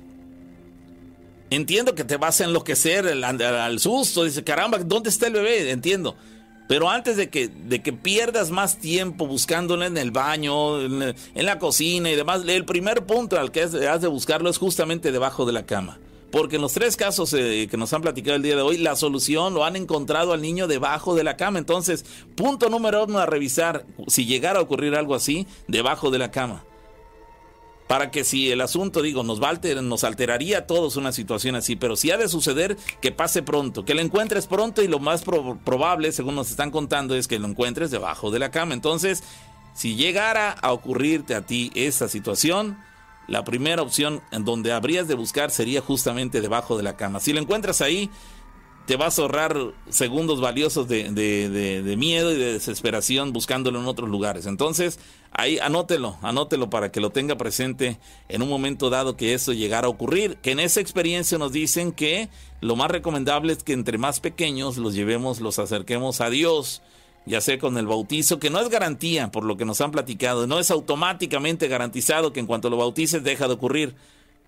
[1.48, 5.70] entiendo que te vas a enloquecer al, al susto, dice, caramba, ¿dónde está el bebé?
[5.70, 6.18] Entiendo.
[6.68, 11.58] Pero antes de que, de que pierdas más tiempo buscándolo en el baño, en, la
[11.58, 15.52] cocina y demás, el primer punto al que has, de buscarlo es justamente debajo de
[15.52, 15.98] la cama.
[16.32, 18.96] Porque en los tres casos eh, que nos han platicado el día de hoy, la
[18.96, 21.58] solución lo han encontrado al niño debajo de la cama.
[21.58, 26.32] Entonces, punto número uno a revisar, si llegara a ocurrir algo así, debajo de la
[26.32, 26.64] cama
[27.86, 29.52] para que si el asunto, digo, nos, va
[29.82, 33.84] nos alteraría a todos una situación así, pero si ha de suceder, que pase pronto,
[33.84, 37.46] que lo encuentres pronto y lo más probable, según nos están contando, es que lo
[37.46, 38.74] encuentres debajo de la cama.
[38.74, 39.22] Entonces,
[39.74, 42.76] si llegara a ocurrirte a ti esa situación,
[43.28, 47.20] la primera opción en donde habrías de buscar sería justamente debajo de la cama.
[47.20, 48.10] Si lo encuentras ahí,
[48.86, 49.56] te vas a ahorrar
[49.88, 54.46] segundos valiosos de, de, miedo y de desesperación buscándolo en otros lugares.
[54.46, 55.00] Entonces,
[55.32, 57.98] ahí anótelo, anótelo para que lo tenga presente
[58.28, 60.36] en un momento dado que eso llegara a ocurrir.
[60.36, 62.28] Que en esa experiencia nos dicen que
[62.60, 66.80] lo más recomendable es que entre más pequeños los llevemos, los acerquemos a Dios,
[67.26, 70.46] ya sea con el bautizo, que no es garantía por lo que nos han platicado,
[70.46, 73.96] no es automáticamente garantizado que en cuanto lo bautices deja de ocurrir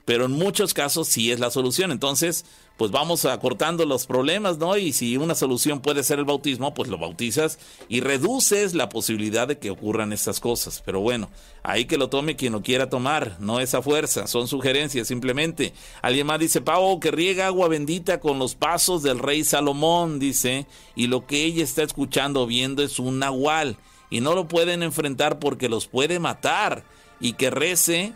[0.09, 1.93] pero en muchos casos sí es la solución.
[1.93, 2.47] Entonces,
[2.79, 4.75] pues vamos acortando los problemas, ¿no?
[4.79, 7.59] Y si una solución puede ser el bautismo, pues lo bautizas
[7.91, 10.83] y reduces la posibilidad de que ocurran estas cosas.
[10.83, 11.29] Pero bueno,
[11.63, 15.75] ahí que lo tome quien lo quiera tomar, no esa fuerza, son sugerencias simplemente.
[16.01, 20.67] Alguien más dice, Pau, que riega agua bendita con los pasos del rey Salomón, dice,
[20.97, 23.77] y lo que ella está escuchando, viendo es un nahual,
[24.09, 26.83] y no lo pueden enfrentar porque los puede matar,
[27.21, 28.15] y que rece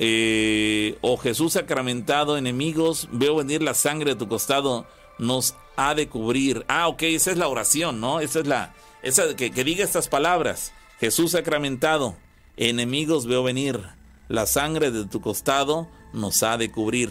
[0.00, 4.86] eh, oh Jesús sacramentado, enemigos, veo venir la sangre de tu costado,
[5.18, 6.64] nos ha de cubrir.
[6.68, 8.20] Ah, ok, esa es la oración, ¿no?
[8.20, 10.72] Esa es la, esa que, que diga estas palabras.
[11.00, 12.16] Jesús sacramentado,
[12.56, 13.80] enemigos veo venir,
[14.28, 17.10] la sangre de tu costado nos ha de cubrir.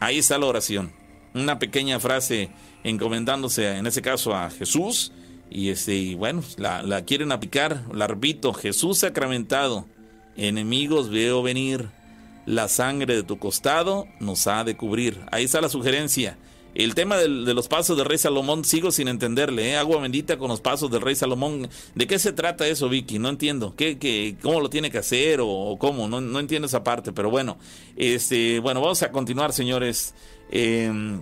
[0.00, 0.92] Ahí está la oración.
[1.34, 2.50] Una pequeña frase
[2.82, 5.12] encomendándose en ese caso a Jesús.
[5.50, 9.86] Y este, bueno, la, la quieren aplicar, la repito, Jesús sacramentado,
[10.36, 11.90] enemigos veo venir
[12.46, 15.20] la sangre de tu costado nos ha de cubrir.
[15.30, 16.38] Ahí está la sugerencia.
[16.74, 19.70] El tema de los pasos del rey Salomón sigo sin entenderle.
[19.70, 19.76] ¿eh?
[19.76, 21.68] Agua bendita con los pasos del rey Salomón.
[21.94, 23.20] ¿De qué se trata eso, Vicky?
[23.20, 23.74] No entiendo.
[23.76, 26.08] ¿Qué, qué, ¿Cómo lo tiene que hacer o, cómo?
[26.08, 27.12] No, entiendo esa parte.
[27.12, 27.58] Pero bueno,
[27.96, 30.14] este, bueno, vamos a continuar, señores.
[30.50, 31.20] Eh,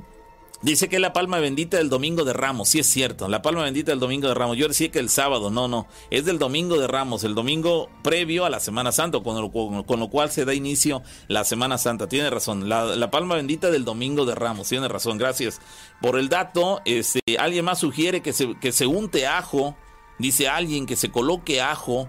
[0.63, 2.69] Dice que es la palma bendita del domingo de Ramos.
[2.69, 4.57] Sí es cierto, la palma bendita del domingo de Ramos.
[4.57, 5.89] Yo decía que el sábado, no, no.
[6.09, 9.99] Es del domingo de Ramos, el domingo previo a la Semana Santa, con lo, con,
[9.99, 12.09] lo cual se da inicio la Semana Santa.
[12.09, 12.69] Tiene razón.
[12.69, 14.69] La, palma bendita del domingo de Ramos.
[14.69, 15.19] Tiene razón.
[15.19, 15.61] Gracias
[16.01, 16.81] por el dato.
[16.85, 19.77] Este, alguien más sugiere que se, que unte ajo.
[20.21, 22.07] Dice alguien que se coloque ajo.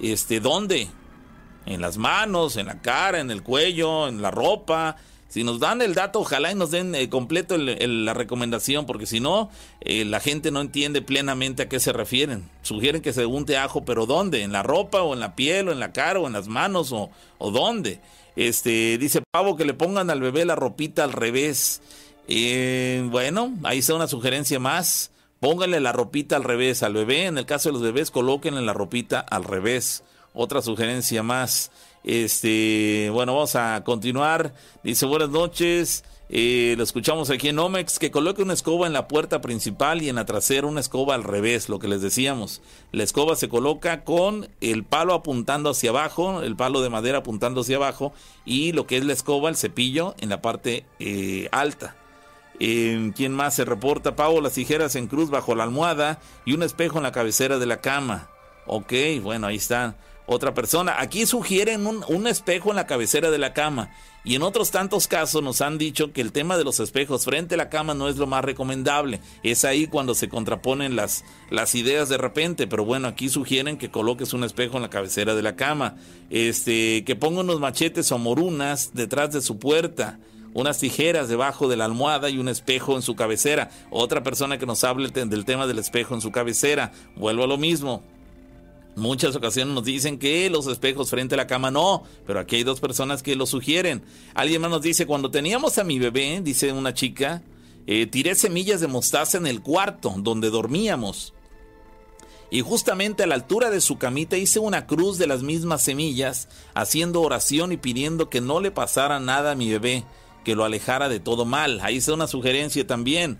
[0.00, 0.88] Este, ¿dónde?
[1.66, 4.96] En las manos, en la cara, en el cuello, en la ropa
[5.30, 9.20] si nos dan el dato, ojalá y nos den eh, completo la recomendación, porque si
[9.20, 9.48] no,
[9.80, 12.50] eh, la gente no entiende plenamente a qué se refieren.
[12.62, 14.42] Sugieren que se unte ajo, pero ¿dónde?
[14.42, 16.92] ¿En la ropa o en la piel o en la cara o en las manos
[16.92, 18.00] o, dónde?
[18.34, 21.80] Este, dice Pavo que le pongan al bebé la ropita al revés.
[22.26, 25.12] Eh, bueno, ahí está una sugerencia más.
[25.38, 27.26] Pónganle la ropita al revés al bebé.
[27.26, 30.02] En el caso de los bebés, colóquenle la ropita al revés.
[30.34, 31.70] Otra sugerencia más.
[32.04, 34.54] Este, bueno, vamos a continuar.
[34.82, 36.04] Dice buenas noches.
[36.32, 40.08] Eh, lo escuchamos aquí en Omex, que coloque una escoba en la puerta principal y
[40.08, 42.62] en la trasera una escoba al revés, lo que les decíamos.
[42.92, 47.62] La escoba se coloca con el palo apuntando hacia abajo, el palo de madera apuntando
[47.62, 48.12] hacia abajo,
[48.44, 51.96] y lo que es la escoba, el cepillo, en la parte eh, alta.
[52.60, 54.14] Eh, ¿Quién más se reporta?
[54.14, 57.66] Pavo, las tijeras en cruz bajo la almohada y un espejo en la cabecera de
[57.66, 58.30] la cama.
[58.66, 59.96] Ok, bueno, ahí está
[60.30, 60.94] otra persona.
[60.98, 63.90] Aquí sugieren un, espejo en la cabecera de la cama.
[64.22, 67.56] Y en otros tantos casos nos han dicho que el tema de los espejos frente
[67.56, 69.20] a la cama no es lo más recomendable.
[69.42, 72.68] Es ahí cuando se contraponen las, las ideas de repente.
[72.68, 75.96] Pero bueno, aquí sugieren que coloques un espejo en la cabecera de la cama.
[76.30, 80.20] Este, que ponga unos machetes o morunas detrás de su puerta
[80.52, 83.70] unas tijeras debajo de la almohada y un espejo en su cabecera.
[83.90, 86.90] Otra persona que nos hable del tema del espejo en su cabecera.
[87.14, 88.02] Vuelvo a lo mismo.
[88.96, 92.64] Muchas ocasiones nos dicen que los espejos frente a la cama no, pero aquí hay
[92.64, 94.02] dos personas que lo sugieren.
[94.34, 97.42] Alguien más nos dice, cuando teníamos a mi bebé, dice una chica,
[97.86, 101.34] eh, tiré semillas de mostaza en el cuarto donde dormíamos.
[102.50, 106.48] Y justamente a la altura de su camita hice una cruz de las mismas semillas,
[106.74, 110.04] haciendo oración y pidiendo que no le pasara nada a mi bebé,
[110.44, 111.78] que lo alejara de todo mal.
[111.80, 113.38] Ahí hice una sugerencia también.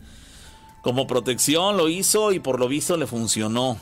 [0.82, 3.78] Como protección lo hizo y por lo visto le funcionó.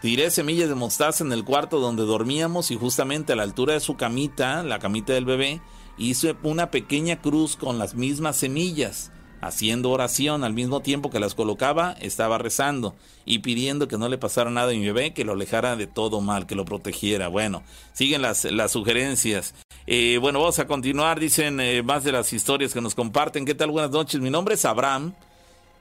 [0.00, 3.80] Tiré semillas de mostaza en el cuarto donde dormíamos y justamente a la altura de
[3.80, 5.60] su camita, la camita del bebé,
[5.96, 9.10] hice una pequeña cruz con las mismas semillas,
[9.40, 12.94] haciendo oración al mismo tiempo que las colocaba, estaba rezando
[13.24, 16.20] y pidiendo que no le pasara nada a mi bebé, que lo alejara de todo
[16.20, 17.26] mal, que lo protegiera.
[17.26, 19.56] Bueno, siguen las, las sugerencias.
[19.88, 23.44] Eh, bueno, vamos a continuar, dicen eh, más de las historias que nos comparten.
[23.44, 23.72] ¿Qué tal?
[23.72, 25.12] Buenas noches, mi nombre es Abraham.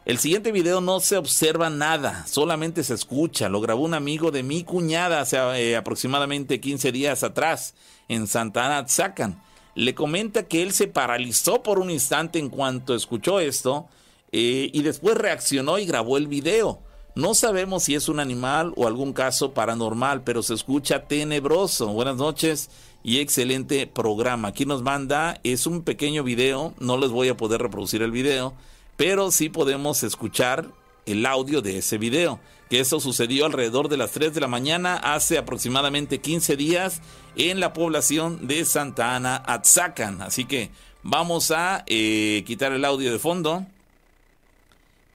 [0.08, 3.50] El siguiente video no se observa nada, solamente se escucha.
[3.50, 7.76] Lo grabó un amigo de mi cuñada hace eh, aproximadamente 15 días atrás
[8.08, 9.44] en Santana Atzacan.
[9.76, 13.90] Le comenta que él se paralizó por un instante en cuanto escuchó esto
[14.32, 16.80] eh, y después reaccionó y grabó el video.
[17.16, 21.88] No sabemos si es un animal o algún caso paranormal, pero se escucha tenebroso.
[21.88, 22.70] Buenas noches
[23.04, 24.48] y excelente programa.
[24.48, 28.54] Aquí nos manda, es un pequeño video, no les voy a poder reproducir el video
[28.98, 30.68] pero sí podemos escuchar
[31.06, 34.98] el audio de ese video, que eso sucedió alrededor de las 3 de la mañana
[34.98, 37.02] hace aproximadamente 15 días
[37.38, 40.22] en la población de Santa Ana, Atzacan.
[40.22, 40.70] Así que
[41.04, 43.66] vamos a eh, quitar el audio de fondo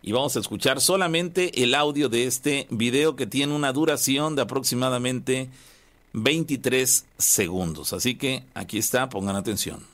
[0.01, 4.43] y vamos a escuchar solamente el audio de este video que tiene una duración de
[4.43, 5.51] aproximadamente
[6.15, 7.93] 23 segundos.
[7.93, 9.93] Así que aquí está, pongan atención.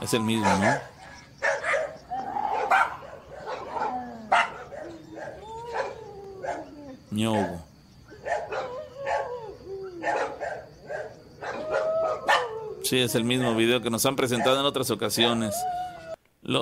[0.00, 0.98] Es el mismo, ¿no?
[7.10, 7.68] Ñogo.
[12.84, 15.54] Sí, es el mismo video que nos han presentado en otras ocasiones.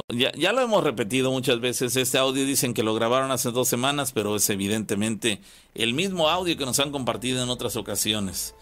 [0.08, 1.94] ya, ya, lo hemos repetido muchas veces.
[1.94, 5.40] Este audio dicen que lo grabaron hace dos semanas, pero es evidentemente
[5.74, 8.54] el mismo audio que nos han compartido en otras ocasiones.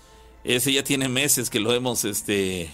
[0.43, 2.71] Ese ya tiene meses que lo hemos este,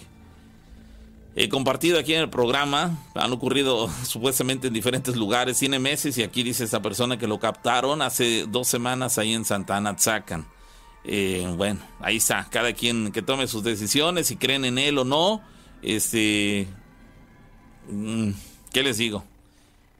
[1.35, 2.97] He compartido aquí en el programa.
[3.15, 5.57] Han ocurrido supuestamente en diferentes lugares.
[5.57, 9.45] Tiene meses y aquí dice esta persona que lo captaron hace dos semanas ahí en
[9.45, 10.47] Santana Tzacan.
[11.03, 12.47] Eh, bueno, ahí está.
[12.49, 15.41] Cada quien que tome sus decisiones, si creen en él o no.
[15.81, 16.67] Este.
[17.89, 18.31] Mm,
[18.71, 19.23] ¿Qué les digo?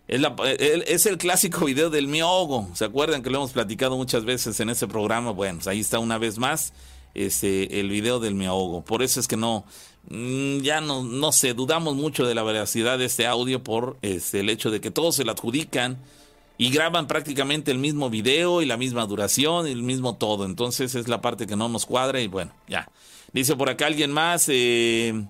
[0.08, 2.68] Es, el clásico video del miogo.
[2.74, 5.32] ¿Se acuerdan que lo hemos platicado muchas veces en ese programa?
[5.32, 6.74] Bueno, pues ahí está una vez más
[7.14, 8.48] este, el video del me
[8.86, 9.66] Por eso es que no,
[10.10, 14.50] ya no, no sé, dudamos mucho de la veracidad de este audio por este, el
[14.50, 15.98] hecho de que todos se lo adjudican
[16.58, 20.46] y graban prácticamente el mismo video y la misma duración y el mismo todo.
[20.46, 22.90] Entonces es la parte que no nos cuadra y bueno, ya.
[23.34, 25.26] Dice por acá alguien más, eh,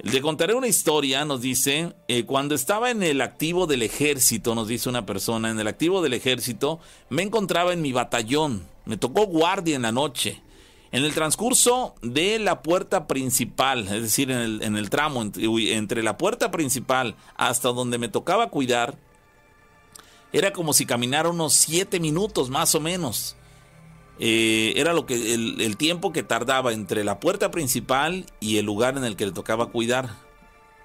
[0.00, 4.68] le contaré una historia, nos dice, eh, cuando estaba en el activo del ejército, nos
[4.68, 6.78] dice una persona, en el activo del ejército,
[7.08, 10.40] me encontraba en mi batallón, me tocó guardia en la noche.
[10.90, 16.50] En el transcurso de la puerta principal, es decir, en el, tramo entre, la puerta
[16.50, 18.96] principal hasta donde me tocaba cuidar,
[20.32, 23.36] era como si caminara unos siete minutos más o menos.
[24.18, 28.96] Eh, era lo que el, tiempo que tardaba entre la puerta principal y el lugar
[28.96, 30.08] en el que le tocaba cuidar.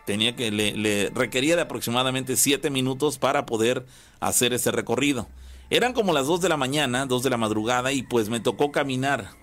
[0.06, 3.86] Tenía que le, le requería de aproximadamente siete minutos para poder
[4.20, 5.30] hacer ese recorrido.
[5.70, 8.74] Eran como las dos de la mañana, dos de la madrugada y pues me tocó
[8.74, 9.43] caminar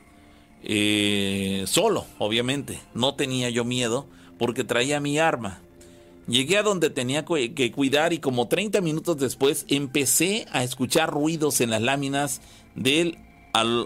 [0.62, 2.80] eh, solo, obviamente.
[2.94, 4.06] No tenía yo miedo
[4.38, 5.60] porque traía mi arma.
[6.26, 11.60] Llegué a donde tenía que cuidar y como 30 minutos después empecé a escuchar ruidos
[11.60, 12.40] en las láminas
[12.76, 13.18] del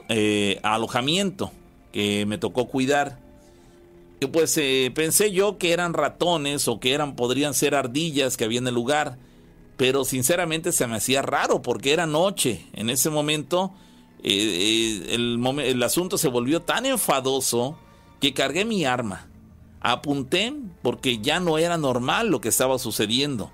[0.08, 1.50] eh, alojamiento
[1.92, 3.18] que me tocó cuidar.
[4.20, 8.44] Y pues eh, pensé yo que eran ratones o que eran podrían ser ardillas que
[8.44, 9.16] había en el lugar,
[9.76, 12.66] pero sinceramente se me hacía raro porque era noche.
[12.72, 13.74] En ese momento
[14.26, 17.76] eh, eh, el, asunto se volvió tan enfadoso
[18.20, 19.28] que cargué mi arma.
[19.80, 23.52] Apunté porque ya no era normal lo que estaba sucediendo.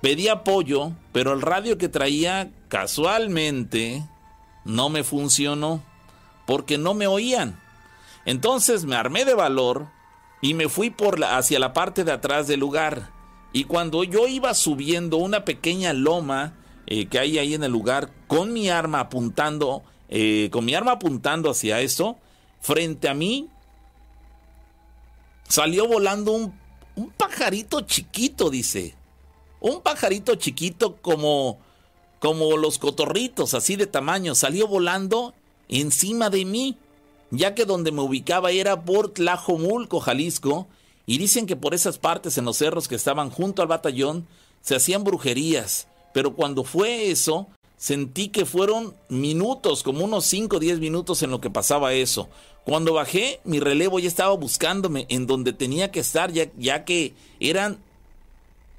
[0.00, 4.04] Pedí apoyo, pero el radio que traía casualmente
[4.64, 5.80] no me funcionó
[6.44, 7.60] porque no me oían.
[8.24, 9.86] Entonces me armé de valor
[10.40, 13.10] y me fui por la, hacia la parte de atrás del lugar.
[13.52, 16.54] Y cuando yo iba subiendo una pequeña loma
[16.88, 20.92] eh, que hay ahí en el lugar con mi arma apuntando eh, con mi arma
[20.92, 22.18] apuntando hacia eso,
[22.60, 23.48] frente a mí
[25.48, 26.52] salió volando un,
[27.16, 28.96] pajarito chiquito, dice.
[29.60, 31.58] Un pajarito chiquito como,
[32.18, 35.32] como los cotorritos, así de tamaño, salió volando
[35.68, 36.76] encima de mí,
[37.30, 40.66] ya que donde me ubicaba era por Tlajomulco, Jalisco,
[41.06, 44.26] y dicen que por esas partes en los cerros que estaban junto al batallón
[44.60, 47.48] se hacían brujerías, pero cuando fue eso,
[47.80, 52.28] sentí que fueron minutos, como unos 5 o 10 minutos en lo que pasaba eso.
[52.64, 57.14] Cuando bajé, mi relevo ya estaba buscándome en donde tenía que estar, ya, ya que
[57.40, 57.78] eran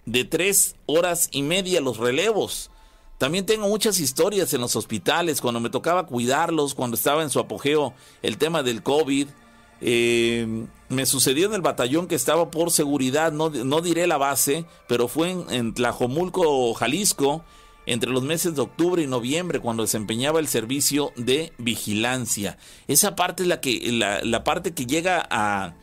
[0.05, 2.69] de 3 horas y media los relevos.
[3.17, 7.39] También tengo muchas historias en los hospitales, cuando me tocaba cuidarlos, cuando estaba en su
[7.39, 9.27] apogeo el tema del COVID.
[9.81, 14.65] Eh, me sucedió en el batallón que estaba por seguridad, no, no diré la base,
[14.87, 17.43] pero fue en, en Tlajomulco, Jalisco,
[17.85, 22.57] entre los meses de octubre y noviembre cuando desempeñaba el servicio de vigilancia.
[22.87, 25.73] Esa parte es la que la, parte que llega a,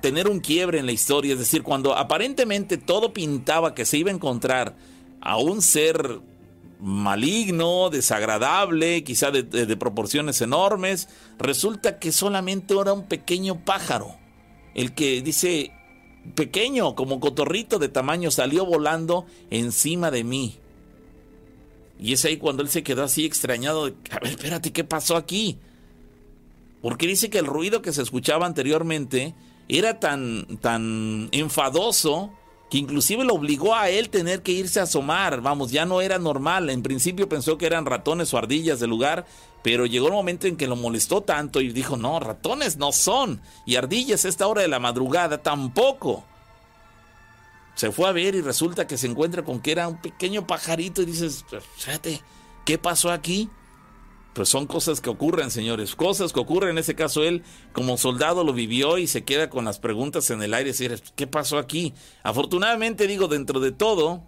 [0.00, 4.10] tener un quiebre en la historia, es decir, cuando aparentemente todo pintaba que se iba
[4.10, 4.74] a encontrar
[5.20, 6.20] a un ser
[6.80, 11.08] maligno, desagradable, quizá de, de, proporciones enormes,
[11.38, 14.16] resulta que solamente era un pequeño pájaro,
[14.74, 15.72] el que dice
[16.34, 20.58] pequeño, como cotorrito de tamaño, salió volando encima de mí.
[21.98, 23.86] Y es ahí cuando él se quedó así extrañado.
[24.10, 25.58] A ver, espérate, ¿qué pasó aquí?
[26.82, 29.34] Porque dice que el ruido que se escuchaba anteriormente
[29.68, 32.32] era tan, tan enfadoso
[32.70, 35.40] que inclusive lo obligó a él tener que irse a asomar.
[35.40, 36.68] Vamos, ya no era normal.
[36.70, 39.26] En principio pensó que eran ratones o ardillas del lugar,
[39.62, 43.40] pero llegó el momento en que lo molestó tanto y dijo, no, ratones no son.
[43.64, 46.24] Y ardillas a esta hora de la madrugada tampoco.
[47.76, 51.02] Se fue a ver y resulta que se encuentra con que era un pequeño pajarito
[51.02, 51.44] y dices,
[51.76, 52.20] fíjate,
[52.64, 53.48] ¿qué pasó aquí?
[54.36, 56.72] pues son cosas que ocurren, señores, cosas que ocurren.
[56.72, 57.42] En ese caso, él
[57.72, 61.26] como soldado lo vivió y se queda con las preguntas en el aire, decir, ¿qué
[61.26, 61.94] pasó aquí?
[62.22, 64.20] Afortunadamente, digo, dentro de todo,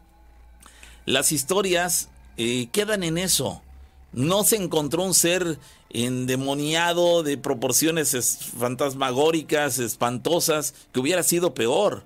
[1.05, 2.09] las historias
[2.39, 3.61] eh, quedan en eso.
[4.15, 5.59] No se encontró un ser
[5.91, 12.05] endemoniado de proporciones fantasmagóricas, espantosas, que hubiera sido peor.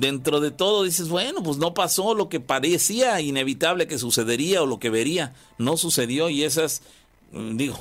[0.00, 4.66] Dentro de todo dices, bueno, pues no pasó lo que parecía inevitable que sucedería o
[4.66, 5.34] lo que vería.
[5.58, 6.82] No sucedió y esas
[7.32, 7.78] Mm, digo,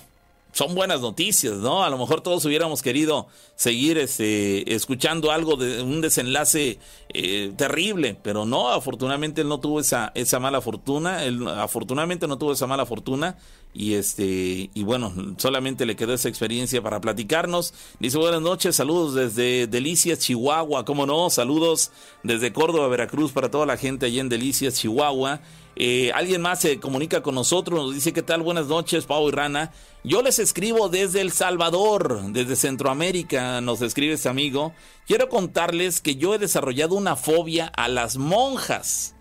[0.56, 1.84] son buenas noticias, ¿no?
[1.84, 6.80] A lo mejor todos hubiéramos querido seguir este, escuchando algo de un desenlace
[7.10, 12.38] eh, terrible, pero no, afortunadamente él no tuvo esa, esa mala fortuna, él afortunadamente no
[12.38, 13.38] tuvo esa mala fortuna
[13.73, 17.73] y este y bueno, solamente le quedó esa experiencia para platicarnos.
[17.99, 21.91] Dice buenas noches, saludos desde Delicias, Chihuahua, cómo no, saludos
[22.23, 25.41] desde Córdoba, Veracruz para toda la gente allí en Delicias, Chihuahua.
[25.77, 29.31] Eh, alguien más se comunica con nosotros, nos dice qué tal, buenas noches, Pau y
[29.31, 29.73] Rana.
[30.03, 34.73] Yo les escribo desde El Salvador, desde Centroamérica, nos escribe este amigo.
[35.06, 39.15] Quiero contarles que yo he desarrollado una fobia a las monjas.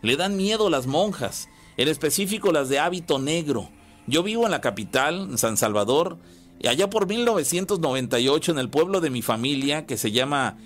[0.00, 3.68] Le dan miedo las monjas, en específico las de hábito negro.
[4.06, 6.18] Yo vivo en la capital, en San Salvador,
[6.58, 10.56] y allá por 1998 en el pueblo de mi familia que se llama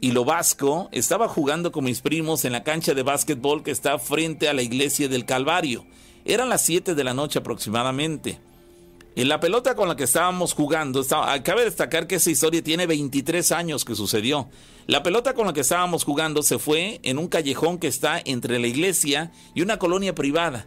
[0.00, 3.98] y lo vasco, estaba jugando con mis primos en la cancha de básquetbol que está
[3.98, 5.86] frente a la iglesia del Calvario.
[6.24, 8.38] Eran las 7 de la noche aproximadamente.
[9.16, 11.04] En la pelota con la que estábamos jugando,
[11.44, 14.48] cabe destacar que esa historia tiene 23 años que sucedió.
[14.86, 18.58] La pelota con la que estábamos jugando se fue en un callejón que está entre
[18.58, 20.66] la iglesia y una colonia privada.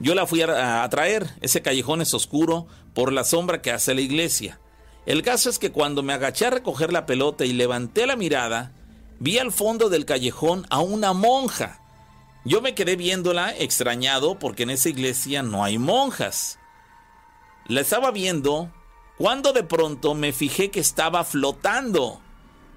[0.00, 3.94] Yo la fui a, a traer, ese callejón es oscuro por la sombra que hace
[3.94, 4.60] la iglesia.
[5.06, 8.72] El caso es que cuando me agaché a recoger la pelota y levanté la mirada,
[9.18, 11.80] vi al fondo del callejón a una monja.
[12.46, 16.58] Yo me quedé viéndola extrañado porque en esa iglesia no hay monjas.
[17.66, 18.70] La estaba viendo
[19.18, 22.20] cuando de pronto me fijé que estaba flotando.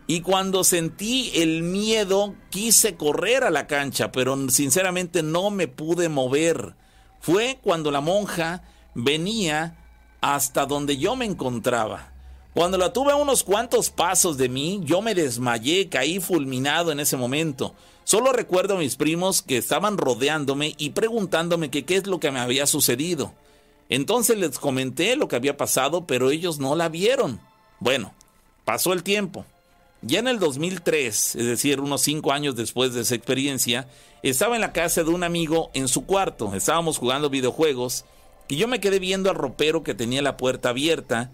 [0.06, 6.08] Y cuando sentí el miedo quise correr a la cancha, pero sinceramente no me pude
[6.08, 6.76] mover.
[7.20, 8.64] Fue cuando la monja
[8.96, 9.78] venía
[10.22, 12.14] hasta donde yo me encontraba.
[12.58, 17.00] Cuando la tuve a unos cuantos pasos de mí, yo me desmayé, caí fulminado en
[17.00, 17.76] ese momento.
[18.04, 22.40] Solo recuerdo a mis primos que estaban rodeándome y preguntándome qué es lo que me
[22.40, 23.32] había sucedido.
[23.90, 27.40] Entonces les comenté lo que había pasado, pero ellos no la vieron.
[27.80, 28.12] Bueno,
[28.66, 29.46] pasó el tiempo.
[30.02, 33.88] Ya en el 2003, es decir, unos cinco años después de esa experiencia,
[34.24, 36.56] estaba en la casa de un amigo en su cuarto.
[36.56, 38.04] Estábamos jugando videojuegos
[38.48, 41.30] y yo me quedé viendo al ropero que tenía la puerta abierta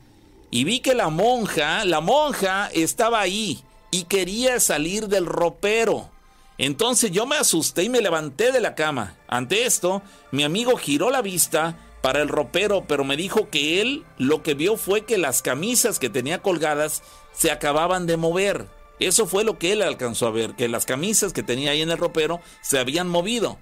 [0.54, 6.12] y vi que la monja, la monja estaba ahí y quería salir del ropero.
[6.60, 9.16] Entonces yo me asusté y me levanté de la cama.
[9.28, 14.06] Ante esto, mi amigo giró la vista para el ropero, pero me dijo que él
[14.20, 17.02] lo que vio fue que las camisas que tenía colgadas
[17.32, 18.68] se acababan de mover.
[19.00, 21.90] Eso fue lo que él alcanzó a ver, que las camisas que tenía ahí en
[21.90, 23.58] el ropero se habían movido.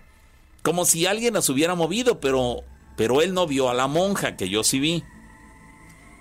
[0.62, 2.66] Como si alguien las hubiera movido, pero,
[2.98, 5.06] pero él no vio a la monja, que yo sí vi.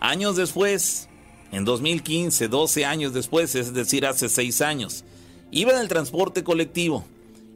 [0.00, 1.08] Años después,
[1.52, 5.04] en 2015, 12 años después, es decir, hace 6 años,
[5.50, 7.04] iba en el transporte colectivo.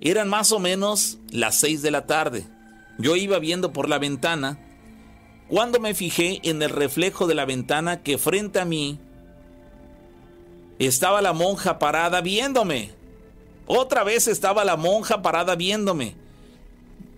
[0.02, 2.44] Eran más o menos las 6 de la tarde.
[2.98, 4.58] Yo iba viendo por la ventana
[5.48, 8.98] cuando me fijé en el reflejo de la ventana que frente a mí
[10.78, 12.92] estaba la monja parada viéndome.
[13.66, 16.14] Otra vez estaba la monja parada viéndome.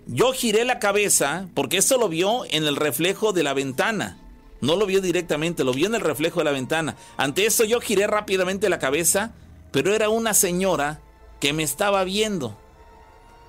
[0.07, 4.17] Yo giré la cabeza porque esto lo vio en el reflejo de la ventana.
[4.61, 6.95] No lo vio directamente, lo vio en el reflejo de la ventana.
[7.15, 9.33] Ante eso yo giré rápidamente la cabeza,
[9.71, 10.99] pero era una señora
[11.39, 12.57] que me estaba viendo.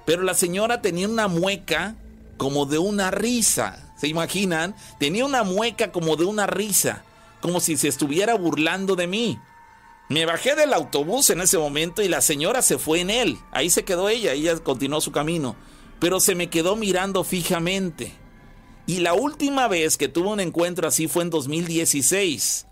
[0.04, 1.96] Pero la señora tenía una mueca
[2.36, 3.92] como de una risa.
[3.98, 4.74] ¿Se imaginan?
[4.98, 7.02] Tenía una mueca como de una risa,
[7.40, 9.38] como si se estuviera burlando de mí.
[10.08, 13.38] Me bajé del autobús en ese momento y la señora se fue en él.
[13.50, 15.56] Ahí se quedó ella, ella continuó su camino.
[16.00, 18.14] Pero se me quedó mirando fijamente.
[18.88, 22.64] Y la última vez que tuve un encuentro así fue en 2016.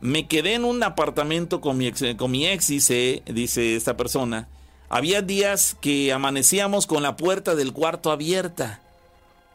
[0.00, 4.46] Me quedé en un apartamento con mi ex, con mi ex dice, dice esta persona.
[4.88, 8.80] Había días que amanecíamos con la puerta del cuarto abierta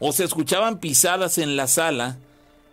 [0.02, 2.18] o se escuchaban pisadas en la sala.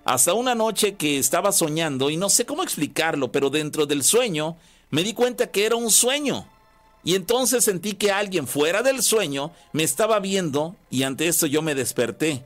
[0.05, 4.57] Hasta una noche que estaba soñando y no sé cómo explicarlo, pero dentro del sueño
[4.91, 6.49] me di cuenta que era un sueño.
[7.05, 11.63] Y entonces sentí que alguien fuera del sueño me estaba viendo y ante esto yo
[11.63, 12.45] me desperté.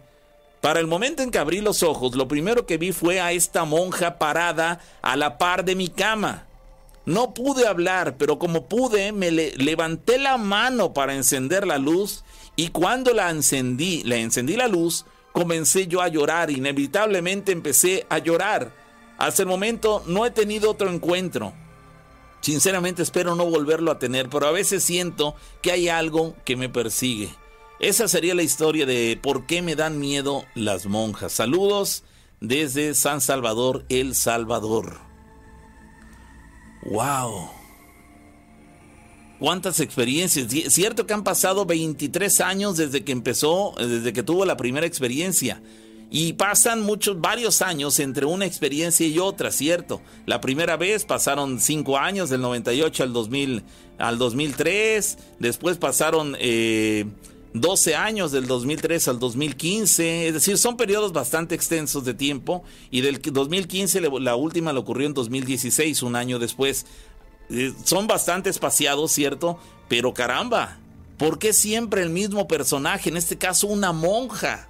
[0.61, 3.65] Para el momento en que abrí los ojos, lo primero que vi fue a esta
[3.65, 6.47] monja parada a la par de mi cama.
[7.05, 12.23] No pude hablar, pero como pude, me levanté la mano para encender la luz
[12.55, 18.19] y cuando la encendí, le encendí la luz, comencé yo a llorar, inevitablemente empecé a
[18.19, 18.73] llorar.
[19.19, 21.53] Hasta el momento no he tenido otro encuentro.
[22.43, 26.69] Sinceramente espero no volverlo a tener, pero a veces siento que hay algo que me
[26.69, 27.31] persigue.
[27.78, 31.32] Esa sería la historia de por qué me dan miedo las monjas.
[31.32, 32.02] Saludos
[32.40, 34.98] desde San Salvador, El Salvador.
[36.85, 37.48] ¡Wow!
[39.39, 40.48] ¿Cuántas experiencias?
[40.73, 45.62] Cierto que han pasado 23 años desde que empezó, desde que tuvo la primera experiencia.
[46.14, 50.02] Y pasan muchos, varios años entre una experiencia y otra, ¿cierto?
[50.26, 53.62] La primera vez pasaron 5 años, del 98 al, 2000,
[53.97, 55.16] al 2003.
[55.39, 57.06] Después pasaron eh,
[57.55, 63.01] 12 años del 2003 al 2015, es decir, son periodos bastante extensos de tiempo y
[63.01, 66.84] del 2015 la última le ocurrió en 2016, un año después.
[67.48, 69.59] Eh, son bastante espaciados, ¿cierto?
[69.89, 70.78] Pero caramba,
[71.16, 73.09] ¿por qué siempre el mismo personaje?
[73.09, 74.68] En este caso una monja.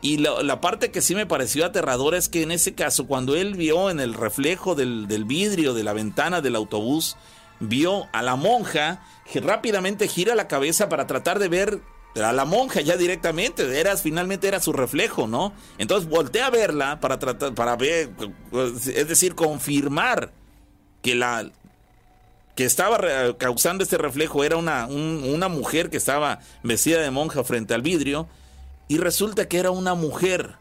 [0.00, 3.54] Y la, parte que sí me pareció aterradora es que en ese caso, cuando él
[3.54, 7.16] vio en el reflejo del, del vidrio de la ventana del autobús,
[7.58, 11.80] vio a la monja que rápidamente gira la cabeza para tratar de ver
[12.14, 15.52] a la monja ya directamente, era, finalmente era su reflejo, ¿no?
[15.78, 18.10] Entonces voltea a verla para tratar, para ver,
[18.52, 20.32] es decir, confirmar
[21.02, 21.50] que la
[22.54, 22.98] que estaba
[23.38, 28.28] causando este reflejo era una, una mujer que estaba vestida de monja frente al vidrio
[28.88, 30.56] y resulta que era una mujer.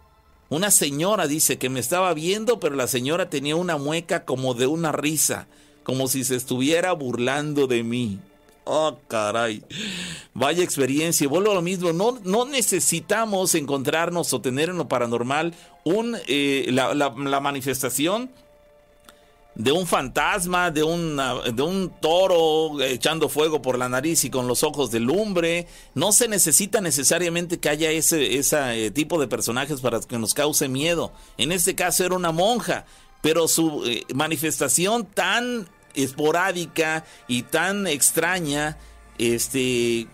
[0.49, 4.67] Una señora dice que me estaba viendo, pero la señora tenía una mueca como de
[4.67, 5.47] una risa
[5.87, 8.19] como si se estuviera burlando de mí.
[8.65, 9.63] Oh, caray.
[10.33, 11.29] Vaya experiencia.
[11.29, 11.93] Vuelvo a lo mismo.
[11.93, 15.53] No, no necesitamos encontrarnos o tener en lo paranormal
[15.85, 18.29] un, eh, la, la, manifestación
[19.57, 24.63] de un fantasma, de, de un toro echando fuego por la nariz y con los
[24.63, 25.67] ojos de lumbre.
[25.95, 30.67] No se necesita necesariamente que haya ese, ese tipo de personajes para que nos cause
[30.69, 31.11] miedo.
[31.37, 32.85] En este caso era una monja,
[33.23, 38.77] pero su eh, manifestación tan esporádica y tan extraña,
[39.17, 40.05] este,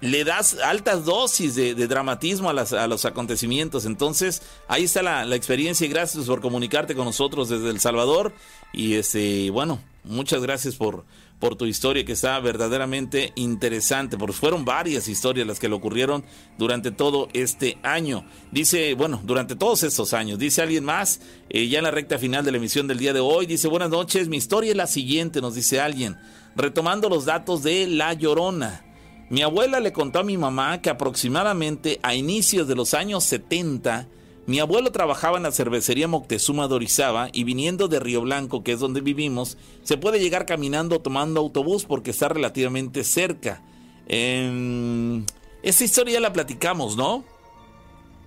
[0.00, 3.86] le das altas dosis de, dramatismo a, los acontecimientos.
[3.86, 8.32] Entonces, ahí está la, experiencia y gracias por comunicarte con nosotros desde El Salvador.
[8.72, 11.04] Y este, bueno, muchas gracias por,
[11.38, 16.24] por tu historia que está verdaderamente interesante, porque fueron varias historias las que le ocurrieron
[16.58, 18.26] durante todo este año.
[18.50, 22.44] Dice, bueno, durante todos estos años, dice alguien más, eh, ya en la recta final
[22.44, 25.40] de la emisión del día de hoy, dice, buenas noches, mi historia es la siguiente,
[25.40, 26.18] nos dice alguien,
[26.56, 28.84] retomando los datos de La Llorona.
[29.30, 34.06] Mi abuela le contó a mi mamá que aproximadamente a inicios de los años 70,
[34.46, 38.72] mi abuelo trabajaba en la cervecería Moctezuma de Orizaba y viniendo de Río Blanco, que
[38.72, 43.62] es donde vivimos, se puede llegar caminando o tomando autobús porque está relativamente cerca.
[44.06, 45.24] Eh,
[45.62, 47.24] esta historia ya la platicamos, ¿no?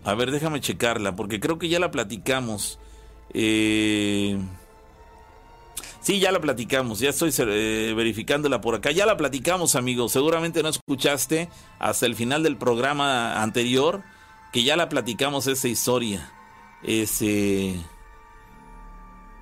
[0.04, 2.80] A ver, déjame checarla, porque creo que ya la platicamos.
[3.34, 4.40] Eh,
[6.08, 8.92] sí, ya la platicamos, ya estoy eh, verificándola por acá.
[8.92, 10.14] Ya la platicamos, amigos.
[10.14, 14.04] Seguramente no escuchaste hasta el final del programa anterior
[14.54, 16.32] que ya la platicamos esa historia.
[16.82, 17.76] Ese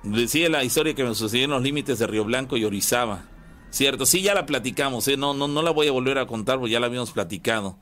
[0.02, 3.26] decía la historia que me sucedió en los límites de Río Blanco y Orizaba.
[3.70, 5.16] Cierto, sí ya la platicamos, ¿eh?
[5.16, 7.78] no, no, no la voy a volver a contar porque ya la habíamos platicado.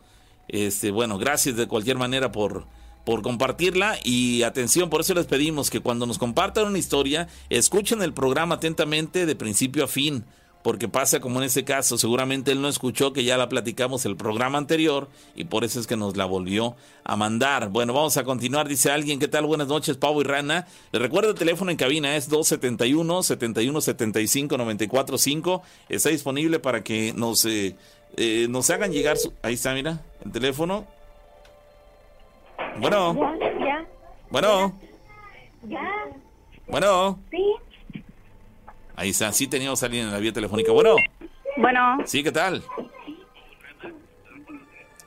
[0.47, 2.66] Este, bueno, gracias de cualquier manera por,
[3.05, 8.02] por compartirla y atención, por eso les pedimos que cuando nos compartan una historia, escuchen
[8.02, 10.24] el programa atentamente de principio a fin
[10.64, 14.16] porque pasa como en ese caso, seguramente él no escuchó que ya la platicamos el
[14.16, 16.74] programa anterior y por eso es que nos la volvió
[17.05, 17.68] a mandar.
[17.68, 19.44] Bueno, vamos a continuar, dice alguien, ¿qué tal?
[19.44, 20.66] Buenas noches, Pavo y Rana.
[20.90, 25.62] Le recuerdo el teléfono en cabina es 271 7175 945.
[25.90, 27.76] Está disponible para que nos eh,
[28.16, 29.35] eh, nos hagan llegar su...
[29.43, 30.86] ahí está, mira, el teléfono.
[32.78, 33.14] Bueno.
[33.60, 33.84] Ya,
[34.30, 34.72] Bueno.
[35.62, 35.90] Ya.
[36.66, 37.18] Bueno.
[37.30, 37.55] Sí.
[38.96, 40.72] Ahí está, sí teníamos a alguien en la vía telefónica.
[40.72, 40.96] Bueno.
[41.56, 41.98] Bueno.
[42.05, 42.62] Sí, ¿qué tal?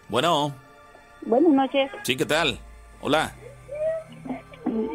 [0.09, 0.53] Bueno.
[1.21, 1.91] Buenas noches.
[2.03, 2.59] Sí, ¿qué tal?
[3.01, 3.33] Hola.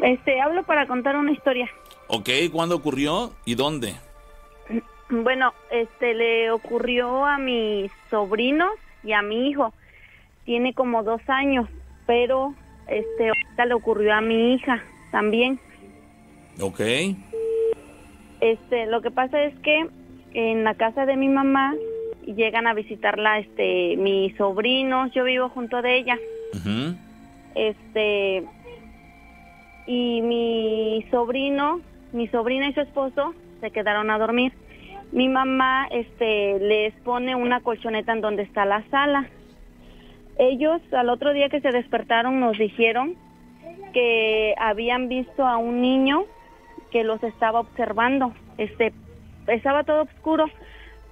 [0.01, 1.69] Este, hablo para contar una historia.
[2.07, 3.95] Ok, ¿cuándo ocurrió y dónde?
[5.09, 8.67] Bueno, este, le ocurrió a mi sobrino
[9.03, 9.73] y a mi hijo.
[10.45, 11.69] Tiene como dos años,
[12.07, 12.53] pero
[12.87, 15.59] este, ahorita le ocurrió a mi hija también.
[16.59, 16.81] Ok.
[18.41, 19.87] Este, lo que pasa es que
[20.33, 21.73] en la casa de mi mamá
[22.25, 26.17] llegan a visitarla este mis sobrinos, yo vivo junto de ella.
[27.55, 28.43] Este
[29.85, 31.81] y mi sobrino,
[32.11, 34.53] mi sobrina y su esposo se quedaron a dormir.
[35.11, 39.29] Mi mamá este les pone una colchoneta en donde está la sala.
[40.37, 43.15] Ellos al otro día que se despertaron nos dijeron
[43.93, 46.25] que habían visto a un niño
[46.91, 48.33] que los estaba observando.
[48.57, 48.93] Este
[49.47, 50.45] estaba todo oscuro,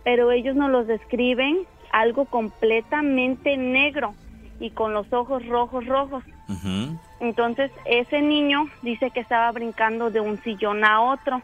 [0.03, 1.59] pero ellos nos los describen
[1.91, 4.13] algo completamente negro
[4.59, 6.23] y con los ojos rojos rojos.
[7.19, 11.41] Entonces ese niño dice que estaba brincando de un sillón a otro,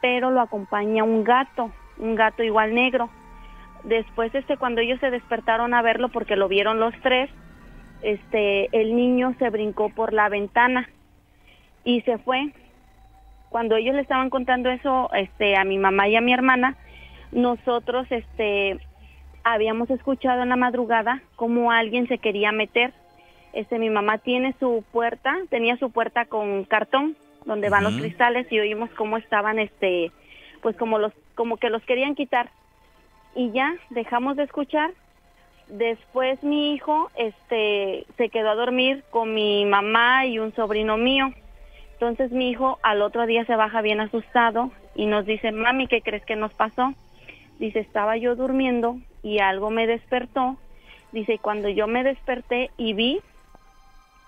[0.00, 3.10] pero lo acompaña un gato, un gato igual negro.
[3.84, 7.30] Después este cuando ellos se despertaron a verlo porque lo vieron los tres,
[8.02, 10.88] este el niño se brincó por la ventana
[11.84, 12.52] y se fue.
[13.50, 16.76] Cuando ellos le estaban contando eso este a mi mamá y a mi hermana,
[17.30, 18.78] nosotros este
[19.44, 22.94] habíamos escuchado en la madrugada como alguien se quería meter.
[23.52, 28.50] Este mi mamá tiene su puerta, tenía su puerta con cartón donde van los cristales
[28.50, 30.10] y oímos cómo estaban este
[30.62, 32.50] pues como los como que los querían quitar.
[33.34, 34.92] Y ya dejamos de escuchar.
[35.68, 41.32] Después mi hijo este se quedó a dormir con mi mamá y un sobrino mío.
[41.92, 46.02] Entonces mi hijo al otro día se baja bien asustado y nos dice, "Mami, ¿qué
[46.02, 46.92] crees que nos pasó?"
[47.58, 50.56] Dice, "Estaba yo durmiendo y algo me despertó."
[51.12, 53.20] Dice, "Cuando yo me desperté y vi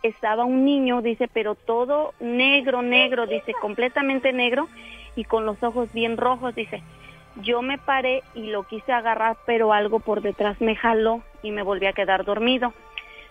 [0.02, 4.68] estaba un niño, dice, pero todo negro, negro, dice, completamente negro
[5.14, 6.82] y con los ojos bien rojos, dice.
[7.42, 11.62] Yo me paré y lo quise agarrar, pero algo por detrás me jaló y me
[11.62, 12.72] volví a quedar dormido.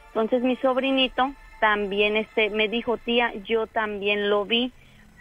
[0.10, 4.72] Entonces mi sobrinito también este me dijo, "Tía, yo también lo vi",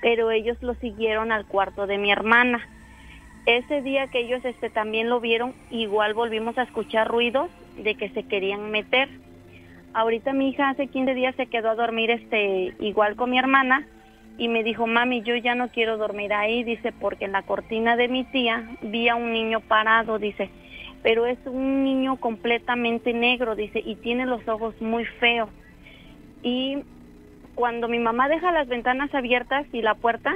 [0.03, 2.67] pero ellos lo siguieron al cuarto de mi hermana.
[3.47, 8.11] Ese día que ellos este también lo vieron, igual volvimos a escuchar ruidos de que
[8.11, 9.09] se querían meter.
[9.95, 13.87] Ahorita mi hija hace 15 días se quedó a dormir este igual con mi hermana
[14.37, 17.97] y me dijo, "Mami, yo ya no quiero dormir ahí", dice, "porque en la cortina
[17.97, 20.51] de mi tía vi a un niño parado", dice,
[21.03, 25.51] "pero es un niño completamente negro", dice, "y tiene los ojos muy feos."
[26.43, 26.85] Y
[27.55, 30.35] cuando mi mamá deja las ventanas abiertas y la puerta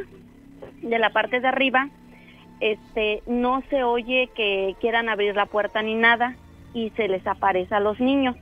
[0.82, 1.88] de la parte de arriba,
[2.60, 6.36] este no se oye que quieran abrir la puerta ni nada
[6.72, 8.36] y se les aparece a los niños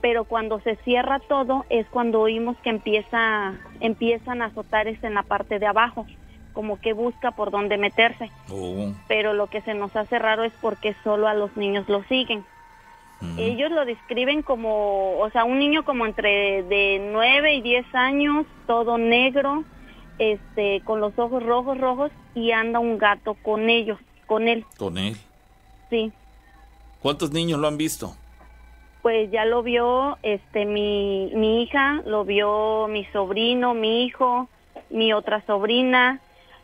[0.00, 5.14] pero cuando se cierra todo es cuando oímos que empieza empiezan a azotar este en
[5.14, 6.06] la parte de abajo
[6.52, 8.92] como que busca por dónde meterse Oh.
[9.08, 12.44] pero lo que se nos hace raro es porque solo a los niños lo siguen
[13.36, 18.46] ellos lo describen como o sea un niño como entre de 9 y 10 años
[18.66, 19.62] todo negro
[20.18, 24.96] este con los ojos rojos rojos y anda un gato con ellos con él Con
[24.96, 25.16] él.
[25.90, 26.12] sí
[27.02, 28.14] ¿Cuántos niños lo han visto?
[29.02, 34.48] Pues ya lo vio este mi, mi hija, lo vio mi sobrino, mi hijo,
[34.90, 36.20] mi otra sobrina,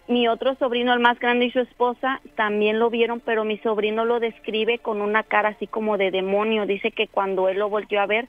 [0.09, 4.05] mi otro sobrino, el más grande y su esposa, también lo vieron, pero mi sobrino
[4.05, 6.67] lo describe con una cara así como de demonio.
[6.67, 8.29] Dice que cuando él lo volvió a ver,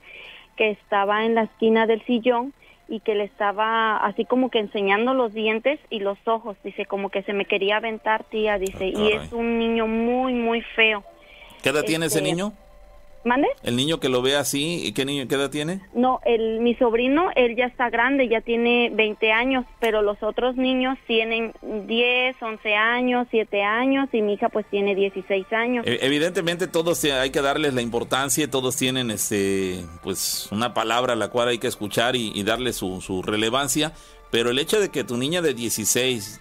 [0.56, 2.54] que estaba en la esquina del sillón
[2.90, 6.58] y que le estaba así como que enseñando los dientes y los ojos.
[6.64, 9.14] Dice como que se me quería aventar, tía, dice, y caray.
[9.14, 11.04] es un niño muy, muy feo.
[11.62, 12.54] ¿Qué edad tiene ese Este, niño?
[13.26, 13.48] ¿Mande?
[13.64, 15.82] El niño que lo ve así, ¿y qué niño, qué edad tiene?
[15.94, 20.56] No, el, mi sobrino, él ya está grande, ya tiene 20 años, pero los otros
[20.56, 25.86] niños tienen 10, 11 años, 7 años y mi hija pues tiene 16 años.
[25.86, 31.16] E- Evidentemente todos hay que darles la importancia, todos tienen este pues una palabra a
[31.18, 33.92] la cual hay que escuchar y, y darle su, su relevancia,
[34.32, 36.40] pero el hecho de que tu niña de 16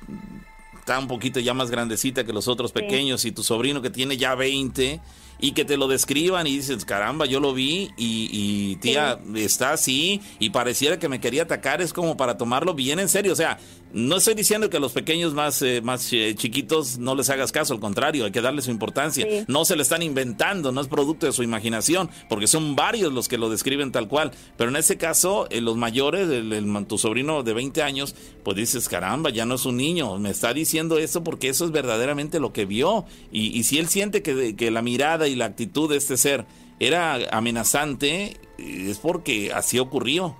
[0.78, 2.80] está un poquito ya más grandecita que los otros Sí.
[2.80, 5.00] pequeños y tu sobrino que tiene ya 20
[5.38, 9.72] y que te lo describan y dices, caramba, yo lo vi y, y tía, está
[9.72, 13.32] así y pareciera que me quería atacar, es como para tomarlo bien en serio.
[13.32, 13.58] O sea,
[13.92, 17.52] no estoy diciendo que a los pequeños más, eh, más eh, chiquitos no les hagas
[17.52, 19.26] caso, al contrario, hay que darle su importancia.
[19.28, 19.44] Sí.
[19.48, 23.28] No se le están inventando, no es producto de su imaginación, porque son varios los
[23.28, 24.32] que lo describen tal cual.
[24.56, 28.56] Pero en ese caso, eh, los mayores, el, el- tu sobrino de 20 años, pues
[28.56, 32.38] dices, caramba, ya no es un niño, me está diciendo eso porque eso es verdaderamente
[32.40, 33.06] lo que vio.
[33.32, 36.44] Y, y si él siente que, que la mirada y la actitud de este ser
[36.78, 40.36] era amenazante, es porque así ocurrió.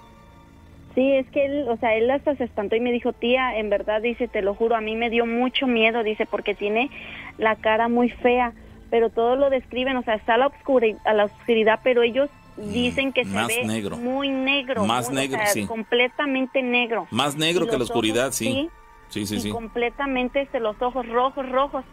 [0.96, 3.70] Sí, es que él, o sea, él hasta se espantó y me dijo, tía, en
[3.70, 6.90] verdad, dice, te lo juro, a mí me dio mucho miedo, dice, porque tiene
[7.38, 8.54] la cara muy fea,
[8.90, 12.30] pero todo lo describen, o sea, está a la, oscuri- a la oscuridad, pero ellos
[12.56, 13.98] dicen que se ve negro.
[13.98, 14.86] muy negro.
[14.86, 15.66] Más muy, o negro, sea, sí.
[15.66, 17.06] Completamente negro.
[17.10, 18.70] Más negro que la oscuridad, ojos, sí.
[19.08, 19.50] Sí, sí, y sí.
[19.50, 21.84] completamente este, los ojos rojos, rojos,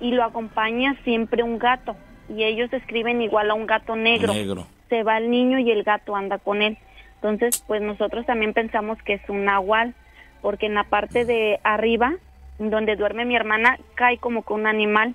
[0.00, 1.96] y lo acompaña siempre un gato,
[2.28, 4.32] y ellos describen igual a un gato negro.
[4.32, 4.66] Negro.
[4.88, 6.78] Se va el niño y el gato anda con él.
[7.22, 9.94] Entonces, pues nosotros también pensamos que es un nahual,
[10.40, 12.14] porque en la parte de arriba,
[12.58, 15.14] donde duerme mi hermana, cae como que un animal,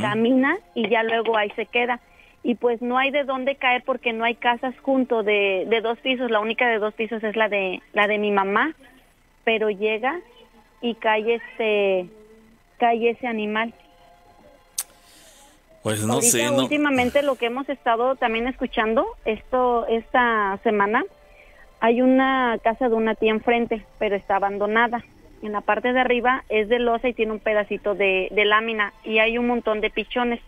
[0.00, 2.00] camina y ya luego ahí se queda.
[2.42, 5.98] y pues no hay de dónde caer porque no hay casas junto de, de dos
[6.00, 8.74] pisos, la única de dos pisos es la de la de mi mamá,
[9.44, 10.20] pero llega
[10.82, 12.06] y cae este
[12.78, 13.72] cae ese animal.
[15.84, 16.56] Pues no Ahorita, sé, no.
[16.62, 21.04] últimamente lo que hemos estado también escuchando esto esta semana
[21.80, 25.04] hay una casa de una tía enfrente, pero está abandonada.
[25.42, 28.94] En la parte de arriba es de losa y tiene un pedacito de, de lámina
[29.04, 30.40] y hay un montón de pichones.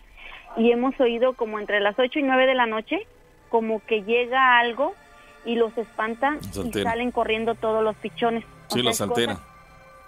[0.55, 3.05] Y hemos oído como entre las 8 y 9 de la noche,
[3.49, 4.95] como que llega algo
[5.45, 8.43] y los espanta y salen corriendo todos los pichones.
[8.69, 9.37] O Sí, sea, los altera.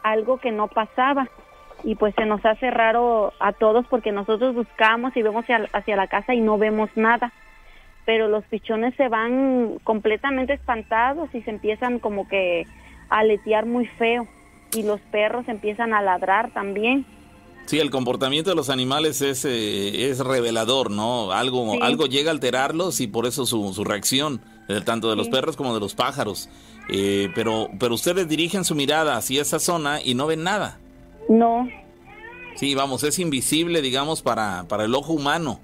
[0.01, 1.29] algo que no pasaba
[1.83, 5.95] y pues se nos hace raro a todos porque nosotros buscamos y vemos hacia, hacia
[5.95, 7.31] la casa y no vemos nada
[8.05, 12.65] pero los pichones se van completamente espantados y se empiezan como que
[13.09, 14.27] a aletear muy feo
[14.73, 17.05] y los perros empiezan a ladrar también
[17.65, 21.31] Sí, el comportamiento de los animales es, eh, es revelador, ¿no?
[21.31, 21.79] Algo, Sí.
[21.83, 25.31] algo llega a alterarlos y por eso su, su reacción, eh, tanto de los Sí.
[25.31, 26.49] perros como de los pájaros.
[26.89, 30.79] Eh, pero, pero ustedes dirigen su mirada hacia esa zona y no ven nada.
[31.29, 31.69] No
[32.55, 35.61] Sí, vamos, es invisible, digamos, para, para el ojo humano.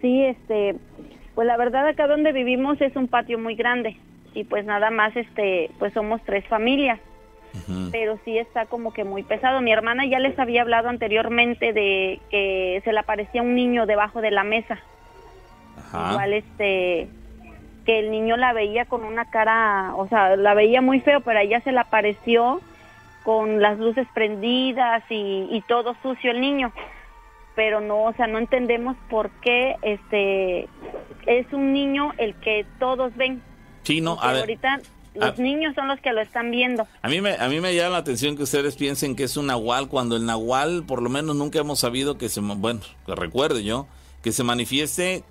[0.00, 0.76] sí este
[1.34, 3.96] pues la verdad acá donde vivimos es un patio muy grande
[4.34, 7.00] y pues nada más este pues somos tres familias
[7.92, 9.60] pero sí está como que muy pesado.
[9.60, 14.20] Mi hermana ya les había hablado anteriormente de que se le aparecía un niño debajo
[14.20, 14.78] de la mesa.
[15.78, 16.10] Ajá.
[16.10, 17.08] Igual este
[17.86, 21.38] que el niño la veía con una cara, o sea, la veía muy feo, pero
[21.38, 22.60] a ella se le apareció
[23.24, 26.72] con las luces prendidas y, y todo sucio el niño.
[27.56, 30.68] Pero no, o sea, no entendemos por qué este
[31.26, 33.42] es un niño el que todos ven.
[33.82, 34.80] Sí, no, a ver, ahorita
[35.14, 36.86] los niños son los que lo están viendo.
[37.02, 39.46] A mí, me, a mí me llama la atención que ustedes piensen que es un
[39.46, 43.62] nahual, cuando el nahual, por lo menos nunca hemos sabido que se, bueno, que recuerde
[43.62, 43.86] yo,
[44.22, 45.22] que se manifieste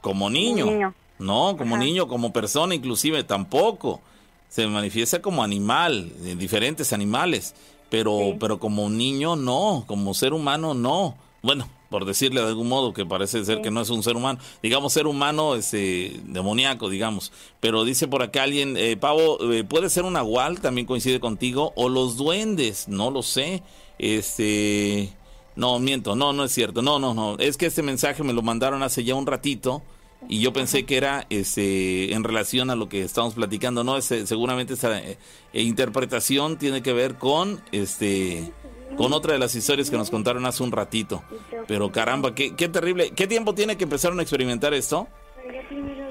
[0.00, 0.66] como niño.
[0.66, 0.94] niño.
[1.18, 1.84] No, como Ajá.
[1.84, 4.00] niño, como persona inclusive, tampoco.
[4.48, 7.54] Se manifiesta como animal, de diferentes animales,
[7.90, 8.36] pero, Sí.
[8.40, 11.16] pero como un niño no, como ser humano no.
[11.42, 13.62] Bueno, por decirle de algún modo que parece ser Sí.
[13.62, 17.32] que no es un ser humano, digamos ser humano este demoníaco, digamos.
[17.60, 21.72] Pero dice por acá alguien, eh, Pavo, eh, puede ser un nahual, también coincide contigo,
[21.76, 23.62] o los duendes, no lo sé.
[23.98, 25.12] Este,
[25.56, 27.36] no, miento, no, no es cierto, no, no, no.
[27.38, 29.82] Es que este mensaje me lo mandaron hace ya un ratito
[30.26, 34.26] y yo pensé que era este en relación a lo que estamos platicando no Ese-
[34.26, 35.16] seguramente esa eh,
[35.52, 38.52] eh, interpretación tiene que ver con este
[38.96, 41.22] con otra de las historias que nos contaron hace un ratito.
[41.68, 43.10] Pero caramba qué, qué terrible.
[43.14, 45.06] Qué tiempo tiene que empezaron a experimentar esto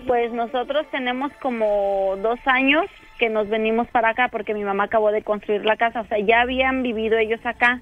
[0.06, 2.86] Pues nosotros tenemos como dos años
[3.20, 6.02] que nos venimos para acá porque mi mamá acabó de construir la casa.
[6.02, 7.82] O sea, ya habían vivido ellos acá,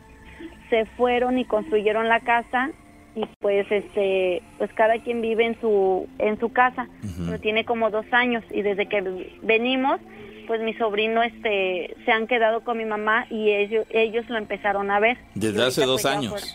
[0.69, 2.71] se fueron y construyeron la casa
[3.15, 6.87] y pues este, pues cada quien vive en su en su casa.
[7.25, 9.01] Pero tiene como dos años y desde que
[9.41, 9.99] venimos,
[10.47, 14.91] pues mi sobrino este se han quedado con mi mamá y ellos ellos lo empezaron
[14.91, 15.17] a ver.
[15.33, 16.31] Desde hace dos pues, años.
[16.31, 16.49] fueron-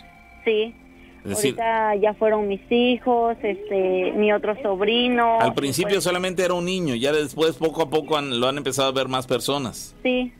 [0.45, 0.75] sí.
[1.23, 5.39] es decir Ahorita ya fueron mis hijos, este, mi otro sobrino.
[5.39, 8.57] al principio pues, solamente era un niño ya después poco a poco han- lo han
[8.57, 10.31] empezado a ver más personas Sí,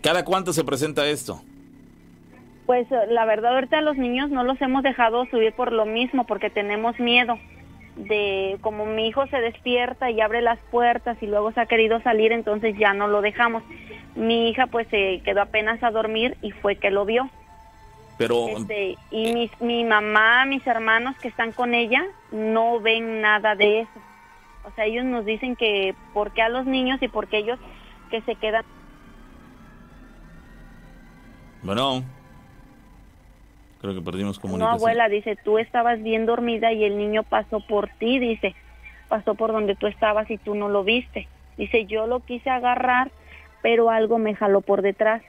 [0.00, 1.42] cada cuánto se presenta esto
[2.66, 6.24] pues eh, la verdad ahorita los niños no los hemos dejado subir por lo mismo,
[6.26, 7.38] porque tenemos miedo
[7.96, 12.00] de como mi hijo se despierta y abre las puertas y luego se ha querido
[12.00, 13.62] salir, entonces ya no lo dejamos.
[14.14, 17.28] Mi hija pues se quedó apenas a dormir y fue que lo vio.
[18.16, 23.54] pero Este, y mis- mi mamá, mis hermanos que están con ella no ven nada
[23.56, 24.00] de eso.
[24.64, 27.58] O sea, ellos nos dicen que por qué a los niños y por qué ellos
[28.10, 28.64] que se quedan
[31.62, 32.02] bueno
[33.82, 37.88] creo que perdimos No, abuela, dice, tú estabas bien dormida y el niño pasó por
[37.98, 38.54] ti, dice,
[39.08, 41.28] pasó por donde tú estabas y tú no lo viste.
[41.58, 43.10] Dice, yo lo quise agarrar,
[43.60, 45.22] pero algo me jaló por detrás.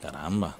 [0.00, 0.56] Caramba.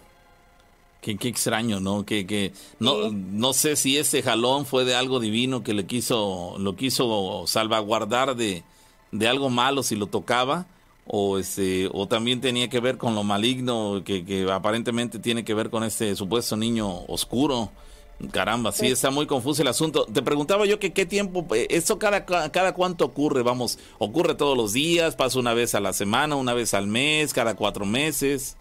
[1.00, 2.04] Qué, qué extraño, ¿no?
[2.04, 3.10] Que, que no, Sí.
[3.12, 8.34] no sé si ese jalón fue de algo divino que le quiso, lo quiso salvaguardar
[8.34, 8.64] de,
[9.12, 10.66] de algo malo si lo tocaba,
[11.08, 15.54] o este, o también tenía que ver con lo maligno que, que aparentemente tiene que
[15.54, 17.70] ver con este supuesto niño oscuro.
[18.32, 20.04] Caramba, sí, está muy confuso el asunto.
[20.06, 24.56] Te preguntaba yo que qué tiempo, eh, esto cada, cada cuánto ocurre, vamos, ocurre todos
[24.56, 28.56] los días, pasa una vez a la semana, una vez al mes, cada cuatro meses.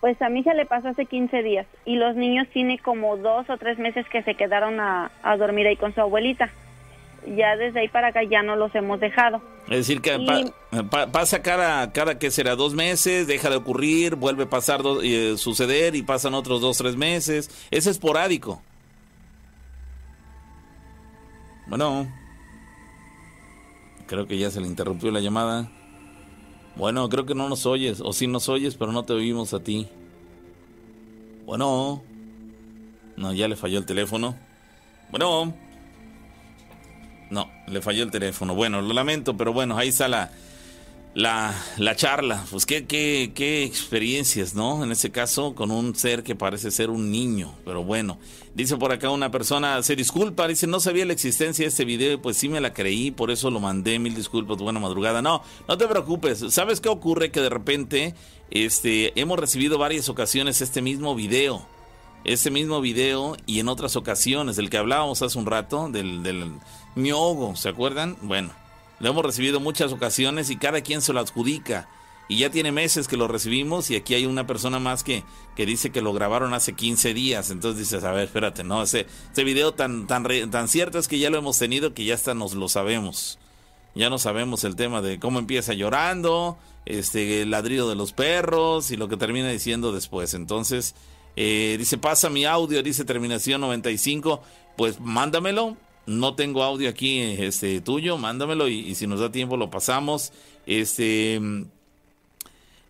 [0.00, 3.48] Pues a mí se le pasó hace 15 días y los niños tiene como dos
[3.48, 6.50] o tres meses que se quedaron a, a dormir ahí con su abuelita.
[7.26, 9.40] Ya desde ahí para acá ya no los hemos dejado.
[9.68, 13.56] Es decir, que Y- pa- pa- pasa cada, cada que será dos meses, deja de
[13.56, 17.48] ocurrir, vuelve a pasar, do- eh, suceder y pasan otros dos, tres meses.
[17.70, 18.60] Es esporádico.
[21.66, 22.06] Bueno.
[24.06, 25.70] Creo que ya se le interrumpió la llamada.
[26.76, 28.00] Bueno, creo que no nos oyes.
[28.00, 29.88] O sí nos oyes, pero no te oímos a ti.
[31.46, 32.02] Bueno.
[33.16, 34.34] No, ya le falló el teléfono.
[35.10, 35.54] Bueno.
[37.32, 38.54] No, le falló el teléfono.
[38.54, 40.30] Bueno, lo lamento, pero bueno, ahí está la,
[41.14, 42.44] la, la charla.
[42.50, 44.84] Pues qué, qué, qué experiencias, ¿no?
[44.84, 47.54] En ese caso, con un ser que parece ser un niño.
[47.64, 48.18] Pero bueno,
[48.54, 52.20] dice por acá una persona, se disculpa, dice, no sabía la existencia de este video,
[52.20, 55.22] pues sí me la creí, por eso lo mandé, mil disculpas, buena madrugada.
[55.22, 56.44] No, no te preocupes.
[56.50, 57.30] ¿Sabes qué ocurre?
[57.30, 58.14] Que de repente,
[58.50, 61.66] este, hemos recibido varias ocasiones este mismo video.
[62.24, 66.52] Este mismo video y en otras ocasiones, del que hablábamos hace un rato, del, del
[66.94, 68.16] miogo, ¿se acuerdan?
[68.22, 68.50] Bueno,
[69.00, 71.88] lo hemos recibido muchas ocasiones y cada quien se lo adjudica.
[72.28, 75.24] Y ya tiene meses que lo recibimos y aquí hay una persona más que,
[75.56, 77.50] que dice que lo grabaron hace 15 días.
[77.50, 81.18] Entonces dices, a ver, espérate, no, ese, ese video tan, tan, tan cierto es que
[81.18, 83.38] ya lo hemos tenido que ya hasta nos lo sabemos.
[83.94, 86.56] Ya no sabemos el tema de cómo empieza llorando,
[86.86, 90.32] este, el ladrido de los perros y lo que termina diciendo después.
[90.32, 90.94] Entonces,
[91.36, 94.42] eh, dice, pasa mi audio, dice terminación 95.
[94.76, 95.76] Pues mándamelo,
[96.06, 100.32] no tengo audio aquí este tuyo, mándamelo y, si nos da tiempo lo pasamos.
[100.66, 101.40] Este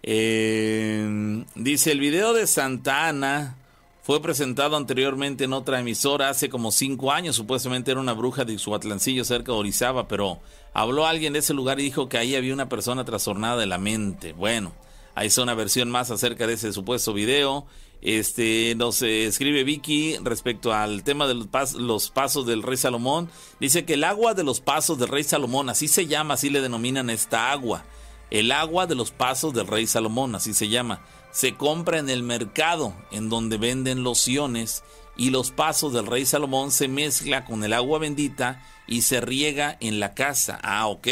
[0.03, 3.57] eh, dice el video de Santa Ana
[4.03, 7.37] fue presentado anteriormente en otra emisora hace como cinco años.
[7.37, 10.41] Supuestamente era una bruja de Suatlancillo cerca de Orizaba, pero
[10.75, 13.79] habló alguien de ese lugar y dijo que ahí había una persona trastornada de la
[13.79, 14.33] mente.
[14.33, 14.73] Bueno,
[15.15, 17.65] ahí está una versión más acerca de ese supuesto video.
[18.03, 23.31] Este nos escribe Vicky respecto al tema de los, los, pasos del rey Salomón.
[23.61, 26.61] Dice que el agua de los pasos del rey Salomón, así se llama, así le
[26.61, 27.85] denominan esta agua.
[28.31, 31.05] El agua de los pasos del rey Salomón, así se llama.
[31.31, 34.83] Se compra en el mercado en donde venden lociones
[35.17, 39.77] y los pasos del rey Salomón se mezcla con el agua bendita y se riega
[39.81, 40.59] en la casa.
[40.63, 41.09] Ah, ok.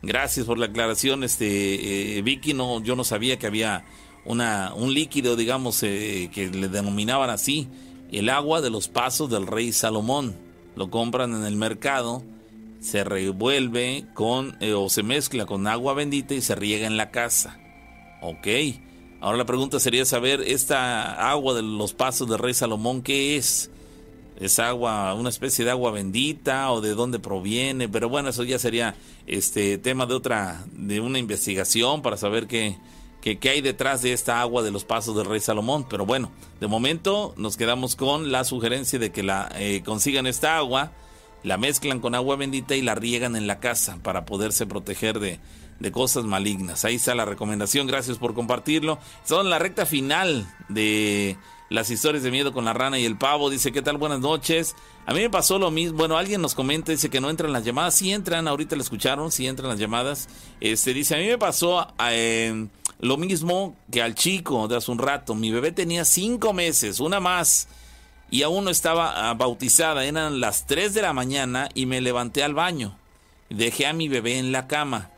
[0.00, 2.54] Gracias por la aclaración, este eh, Vicky.
[2.54, 3.84] No, yo no sabía que había
[4.24, 7.68] una, un líquido, digamos, eh, que le denominaban así,
[8.10, 10.34] el agua de los pasos del rey Salomón.
[10.76, 12.22] Lo compran en el mercado,
[12.80, 17.10] se revuelve con eh, o se mezcla con agua bendita y se riega en la
[17.10, 17.58] casa.
[18.20, 18.46] Ok.
[19.20, 23.70] Ahora la pregunta sería saber, esta agua de los pasos del rey Salomón, ¿qué es?
[24.38, 27.88] ¿Es agua, una especie de agua bendita o de dónde proviene?
[27.88, 28.96] Pero bueno, eso ya sería
[29.26, 32.76] este tema de otra, de una investigación para saber qué,
[33.32, 35.86] que, hay detrás de esta agua de los pasos del rey Salomón.
[35.88, 36.30] Pero bueno,
[36.60, 40.92] de momento nos quedamos con la sugerencia de que la eh, consigan esta agua,
[41.42, 45.40] la mezclan con agua bendita y la riegan en la casa para poderse proteger de,
[45.80, 46.84] de cosas malignas.
[46.84, 48.98] Ahí está la recomendación, gracias por compartirlo.
[49.24, 51.38] Son la recta final de
[51.74, 53.50] las historias de miedo con la rana y el pavo.
[53.50, 53.98] Dice, ¿qué tal?
[53.98, 54.76] Buenas noches.
[55.06, 55.98] A mí me pasó lo mismo.
[55.98, 57.94] Bueno, alguien nos comenta, dice que no entran las llamadas.
[57.94, 60.28] Sí entran, ahorita la escucharon, sí entran las llamadas.
[60.60, 61.86] Este dice, a mí me pasó...
[62.10, 62.68] Eh,
[63.00, 65.34] lo mismo que al chico de hace un rato.
[65.34, 67.68] Mi bebé tenía cinco meses, una más,
[68.30, 70.04] y aún no estaba ah, bautizada.
[70.04, 72.96] Eran las tres de la mañana y me levanté al baño.
[73.50, 75.10] Dejé a mi bebé en la cama.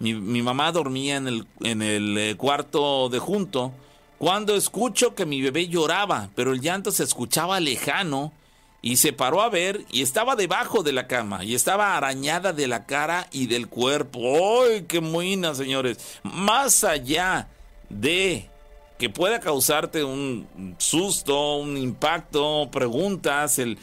[0.00, 3.72] Mi, mamá dormía en el, en el eh, cuarto de junto.
[4.20, 8.34] Cuando escucho que mi bebé lloraba, pero el llanto se escuchaba lejano
[8.82, 12.68] y se paró a ver y estaba debajo de la cama y estaba arañada de
[12.68, 14.20] la cara y del cuerpo.
[14.62, 16.18] ¡Ay, qué muina, señores!
[16.22, 17.48] Más allá
[17.88, 18.50] de
[18.98, 23.78] que pueda causarte un susto, un impacto, preguntas, el,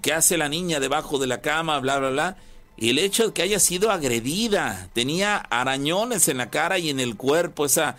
[0.00, 2.36] qué hace la niña debajo de la cama, bla, bla, bla.
[2.76, 7.16] El hecho de que haya sido agredida, tenía arañones en la cara y en el
[7.16, 7.96] cuerpo, esa,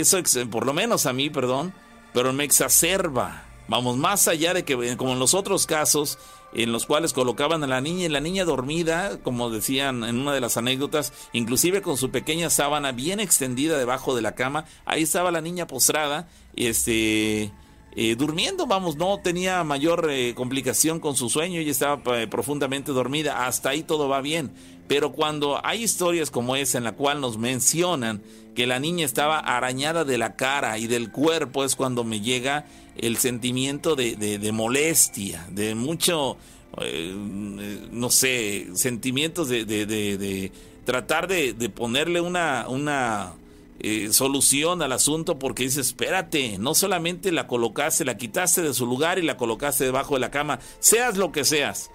[0.00, 0.18] eso,
[0.50, 1.72] por lo menos a mí, perdón,
[2.12, 6.18] pero me exacerba Vamos, más allá de que, como en los otros casos,
[6.52, 10.34] en los cuales colocaban a la niña y la niña dormida, como decían en una
[10.34, 15.02] de las anécdotas, inclusive con su pequeña sábana bien extendida debajo de la cama, ahí
[15.02, 17.52] estaba la niña postrada, este,
[17.96, 22.92] eh, durmiendo, vamos, no tenía mayor eh, complicación con su sueño, ella estaba eh, profundamente
[22.92, 24.52] dormida, hasta ahí todo va bien.
[24.86, 28.22] Pero cuando hay historias como esa en la cual nos mencionan
[28.54, 32.66] que la niña estaba arañada de la cara y del cuerpo, es cuando me llega
[32.96, 36.36] el sentimiento de, molestia, de mucho,
[36.80, 40.52] eh, no sé, sentimientos de,
[40.84, 43.32] tratar de, ponerle una, una
[43.80, 48.86] eh, solución al asunto porque dice, espérate, no solamente la colocaste, la quitaste de su
[48.86, 51.90] lugar y la colocaste debajo de la cama, seas lo que seas,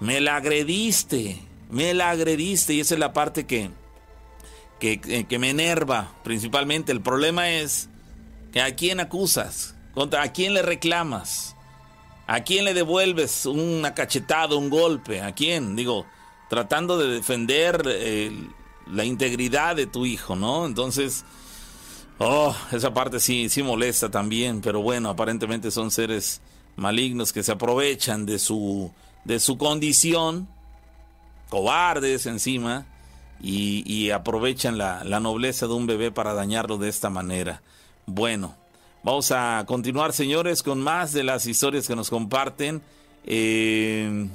[0.00, 1.38] me la agrediste,
[1.68, 3.70] me la agrediste y esa es la parte que,
[4.80, 6.92] que, que me enerva principalmente.
[6.92, 7.88] El problema es
[8.52, 11.56] que a quién acusas, ¿Contra a quién le reclamas?
[12.28, 15.22] ¿A quién le devuelves una cachetada, un golpe?
[15.22, 15.74] ¿A quién?
[15.74, 16.06] Digo,
[16.48, 18.30] tratando de defender eh,
[18.86, 20.66] la integridad de tu hijo, ¿no?
[20.66, 21.24] Entonces,
[22.18, 26.42] oh, esa parte sí, sí molesta también, pero bueno, aparentemente son seres
[26.76, 28.92] malignos que se aprovechan de su,
[29.24, 30.48] de su condición,
[31.48, 32.86] cobardes encima,
[33.40, 37.62] y, aprovechan la, nobleza de un bebé para dañarlo de esta manera.
[38.06, 38.56] Bueno,
[39.02, 42.82] vamos a continuar, señores, con más de las historias que nos comparten.
[43.24, 44.28] Eh,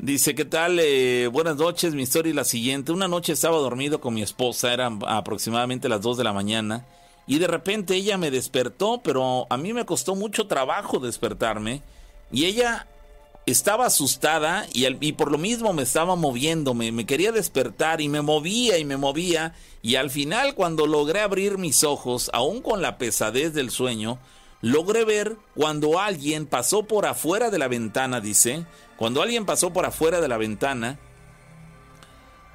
[0.00, 0.78] Dice, ¿qué tal?
[0.78, 2.92] Eh, buenas noches, mi historia es la siguiente.
[2.92, 6.86] Una noche estaba dormido con mi esposa, eran aproximadamente las 2 de la mañana,
[7.26, 11.82] y de repente ella me despertó, pero a mí me costó mucho trabajo despertarme,
[12.30, 12.86] y ella
[13.50, 18.22] estaba asustada y, por lo mismo me estaba moviendo, me, me quería despertar y me
[18.22, 22.98] movía y me movía, y al final cuando logré abrir mis ojos, aún con la
[22.98, 24.18] pesadez del sueño,
[24.60, 28.66] logré ver cuando alguien pasó por afuera de la ventana, dice,
[28.96, 30.98] cuando alguien pasó por afuera de la ventana,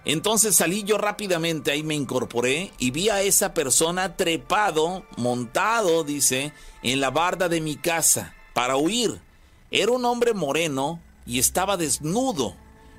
[0.05, 6.51] entonces salí yo rápidamente, ahí me incorporé y vi a esa persona trepado, montado, dice,
[6.81, 9.21] en la barda de mi casa para huir.
[9.73, 12.55] Era un hombre moreno y estaba desnudo.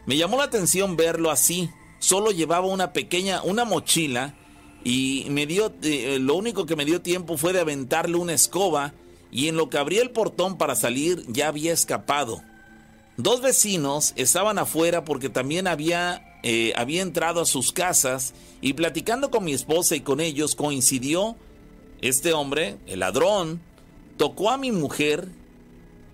[0.07, 1.71] Me llamó la atención verlo así.
[2.01, 4.35] Solo llevaba una pequeña, una mochila
[4.83, 8.93] y me dio, eh, lo único que me dio tiempo fue de aventarle una escoba
[9.31, 12.43] y en lo que abrí el portón para salir ya había escapado.
[13.17, 19.31] Dos vecinos estaban afuera porque también había, eh, había entrado a sus casas y platicando
[19.31, 21.37] con mi esposa y con ellos coincidió
[22.01, 23.61] este hombre, el ladrón,
[24.17, 25.29] tocó a mi mujer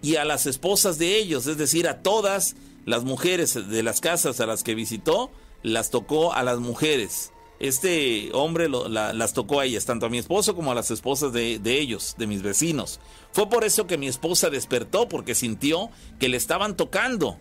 [0.02, 2.56] y a las esposas de ellos, es decir, a todas
[2.86, 5.31] las mujeres de las casas a las que visitó,
[5.62, 10.56] las tocó a las mujeres este hombre las tocó a ellas, tanto a mi esposo
[10.56, 13.01] como a las esposas de, ellos, de mis vecinos.
[13.32, 17.36] Fue por eso que mi esposa despertó, porque sintió que le estaban tocando.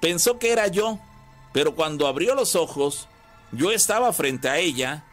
[0.00, 0.98] Pensó que era yo,
[1.52, 3.08] pero cuando abrió los ojos,
[3.52, 5.04] yo estaba frente a ella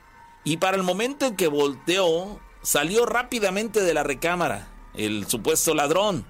[0.44, 6.26] y para el momento en que volteó, salió rápidamente de la recámara, el supuesto ladrón.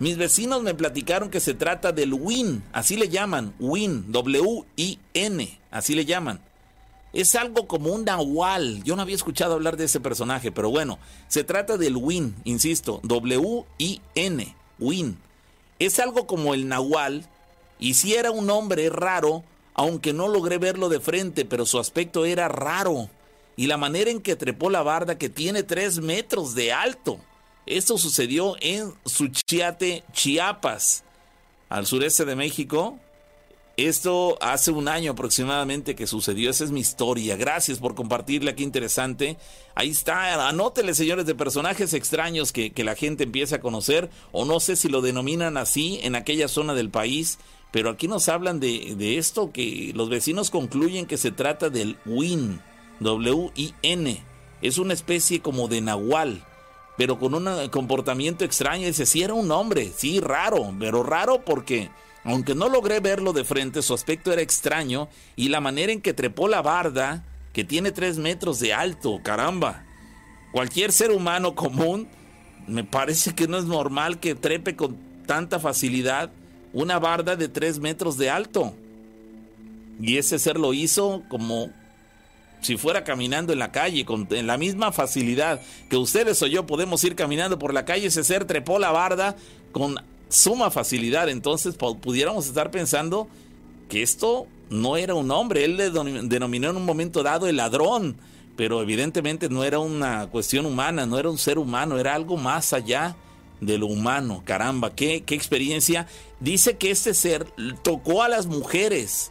[0.00, 5.94] Mis vecinos me platicaron que se trata del Win, así le llaman, Win, W-I-N, así
[5.94, 6.40] le llaman.
[7.12, 8.82] Es algo como un nahual.
[8.82, 10.98] Yo no había escuchado hablar de ese personaje, pero bueno,
[11.28, 15.16] se trata del Win, insisto, W-I-N, Win.
[15.78, 17.28] Es algo como el nahual,
[17.78, 19.44] y si era un hombre raro,
[19.74, 23.08] aunque no logré verlo de frente, pero su aspecto era raro.
[23.56, 27.20] Y la manera en que trepó la barda que tiene tres metros de alto.
[27.66, 31.04] Esto sucedió en Suchiate, Chiapas,
[31.68, 32.98] al sureste de México,
[33.76, 36.48] esto hace un año aproximadamente que sucedió.
[36.48, 37.36] Esa es mi historia.
[37.36, 38.54] Gracias por compartirla.
[38.54, 39.36] Qué interesante.
[39.74, 40.48] Ahí está.
[40.48, 44.10] Anótele, señores, de personajes extraños que, la gente empieza a conocer.
[44.30, 47.38] O no sé si lo denominan así en aquella zona del país.
[47.72, 51.96] Pero aquí nos hablan de, de esto que los vecinos concluyen que se trata del
[52.06, 52.60] WIN.
[53.00, 54.24] W-I-N.
[54.62, 56.44] Es una especie como de nahual.
[56.96, 58.86] Pero con un comportamiento extraño.
[58.86, 59.92] Dice, sí, era un hombre.
[59.96, 60.74] Sí, raro.
[60.78, 61.90] Pero raro porque
[62.24, 66.14] aunque no logré verlo de frente, su aspecto era extraño y la manera en que
[66.14, 67.22] trepó la barda,
[67.52, 69.84] que tiene tres metros de alto, caramba.
[70.50, 72.08] Cualquier ser humano común,
[72.66, 74.96] me parece que no es normal que trepe con
[75.26, 76.30] tanta facilidad
[76.72, 78.74] una barda de tres metros de alto.
[80.00, 81.70] Y ese ser lo hizo como
[82.64, 85.60] si fuera caminando en la calle, con en la misma facilidad
[85.90, 89.36] que ustedes o yo podemos ir caminando por la calle, ese ser trepó la barda
[89.72, 89.96] con
[90.28, 91.28] suma facilidad.
[91.28, 93.28] Entonces pudiéramos estar pensando
[93.88, 95.64] que esto no era un hombre.
[95.64, 98.16] Él le denominó en un momento dado el ladrón,
[98.56, 102.72] pero evidentemente no era una cuestión humana, no era un ser humano, era algo más
[102.72, 103.16] allá
[103.60, 104.42] de lo humano.
[104.44, 106.06] Caramba, qué, qué experiencia.
[106.40, 107.46] Dice que este ser
[107.82, 109.30] tocó a las mujeres.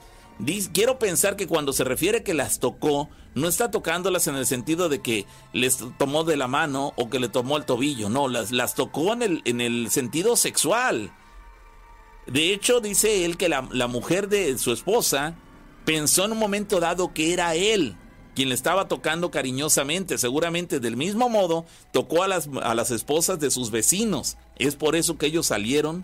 [0.74, 4.90] Quiero pensar que cuando se refiere que las tocó, no está tocándolas en el sentido
[4.90, 8.52] de que les tomó de la mano o que le tomó el tobillo, no, las,
[8.52, 11.12] las tocó en el, en el sentido sexual.
[12.28, 15.36] De hecho, dice él que la, mujer de su esposa
[15.86, 17.98] pensó en un momento dado que era él
[18.34, 23.40] quien le estaba tocando cariñosamente, seguramente del mismo modo tocó a las, a las esposas
[23.40, 24.38] de sus vecinos.
[24.58, 26.04] Es por eso que ellos salieron.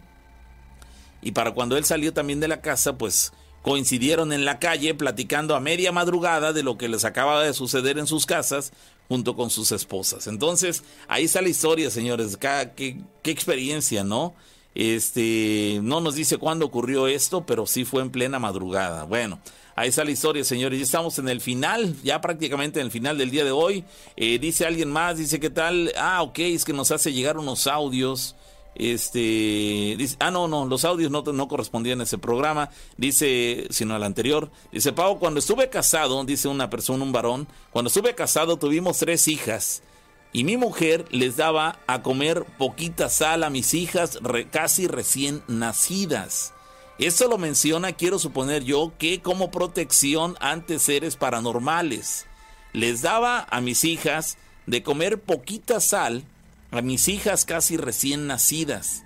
[1.23, 5.55] Y para cuando él salió también de la casa, pues coincidieron en la calle platicando
[5.55, 8.71] a media madrugada de lo que les acaba de suceder en sus casas
[9.07, 10.27] junto con sus esposas.
[10.27, 12.37] Entonces, ahí está la historia, señores.
[12.37, 14.35] Qué, qué, experiencia, ¿no?
[14.75, 19.03] Este, no nos dice cuándo ocurrió esto, pero sí fue en plena madrugada.
[19.05, 19.39] Bueno,
[19.75, 20.77] ahí está la historia, señores.
[20.77, 23.83] Ya estamos en el final, ya prácticamente en el final del día de hoy.
[24.15, 25.91] Eh, dice alguien más, dice, ¿qué tal?
[25.97, 28.35] Ah, ok, es que nos hace llegar unos audios.
[28.79, 33.93] Este, dice, ah, no, no, los audios no, no correspondían a ese programa, dice, sino
[33.93, 34.49] al anterior.
[34.71, 39.27] Dice, Pau, cuando estuve casado, dice una persona, un varón, cuando estuve casado tuvimos tres
[39.27, 39.83] hijas
[40.31, 44.19] y mi mujer les daba a comer poquita sal a mis hijas
[44.49, 46.53] casi recién nacidas.
[46.99, 52.27] Esto lo menciona, quiero suponer yo, que como protección ante seres paranormales.
[52.71, 54.37] Les daba a mis hijas
[54.67, 56.23] de comer poquita sal
[56.71, 59.03] a mis hijas casi recién nacidas.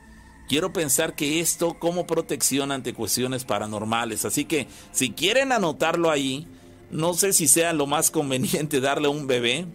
[0.48, 4.26] Quiero pensar que esto como protección ante cuestiones paranormales.
[4.26, 6.48] Así que si quieren anotarlo ahí,
[6.91, 9.65] no sé si sea lo más conveniente darle a un bebé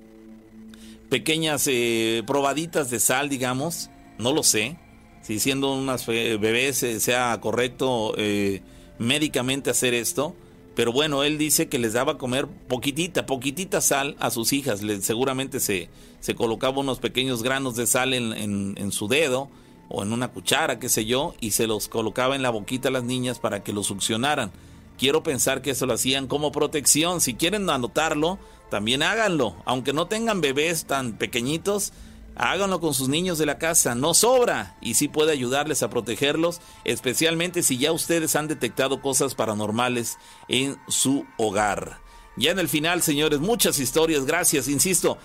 [1.08, 3.90] pequeñas eh, probaditas de sal, digamos.
[4.18, 4.76] No lo sé.
[5.22, 8.62] Si siendo unas bebés eh, sea correcto eh,
[8.98, 10.36] médicamente hacer esto.
[10.74, 14.80] Pero bueno, él dice que les daba a comer poquitita, poquitita sal a sus hijas.
[15.00, 15.88] seguramente se,
[16.20, 19.48] se colocaba unos pequeños granos de sal en, su dedo
[19.88, 22.92] o en una cuchara, qué sé yo, y se los colocaba en la boquita a
[22.92, 24.52] las niñas para que lo succionaran.
[24.98, 27.20] Quiero pensar que eso lo hacían como protección.
[27.20, 28.38] Si quieren anotarlo,
[28.70, 29.54] también háganlo.
[29.64, 31.92] Aunque no tengan bebés tan pequeñitos,
[32.38, 36.60] Háganlo con sus niños de la casa, no sobra y sí puede ayudarles a protegerlos,
[36.84, 41.98] especialmente si ya ustedes han detectado cosas paranormales en su hogar.
[42.36, 45.18] Ya en el final, señores, muchas historias, gracias, insisto.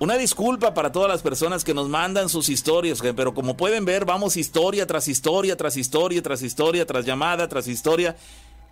[0.00, 4.04] Una disculpa para todas las personas que nos mandan sus historias, pero como pueden ver,
[4.04, 8.14] vamos historia tras historia, tras historia, tras historia, tras llamada, tras historia.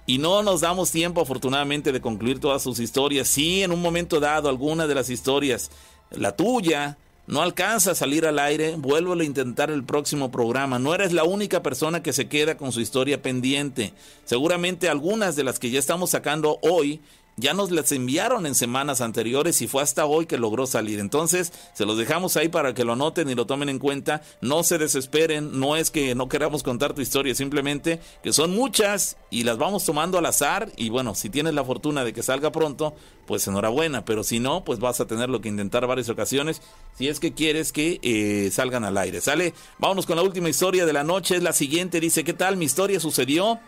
[0.06, 3.26] Y no nos damos tiempo, afortunadamente, de concluir todas sus historias.
[3.26, 5.72] Sí, en un momento dado, alguna de las historias,
[6.12, 6.96] la tuya,
[7.26, 10.78] no alcanza a salir al aire, vuélvelo a intentar el próximo programa.
[10.78, 13.94] No eres la única persona que se queda con su historia pendiente.
[14.24, 17.00] Seguramente algunas de las que ya estamos sacando hoy
[17.36, 20.98] ya nos las enviaron en semanas anteriores y fue hasta hoy que logró salir.
[20.98, 24.22] Entonces, se los dejamos ahí para que lo anoten y lo tomen en cuenta.
[24.40, 29.18] No se desesperen, no es que no queramos contar tu historia, simplemente que son muchas
[29.30, 30.72] y las vamos tomando al azar.
[30.76, 32.94] Y bueno, si tienes la fortuna de que salga pronto,
[33.26, 34.06] pues enhorabuena.
[34.06, 36.62] Pero si no, pues vas a tenerlo que intentar varias ocasiones
[36.96, 39.20] si es que quieres que eh, salgan al aire.
[39.20, 39.52] ¿Sale?
[39.78, 41.36] Vámonos con la última historia de la noche.
[41.36, 42.00] Es la siguiente.
[42.00, 42.56] Dice, ¿qué tal?
[42.56, 43.60] Mi historia sucedió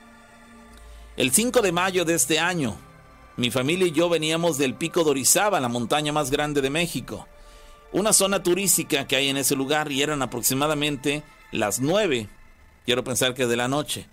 [1.18, 2.87] el 5 de mayo de este año.
[3.38, 7.28] Mi familia y yo veníamos del Pico de Orizaba, la montaña más grande de México.
[7.92, 12.28] Una zona turística que hay en ese lugar y eran aproximadamente las nueve,
[12.84, 14.08] quiero pensar que de la noche.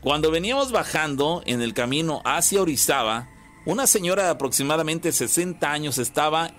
[0.00, 3.28] Cuando veníamos bajando en el camino hacia Orizaba,
[3.66, 6.50] una señora de aproximadamente 60 años estaba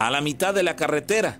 [0.00, 1.38] a la mitad de la carretera.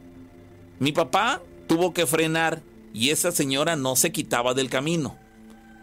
[0.79, 2.63] Mi papá tuvo que frenar
[2.93, 5.19] y esa señora no se quitaba del camino.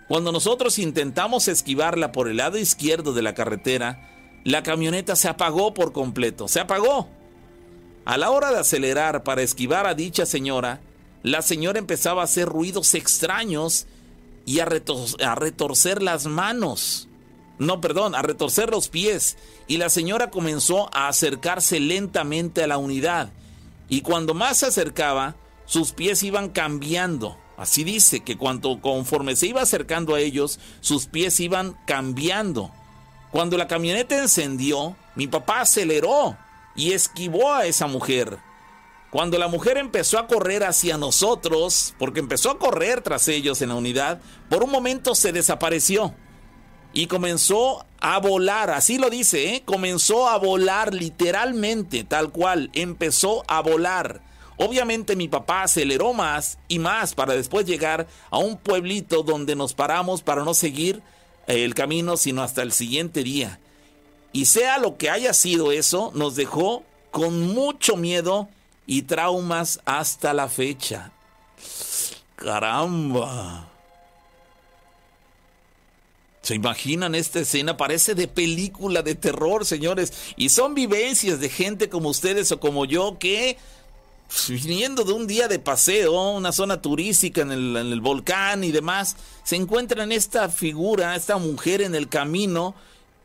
[0.07, 4.07] Cuando nosotros intentamos esquivarla por el lado izquierdo de la carretera,
[4.43, 7.09] la camioneta se apagó por completo, se apagó.
[8.05, 10.81] A la hora de acelerar para esquivar a dicha señora,
[11.23, 13.85] la señora empezaba a hacer ruidos extraños
[14.45, 17.07] y a, retorcer las manos.
[17.59, 19.37] No, perdón, a retorcer los pies.
[19.67, 23.31] Y la señora comenzó a acercarse lentamente a la unidad.
[23.87, 25.35] Y cuando más se acercaba,
[25.65, 27.37] sus pies iban cambiando.
[27.55, 32.71] Así dice que cuando conforme se iba acercando a ellos, sus pies iban cambiando.
[33.31, 36.37] Cuando la camioneta encendió, mi papá aceleró
[36.75, 38.37] y esquivó a esa mujer.
[39.09, 43.69] Cuando la mujer empezó a correr hacia nosotros, porque empezó a correr tras ellos en
[43.69, 46.13] la unidad, por un momento se desapareció
[46.93, 49.63] y comenzó a volar, así lo dice, ¿eh?
[49.65, 54.21] comenzó a volar literalmente, tal cual, empezó a volar.
[54.57, 59.73] Obviamente mi papá aceleró más y más para después llegar a un pueblito donde nos
[59.73, 61.01] paramos para no seguir
[61.47, 63.59] el camino, sino hasta el siguiente día.
[64.33, 68.49] Y sea lo que haya sido eso, nos dejó con mucho miedo
[68.87, 71.11] y traumas hasta la fecha.
[72.35, 73.67] Caramba.
[76.41, 77.77] ¿Se imaginan esta escena?
[77.77, 80.33] Parece de película de terror, señores.
[80.37, 83.57] Y son vivencias de gente como ustedes o como yo que
[84.47, 89.55] viniendo de un día de paseo, una zona turística en el, volcán y demás, se
[89.55, 92.75] encuentran esta figura, esta mujer en el camino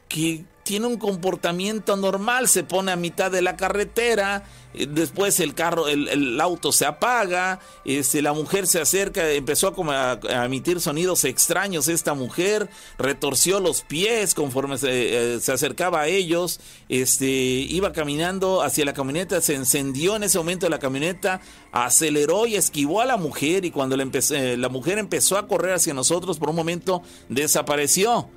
[0.09, 4.43] que tiene un comportamiento normal, se pone a mitad de la carretera,
[4.75, 10.19] eh, después el carro, el, auto se apaga, este, la mujer se acerca, empezó a,
[10.45, 12.69] emitir sonidos extraños esta mujer,
[12.99, 18.93] retorció los pies conforme se, eh, se, acercaba a ellos, este, iba caminando hacia la
[18.93, 21.41] camioneta, se encendió en ese momento la camioneta,
[21.71, 25.75] aceleró y esquivó a la mujer y cuando la, eh, la mujer empezó a correr
[25.75, 28.29] hacia nosotros, por un momento desapareció.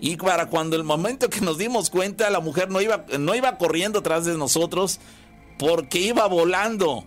[0.00, 3.56] Y para cuando el momento que nos dimos cuenta, la mujer no iba, no iba
[3.56, 5.00] corriendo atrás de nosotros
[5.58, 7.06] porque iba volando.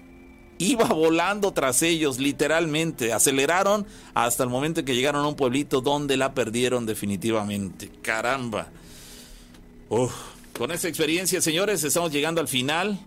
[0.57, 3.13] iba volando tras ellos, literalmente.
[3.13, 7.89] Aceleraron hasta el momento que llegaron a un pueblito donde la perdieron definitivamente.
[8.01, 8.67] Caramba.
[9.87, 12.99] Con esta experiencia, señores, estamos llegando al final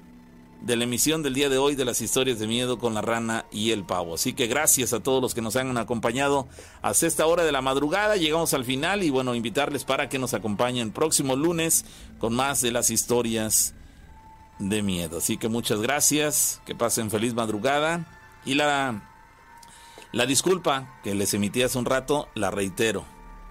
[0.62, 3.46] de la emisión del día de hoy de las historias de miedo con la rana
[3.50, 4.14] y el pavo.
[4.14, 6.46] Así que gracias a todos los que nos han acompañado
[6.82, 8.16] hasta esta hora de la madrugada.
[8.16, 11.84] Llegamos al final y bueno, invitarles para que nos acompañen próximo lunes
[12.18, 13.74] con más de las historias
[14.60, 15.18] de miedo.
[15.18, 18.06] Así que muchas gracias, que pasen feliz madrugada
[18.44, 19.02] y la,
[20.12, 23.04] la disculpa que les emití hace un rato, la reitero.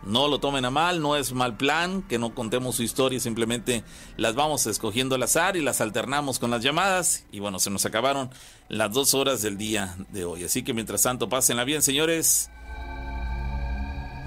[0.04, 3.84] No lo tomen a mal, no es mal plan que no contemos su historia, simplemente
[4.18, 7.26] las vamos escogiendo al azar y las alternamos con las llamadas.
[7.32, 8.32] Y bueno, se nos acabaron
[8.68, 10.44] las dos horas del día de hoy.
[10.44, 12.50] Así que mientras tanto, pásenla bien, señores.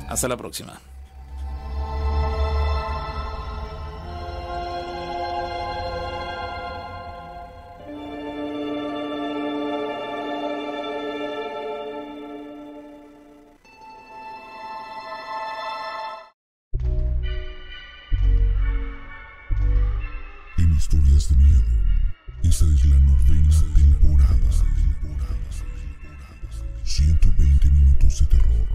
[0.09, 0.81] Hasta la próxima.
[21.25, 21.65] historias de miedo.
[22.43, 24.51] Esta es la novena temporada.
[26.85, 28.69] 120 minutos de terror.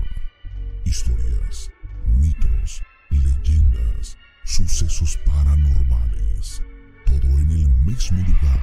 [0.86, 1.70] Historias,
[2.06, 6.64] mitos, leyendas, sucesos paranormales.
[7.06, 8.60] Todo en el mismo lugar.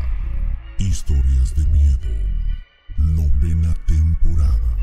[0.79, 2.09] Historias de miedo.
[2.97, 4.77] Novena temporada.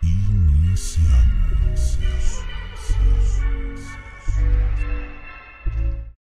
[0.00, 1.98] Iniciamos.